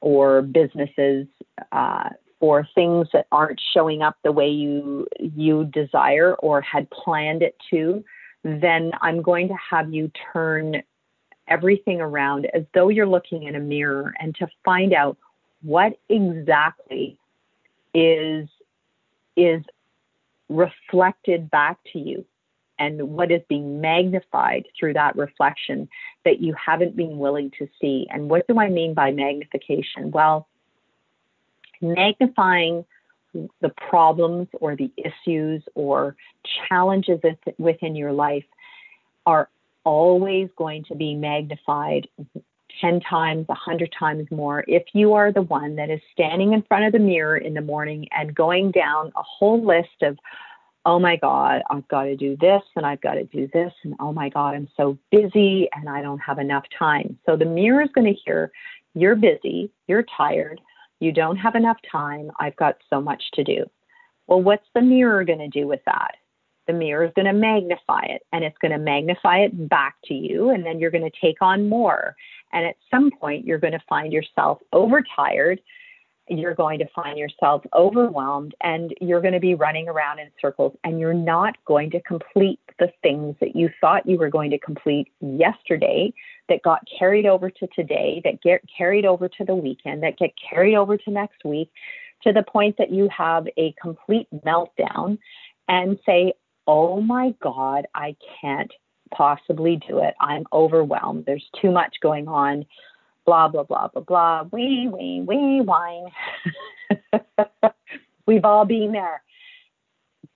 or 0.00 0.42
businesses, 0.42 1.26
uh, 1.70 2.10
for 2.42 2.66
things 2.74 3.06
that 3.12 3.28
aren't 3.30 3.60
showing 3.72 4.02
up 4.02 4.16
the 4.24 4.32
way 4.32 4.48
you 4.48 5.06
you 5.20 5.64
desire 5.66 6.34
or 6.40 6.60
had 6.60 6.90
planned 6.90 7.40
it 7.40 7.54
to, 7.70 8.04
then 8.42 8.90
I'm 9.00 9.22
going 9.22 9.46
to 9.46 9.54
have 9.70 9.94
you 9.94 10.10
turn 10.32 10.82
everything 11.46 12.00
around 12.00 12.46
as 12.52 12.64
though 12.74 12.88
you're 12.88 13.06
looking 13.06 13.44
in 13.44 13.54
a 13.54 13.60
mirror 13.60 14.12
and 14.18 14.34
to 14.36 14.48
find 14.64 14.92
out 14.92 15.16
what 15.62 15.92
exactly 16.08 17.16
is 17.94 18.48
is 19.36 19.62
reflected 20.48 21.50
back 21.50 21.78
to 21.92 21.98
you 21.98 22.24
and 22.78 23.00
what 23.10 23.30
is 23.30 23.42
being 23.48 23.80
magnified 23.80 24.66
through 24.78 24.94
that 24.94 25.16
reflection 25.16 25.88
that 26.24 26.40
you 26.40 26.54
haven't 26.54 26.96
been 26.96 27.18
willing 27.18 27.50
to 27.58 27.68
see. 27.80 28.06
And 28.10 28.28
what 28.28 28.46
do 28.48 28.58
I 28.58 28.68
mean 28.68 28.94
by 28.94 29.12
magnification? 29.12 30.10
Well, 30.10 30.48
magnifying 31.80 32.84
the 33.32 33.68
problems 33.88 34.48
or 34.60 34.76
the 34.76 34.90
issues 34.96 35.62
or 35.74 36.16
challenges 36.68 37.20
within 37.58 37.94
your 37.96 38.12
life 38.12 38.44
are 39.26 39.48
always 39.84 40.48
going 40.56 40.84
to 40.84 40.94
be 40.94 41.14
magnified 41.14 42.08
10 42.80 43.00
times, 43.00 43.48
100 43.48 43.94
times 43.98 44.30
more 44.30 44.64
if 44.66 44.84
you 44.92 45.14
are 45.14 45.32
the 45.32 45.42
one 45.42 45.76
that 45.76 45.90
is 45.90 46.00
standing 46.12 46.52
in 46.52 46.62
front 46.62 46.84
of 46.84 46.92
the 46.92 46.98
mirror 46.98 47.36
in 47.36 47.54
the 47.54 47.60
morning 47.60 48.06
and 48.12 48.34
going 48.34 48.70
down 48.70 49.12
a 49.16 49.22
whole 49.22 49.64
list 49.64 50.02
of, 50.02 50.18
oh 50.84 50.98
my 50.98 51.16
God, 51.16 51.62
I've 51.70 51.86
got 51.88 52.04
to 52.04 52.16
do 52.16 52.36
this 52.40 52.62
and 52.76 52.84
I've 52.84 53.00
got 53.00 53.14
to 53.14 53.24
do 53.24 53.48
this. 53.52 53.72
And 53.84 53.94
oh 54.00 54.12
my 54.12 54.28
God, 54.28 54.54
I'm 54.54 54.68
so 54.76 54.98
busy 55.10 55.68
and 55.72 55.88
I 55.88 56.02
don't 56.02 56.18
have 56.18 56.38
enough 56.38 56.64
time. 56.76 57.18
So 57.26 57.36
the 57.36 57.44
mirror 57.44 57.82
is 57.82 57.90
going 57.94 58.12
to 58.12 58.20
hear, 58.24 58.50
you're 58.94 59.16
busy, 59.16 59.70
you're 59.86 60.04
tired, 60.16 60.60
you 61.00 61.12
don't 61.12 61.36
have 61.36 61.54
enough 61.54 61.78
time, 61.90 62.30
I've 62.40 62.56
got 62.56 62.76
so 62.90 63.00
much 63.00 63.22
to 63.34 63.44
do. 63.44 63.64
Well, 64.26 64.42
what's 64.42 64.66
the 64.74 64.82
mirror 64.82 65.24
going 65.24 65.38
to 65.38 65.48
do 65.48 65.66
with 65.66 65.80
that? 65.86 66.16
the 66.66 66.72
mirror 66.72 67.04
is 67.04 67.12
going 67.14 67.26
to 67.26 67.32
magnify 67.32 68.02
it 68.04 68.22
and 68.32 68.44
it's 68.44 68.56
going 68.58 68.72
to 68.72 68.78
magnify 68.78 69.38
it 69.38 69.68
back 69.68 69.96
to 70.04 70.14
you 70.14 70.50
and 70.50 70.64
then 70.64 70.78
you're 70.78 70.90
going 70.90 71.08
to 71.08 71.20
take 71.20 71.40
on 71.40 71.68
more 71.68 72.14
and 72.52 72.66
at 72.66 72.76
some 72.90 73.10
point 73.10 73.46
you're 73.46 73.58
going 73.58 73.72
to 73.72 73.82
find 73.88 74.12
yourself 74.12 74.58
overtired 74.72 75.60
you're 76.28 76.54
going 76.54 76.78
to 76.78 76.86
find 76.94 77.18
yourself 77.18 77.62
overwhelmed 77.74 78.54
and 78.62 78.94
you're 79.00 79.20
going 79.20 79.34
to 79.34 79.40
be 79.40 79.54
running 79.54 79.88
around 79.88 80.18
in 80.18 80.28
circles 80.40 80.74
and 80.84 81.00
you're 81.00 81.12
not 81.12 81.56
going 81.64 81.90
to 81.90 82.00
complete 82.02 82.60
the 82.78 82.90
things 83.02 83.34
that 83.40 83.56
you 83.56 83.68
thought 83.80 84.06
you 84.08 84.16
were 84.16 84.30
going 84.30 84.50
to 84.50 84.58
complete 84.58 85.08
yesterday 85.20 86.12
that 86.48 86.62
got 86.62 86.80
carried 86.98 87.26
over 87.26 87.50
to 87.50 87.66
today 87.74 88.20
that 88.24 88.40
get 88.40 88.62
carried 88.76 89.04
over 89.04 89.28
to 89.28 89.44
the 89.44 89.54
weekend 89.54 90.02
that 90.02 90.16
get 90.16 90.30
carried 90.48 90.76
over 90.76 90.96
to 90.96 91.10
next 91.10 91.44
week 91.44 91.70
to 92.22 92.32
the 92.32 92.42
point 92.42 92.76
that 92.78 92.90
you 92.90 93.08
have 93.14 93.46
a 93.56 93.74
complete 93.80 94.28
meltdown 94.44 95.18
and 95.68 95.98
say 96.06 96.32
oh 96.66 97.00
my 97.00 97.34
God, 97.42 97.86
I 97.94 98.16
can't 98.40 98.72
possibly 99.14 99.80
do 99.88 99.98
it. 99.98 100.14
I'm 100.20 100.46
overwhelmed. 100.52 101.24
There's 101.26 101.48
too 101.60 101.70
much 101.70 101.96
going 102.02 102.28
on. 102.28 102.64
Blah, 103.24 103.48
blah, 103.48 103.62
blah, 103.62 103.88
blah, 103.88 104.02
blah. 104.02 104.42
Wee, 104.50 104.88
wee, 104.92 105.22
wee, 105.24 105.60
whine. 105.60 106.06
We've 108.26 108.44
all 108.44 108.64
been 108.64 108.92
there. 108.92 109.22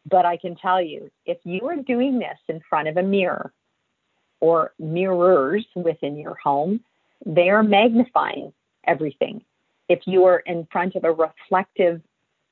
But 0.08 0.24
I 0.24 0.36
can 0.36 0.54
tell 0.54 0.80
you, 0.80 1.10
if 1.24 1.38
you 1.44 1.66
are 1.68 1.76
doing 1.76 2.18
this 2.18 2.38
in 2.48 2.60
front 2.68 2.88
of 2.88 2.96
a 2.96 3.02
mirror 3.02 3.52
or 4.40 4.72
mirrors 4.78 5.66
within 5.74 6.16
your 6.16 6.36
home, 6.36 6.80
they 7.24 7.50
are 7.50 7.62
magnifying 7.62 8.52
everything. 8.86 9.42
If 9.88 10.00
you 10.06 10.24
are 10.26 10.38
in 10.40 10.66
front 10.70 10.94
of 10.94 11.04
a 11.04 11.12
reflective 11.12 12.02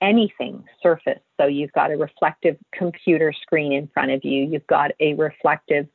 anything 0.00 0.64
surface. 0.82 1.20
So 1.40 1.46
you've 1.46 1.72
got 1.72 1.90
a 1.90 1.96
reflective 1.96 2.56
computer 2.72 3.32
screen 3.32 3.72
in 3.72 3.88
front 3.88 4.10
of 4.10 4.24
you, 4.24 4.44
you've 4.44 4.66
got 4.66 4.92
a 5.00 5.14
reflective 5.14 5.86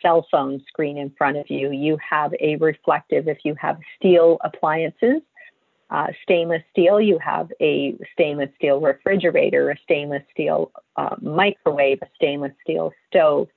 cell 0.00 0.26
phone 0.30 0.62
screen 0.66 0.98
in 0.98 1.10
front 1.16 1.36
of 1.36 1.48
you, 1.48 1.70
you 1.70 1.96
have 2.08 2.32
a 2.40 2.56
reflective, 2.56 3.28
if 3.28 3.38
you 3.44 3.54
have 3.54 3.78
steel 3.96 4.38
appliances, 4.42 5.22
uh, 5.90 6.08
stainless 6.22 6.62
steel, 6.70 7.00
you 7.00 7.18
have 7.18 7.52
a 7.60 7.94
stainless 8.12 8.48
steel 8.56 8.80
refrigerator, 8.80 9.70
a 9.70 9.76
stainless 9.82 10.22
steel 10.32 10.72
uh, 10.96 11.14
microwave, 11.20 11.98
a 12.02 12.08
stainless 12.16 12.52
steel 12.62 12.92
stove. 13.08 13.48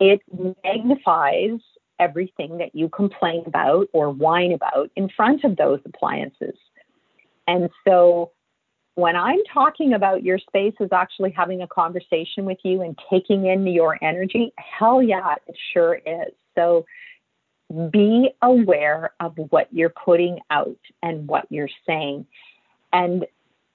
It 0.00 0.20
magnifies 0.64 1.60
everything 1.98 2.58
that 2.58 2.74
you 2.74 2.88
complain 2.88 3.42
about 3.46 3.88
or 3.92 4.10
whine 4.10 4.52
about 4.52 4.90
in 4.96 5.08
front 5.08 5.44
of 5.44 5.56
those 5.56 5.80
appliances. 5.84 6.56
And 7.46 7.68
so 7.86 8.30
when 8.96 9.16
I'm 9.16 9.40
talking 9.52 9.92
about 9.92 10.22
your 10.22 10.38
space 10.38 10.74
is 10.78 10.90
actually 10.92 11.32
having 11.32 11.62
a 11.62 11.66
conversation 11.66 12.44
with 12.44 12.58
you 12.62 12.82
and 12.82 12.98
taking 13.10 13.46
in 13.46 13.66
your 13.66 13.98
energy, 14.02 14.52
hell 14.56 15.02
yeah, 15.02 15.34
it 15.46 15.56
sure 15.72 15.94
is. 15.94 16.32
So 16.54 16.86
be 17.90 18.30
aware 18.40 19.10
of 19.18 19.34
what 19.50 19.68
you're 19.72 19.90
putting 20.04 20.38
out 20.50 20.78
and 21.02 21.26
what 21.26 21.46
you're 21.50 21.68
saying. 21.86 22.26
And 22.92 23.26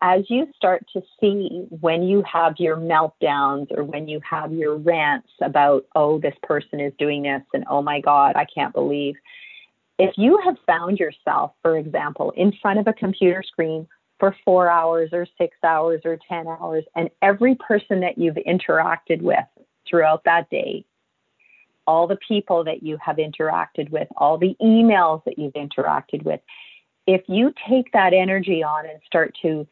as 0.02 0.24
you 0.30 0.48
start 0.56 0.86
to 0.94 1.02
see 1.20 1.68
when 1.82 2.04
you 2.04 2.24
have 2.32 2.56
your 2.58 2.78
meltdowns 2.78 3.68
or 3.76 3.84
when 3.84 4.08
you 4.08 4.22
have 4.30 4.54
your 4.54 4.78
rants 4.78 5.28
about, 5.42 5.86
oh, 5.96 6.20
this 6.20 6.36
person 6.44 6.80
is 6.80 6.94
doing 6.98 7.24
this 7.24 7.42
and 7.54 7.66
oh 7.70 7.82
my 7.82 8.00
God, 8.00 8.38
I 8.38 8.46
can't 8.46 8.74
believe. 8.74 9.16
If 9.98 10.14
you 10.18 10.40
have 10.46 10.56
found 10.66 10.98
yourself, 10.98 11.52
for 11.62 11.78
example, 11.78 12.32
in 12.38 12.54
front 12.62 12.80
of 12.80 12.88
a 12.88 12.94
computer 12.94 13.44
screen 13.46 13.86
for 14.20 14.36
four 14.44 14.70
hours 14.70 15.10
or 15.14 15.26
six 15.38 15.56
hours 15.64 16.02
or 16.06 16.18
10 16.28 16.48
hours, 16.48 16.84
and 16.96 17.10
every 17.22 17.56
person 17.56 18.02
that 18.02 18.18
you've 18.18 18.36
interacted 18.36 19.22
with 19.22 19.46
throughout 19.88 20.24
that 20.26 20.50
day 20.50 20.86
all 21.90 22.06
the 22.06 22.20
people 22.28 22.64
that 22.64 22.84
you 22.84 23.00
have 23.04 23.16
interacted 23.16 23.90
with, 23.90 24.08
all 24.16 24.38
the 24.38 24.56
emails 24.62 25.24
that 25.26 25.40
you've 25.40 25.54
interacted 25.54 26.22
with. 26.22 26.40
If 27.08 27.24
you 27.28 27.52
take 27.68 27.92
that 27.94 28.14
energy 28.14 28.62
on 28.62 28.86
and 28.86 29.00
start 29.08 29.36
to 29.42 29.66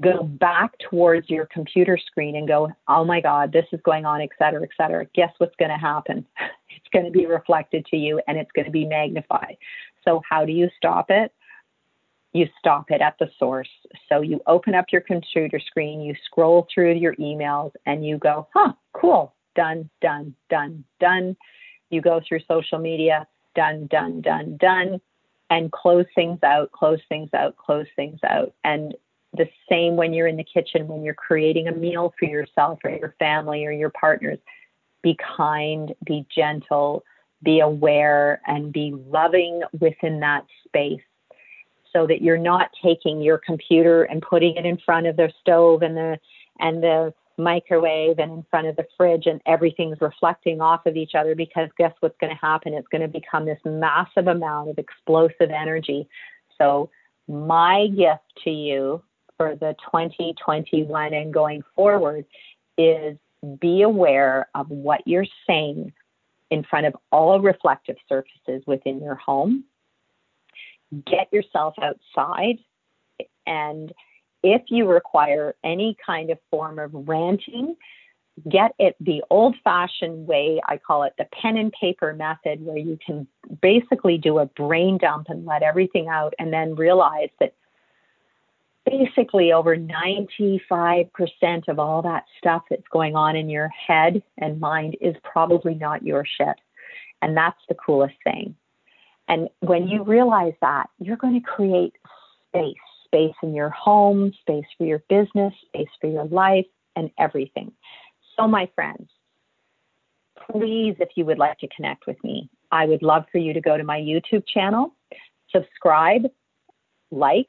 go 0.00 0.22
back 0.22 0.70
towards 0.78 1.28
your 1.28 1.46
computer 1.46 1.98
screen 1.98 2.36
and 2.36 2.46
go, 2.46 2.70
oh 2.86 3.04
my 3.04 3.20
God, 3.20 3.52
this 3.52 3.64
is 3.72 3.80
going 3.84 4.04
on, 4.04 4.20
et 4.20 4.28
cetera, 4.38 4.62
et 4.62 4.68
cetera, 4.76 5.04
guess 5.12 5.32
what's 5.38 5.56
going 5.56 5.72
to 5.72 5.76
happen? 5.76 6.24
It's 6.76 6.88
going 6.92 7.04
to 7.04 7.10
be 7.10 7.26
reflected 7.26 7.84
to 7.86 7.96
you 7.96 8.20
and 8.26 8.38
it's 8.38 8.50
going 8.52 8.64
to 8.64 8.70
be 8.70 8.86
magnified. 8.86 9.56
So, 10.04 10.22
how 10.28 10.44
do 10.46 10.52
you 10.52 10.70
stop 10.76 11.10
it? 11.10 11.32
You 12.32 12.48
stop 12.58 12.90
it 12.90 13.00
at 13.00 13.16
the 13.18 13.28
source. 13.38 13.68
So, 14.08 14.20
you 14.20 14.40
open 14.46 14.74
up 14.74 14.86
your 14.92 15.00
computer 15.00 15.58
screen, 15.58 16.00
you 16.00 16.14
scroll 16.24 16.66
through 16.72 16.94
your 16.94 17.14
emails, 17.16 17.72
and 17.86 18.06
you 18.06 18.18
go, 18.18 18.46
huh, 18.54 18.72
cool, 18.92 19.34
done, 19.56 19.90
done, 20.00 20.34
done, 20.48 20.84
done. 21.00 21.36
You 21.90 22.00
go 22.00 22.20
through 22.26 22.40
social 22.46 22.78
media, 22.78 23.26
done, 23.54 23.88
done, 23.88 24.20
done, 24.20 24.56
done, 24.58 25.00
and 25.50 25.72
close 25.72 26.06
things 26.14 26.38
out, 26.44 26.70
close 26.72 27.00
things 27.08 27.30
out, 27.34 27.56
close 27.56 27.88
things 27.96 28.20
out. 28.24 28.54
And 28.62 28.94
the 29.36 29.48
same 29.68 29.96
when 29.96 30.12
you're 30.12 30.26
in 30.26 30.36
the 30.36 30.44
kitchen, 30.44 30.88
when 30.88 31.02
you're 31.02 31.14
creating 31.14 31.68
a 31.68 31.72
meal 31.72 32.12
for 32.18 32.26
yourself 32.26 32.78
or 32.84 32.90
your 32.90 33.14
family 33.18 33.64
or 33.64 33.72
your 33.72 33.90
partners. 33.90 34.38
Be 35.02 35.16
kind, 35.36 35.94
be 36.04 36.26
gentle, 36.34 37.04
be 37.42 37.60
aware, 37.60 38.40
and 38.46 38.72
be 38.72 38.94
loving 39.08 39.62
within 39.78 40.20
that 40.20 40.44
space 40.66 41.00
so 41.92 42.06
that 42.06 42.22
you're 42.22 42.38
not 42.38 42.70
taking 42.82 43.20
your 43.20 43.38
computer 43.38 44.04
and 44.04 44.22
putting 44.22 44.56
it 44.56 44.64
in 44.64 44.78
front 44.78 45.06
of 45.06 45.16
the 45.16 45.32
stove 45.40 45.82
and 45.82 45.96
the 45.96 46.18
and 46.58 46.82
the 46.82 47.12
microwave 47.38 48.18
and 48.18 48.32
in 48.32 48.46
front 48.50 48.66
of 48.66 48.76
the 48.76 48.86
fridge 48.96 49.26
and 49.26 49.40
everything's 49.46 50.00
reflecting 50.00 50.60
off 50.60 50.84
of 50.86 50.96
each 50.96 51.14
other 51.14 51.34
because 51.34 51.68
guess 51.78 51.92
what's 52.00 52.16
going 52.20 52.30
to 52.32 52.38
happen? 52.38 52.74
It's 52.74 52.88
going 52.88 53.02
to 53.02 53.08
become 53.08 53.46
this 53.46 53.58
massive 53.64 54.26
amount 54.26 54.70
of 54.70 54.78
explosive 54.78 55.50
energy. 55.50 56.08
So, 56.58 56.90
my 57.26 57.86
gift 57.86 58.24
to 58.44 58.50
you 58.50 59.02
for 59.36 59.54
the 59.54 59.74
2021 59.86 61.14
and 61.14 61.32
going 61.32 61.62
forward 61.74 62.24
is 62.76 63.16
be 63.60 63.82
aware 63.82 64.48
of 64.54 64.68
what 64.68 65.00
you're 65.06 65.26
saying 65.46 65.92
in 66.50 66.64
front 66.64 66.86
of 66.86 66.96
all 67.12 67.40
reflective 67.40 67.96
surfaces 68.08 68.62
within 68.66 69.00
your 69.00 69.14
home. 69.14 69.64
Get 71.06 71.32
yourself 71.32 71.74
outside 71.80 72.58
and 73.46 73.92
if 74.42 74.62
you 74.68 74.86
require 74.86 75.54
any 75.62 75.96
kind 76.04 76.30
of 76.30 76.38
form 76.50 76.78
of 76.78 76.90
ranting, 76.94 77.76
get 78.48 78.74
it 78.78 78.96
the 79.00 79.22
old 79.28 79.54
fashioned 79.62 80.26
way. 80.26 80.60
I 80.66 80.78
call 80.78 81.02
it 81.02 81.12
the 81.18 81.26
pen 81.26 81.56
and 81.56 81.72
paper 81.72 82.14
method, 82.14 82.64
where 82.64 82.78
you 82.78 82.98
can 83.04 83.26
basically 83.60 84.16
do 84.16 84.38
a 84.38 84.46
brain 84.46 84.98
dump 84.98 85.26
and 85.28 85.44
let 85.44 85.62
everything 85.62 86.08
out 86.08 86.32
and 86.38 86.52
then 86.52 86.74
realize 86.74 87.28
that 87.38 87.54
basically 88.86 89.52
over 89.52 89.76
95% 89.76 91.10
of 91.68 91.78
all 91.78 92.00
that 92.02 92.24
stuff 92.38 92.62
that's 92.70 92.88
going 92.90 93.14
on 93.14 93.36
in 93.36 93.50
your 93.50 93.68
head 93.68 94.22
and 94.38 94.58
mind 94.58 94.96
is 95.02 95.14
probably 95.22 95.74
not 95.74 96.02
your 96.02 96.24
shit. 96.24 96.56
And 97.20 97.36
that's 97.36 97.60
the 97.68 97.74
coolest 97.74 98.14
thing. 98.24 98.56
And 99.30 99.48
when 99.60 99.88
you 99.88 100.02
realize 100.02 100.54
that, 100.60 100.90
you're 100.98 101.16
going 101.16 101.40
to 101.40 101.40
create 101.40 101.94
space 102.48 102.74
space 103.10 103.34
in 103.42 103.54
your 103.54 103.70
home, 103.70 104.32
space 104.40 104.64
for 104.78 104.86
your 104.86 105.02
business, 105.08 105.52
space 105.66 105.88
for 106.00 106.08
your 106.08 106.26
life, 106.26 106.66
and 106.96 107.10
everything. 107.18 107.72
So, 108.36 108.46
my 108.46 108.68
friends, 108.74 109.08
please, 110.50 110.96
if 111.00 111.10
you 111.16 111.24
would 111.24 111.38
like 111.38 111.58
to 111.58 111.68
connect 111.74 112.06
with 112.06 112.22
me, 112.22 112.48
I 112.70 112.86
would 112.86 113.02
love 113.02 113.24
for 113.32 113.38
you 113.38 113.52
to 113.52 113.60
go 113.60 113.76
to 113.76 113.84
my 113.84 113.98
YouTube 113.98 114.44
channel, 114.46 114.94
subscribe, 115.50 116.26
like, 117.10 117.48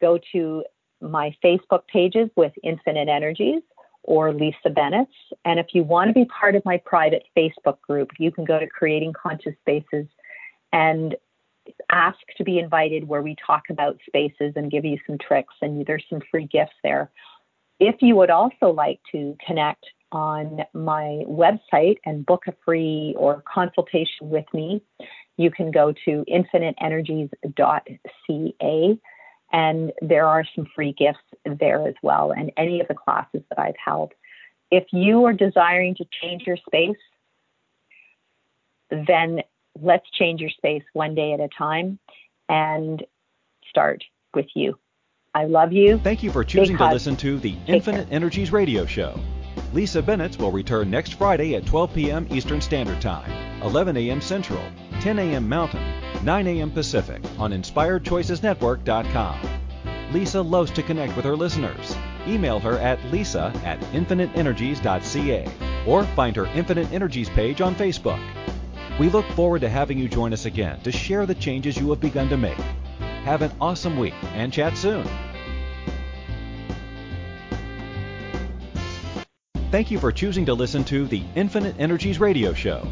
go 0.00 0.18
to 0.32 0.64
my 1.00 1.34
Facebook 1.44 1.86
pages 1.86 2.28
with 2.36 2.52
Infinite 2.62 3.08
Energies 3.08 3.62
or 4.02 4.32
Lisa 4.32 4.70
Bennett's. 4.70 5.12
And 5.44 5.60
if 5.60 5.66
you 5.72 5.84
want 5.84 6.08
to 6.08 6.14
be 6.14 6.24
part 6.24 6.56
of 6.56 6.64
my 6.64 6.78
private 6.84 7.22
Facebook 7.36 7.80
group, 7.82 8.10
you 8.18 8.32
can 8.32 8.44
go 8.44 8.58
to 8.58 8.66
Creating 8.66 9.12
Conscious 9.12 9.54
Spaces 9.60 10.06
and 10.72 11.14
ask 11.90 12.18
to 12.36 12.44
be 12.44 12.58
invited 12.58 13.06
where 13.06 13.22
we 13.22 13.36
talk 13.46 13.62
about 13.70 13.98
spaces 14.06 14.52
and 14.56 14.70
give 14.70 14.84
you 14.84 14.98
some 15.06 15.16
tricks 15.18 15.54
and 15.60 15.86
there's 15.86 16.04
some 16.10 16.20
free 16.30 16.46
gifts 16.46 16.74
there. 16.82 17.10
If 17.78 17.96
you 18.00 18.16
would 18.16 18.30
also 18.30 18.70
like 18.70 19.00
to 19.12 19.36
connect 19.44 19.84
on 20.12 20.60
my 20.74 21.24
website 21.26 21.96
and 22.04 22.26
book 22.26 22.42
a 22.46 22.54
free 22.64 23.14
or 23.18 23.42
consultation 23.52 24.28
with 24.28 24.44
me, 24.52 24.82
you 25.36 25.50
can 25.50 25.70
go 25.70 25.92
to 26.04 26.24
infiniteenergies.ca 26.28 28.98
and 29.52 29.92
there 30.00 30.26
are 30.26 30.44
some 30.54 30.66
free 30.74 30.92
gifts 30.92 31.18
there 31.44 31.86
as 31.86 31.94
well 32.02 32.32
and 32.32 32.50
any 32.56 32.80
of 32.80 32.88
the 32.88 32.94
classes 32.94 33.42
that 33.48 33.58
I've 33.58 33.76
held. 33.82 34.12
If 34.70 34.84
you 34.92 35.24
are 35.24 35.32
desiring 35.32 35.94
to 35.96 36.04
change 36.22 36.44
your 36.46 36.56
space, 36.56 36.96
then 38.90 39.42
let's 39.80 40.08
change 40.18 40.40
your 40.40 40.50
space 40.50 40.82
one 40.92 41.14
day 41.14 41.32
at 41.32 41.40
a 41.40 41.48
time 41.56 41.98
and 42.48 43.02
start 43.68 44.02
with 44.34 44.46
you. 44.54 44.78
I 45.34 45.44
love 45.44 45.72
you. 45.72 45.98
Thank 45.98 46.22
you 46.22 46.30
for 46.30 46.44
choosing 46.44 46.76
to 46.76 46.92
listen 46.92 47.16
to 47.16 47.38
the 47.38 47.52
Take 47.52 47.68
Infinite 47.68 48.08
care. 48.08 48.16
Energies 48.16 48.52
radio 48.52 48.84
show. 48.84 49.18
Lisa 49.72 50.02
Bennett 50.02 50.38
will 50.38 50.52
return 50.52 50.90
next 50.90 51.14
Friday 51.14 51.56
at 51.56 51.64
12 51.64 51.94
p.m. 51.94 52.26
Eastern 52.30 52.60
Standard 52.60 53.00
Time, 53.00 53.30
11 53.62 53.96
a.m. 53.96 54.20
Central, 54.20 54.62
10 55.00 55.18
a.m. 55.18 55.48
Mountain, 55.48 55.82
9 56.22 56.46
a.m. 56.46 56.70
Pacific 56.70 57.22
on 57.38 57.52
InspiredChoicesNetwork.com. 57.52 59.40
Lisa 60.12 60.42
loves 60.42 60.70
to 60.72 60.82
connect 60.82 61.16
with 61.16 61.24
her 61.24 61.34
listeners. 61.34 61.96
Email 62.26 62.60
her 62.60 62.78
at 62.78 63.02
lisa 63.06 63.50
at 63.64 63.80
infiniteenergies.ca 63.92 65.50
or 65.86 66.04
find 66.04 66.36
her 66.36 66.46
Infinite 66.46 66.92
Energies 66.92 67.30
page 67.30 67.62
on 67.62 67.74
Facebook. 67.74 68.20
We 68.98 69.08
look 69.08 69.26
forward 69.28 69.60
to 69.62 69.68
having 69.68 69.98
you 69.98 70.08
join 70.08 70.32
us 70.32 70.44
again 70.44 70.80
to 70.80 70.92
share 70.92 71.26
the 71.26 71.34
changes 71.34 71.76
you 71.76 71.90
have 71.90 72.00
begun 72.00 72.28
to 72.28 72.36
make. 72.36 72.58
Have 73.24 73.42
an 73.42 73.52
awesome 73.60 73.98
week 73.98 74.14
and 74.34 74.52
chat 74.52 74.76
soon. 74.76 75.08
Thank 79.70 79.90
you 79.90 79.98
for 79.98 80.12
choosing 80.12 80.44
to 80.46 80.54
listen 80.54 80.84
to 80.84 81.06
the 81.06 81.22
Infinite 81.34 81.76
Energies 81.78 82.20
radio 82.20 82.52
show. 82.52 82.86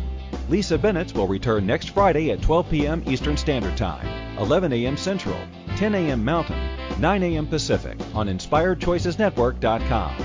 Lisa 0.48 0.78
Bennett 0.78 1.14
will 1.14 1.28
return 1.28 1.66
next 1.66 1.90
Friday 1.90 2.30
at 2.30 2.40
12 2.40 2.70
p.m. 2.70 3.02
Eastern 3.06 3.36
Standard 3.36 3.76
Time, 3.76 4.06
11 4.38 4.72
a.m. 4.72 4.96
Central, 4.96 5.38
10 5.76 5.94
a.m. 5.94 6.24
Mountain, 6.24 6.58
9 6.98 7.22
a.m. 7.22 7.46
Pacific 7.46 7.98
on 8.14 8.28
InspiredChoicesNetwork.com. 8.28 10.16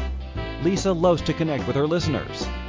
Lisa 0.64 0.94
loves 0.94 1.22
to 1.24 1.34
connect 1.34 1.68
with 1.68 1.76
her 1.76 1.86
listeners. 1.86 2.48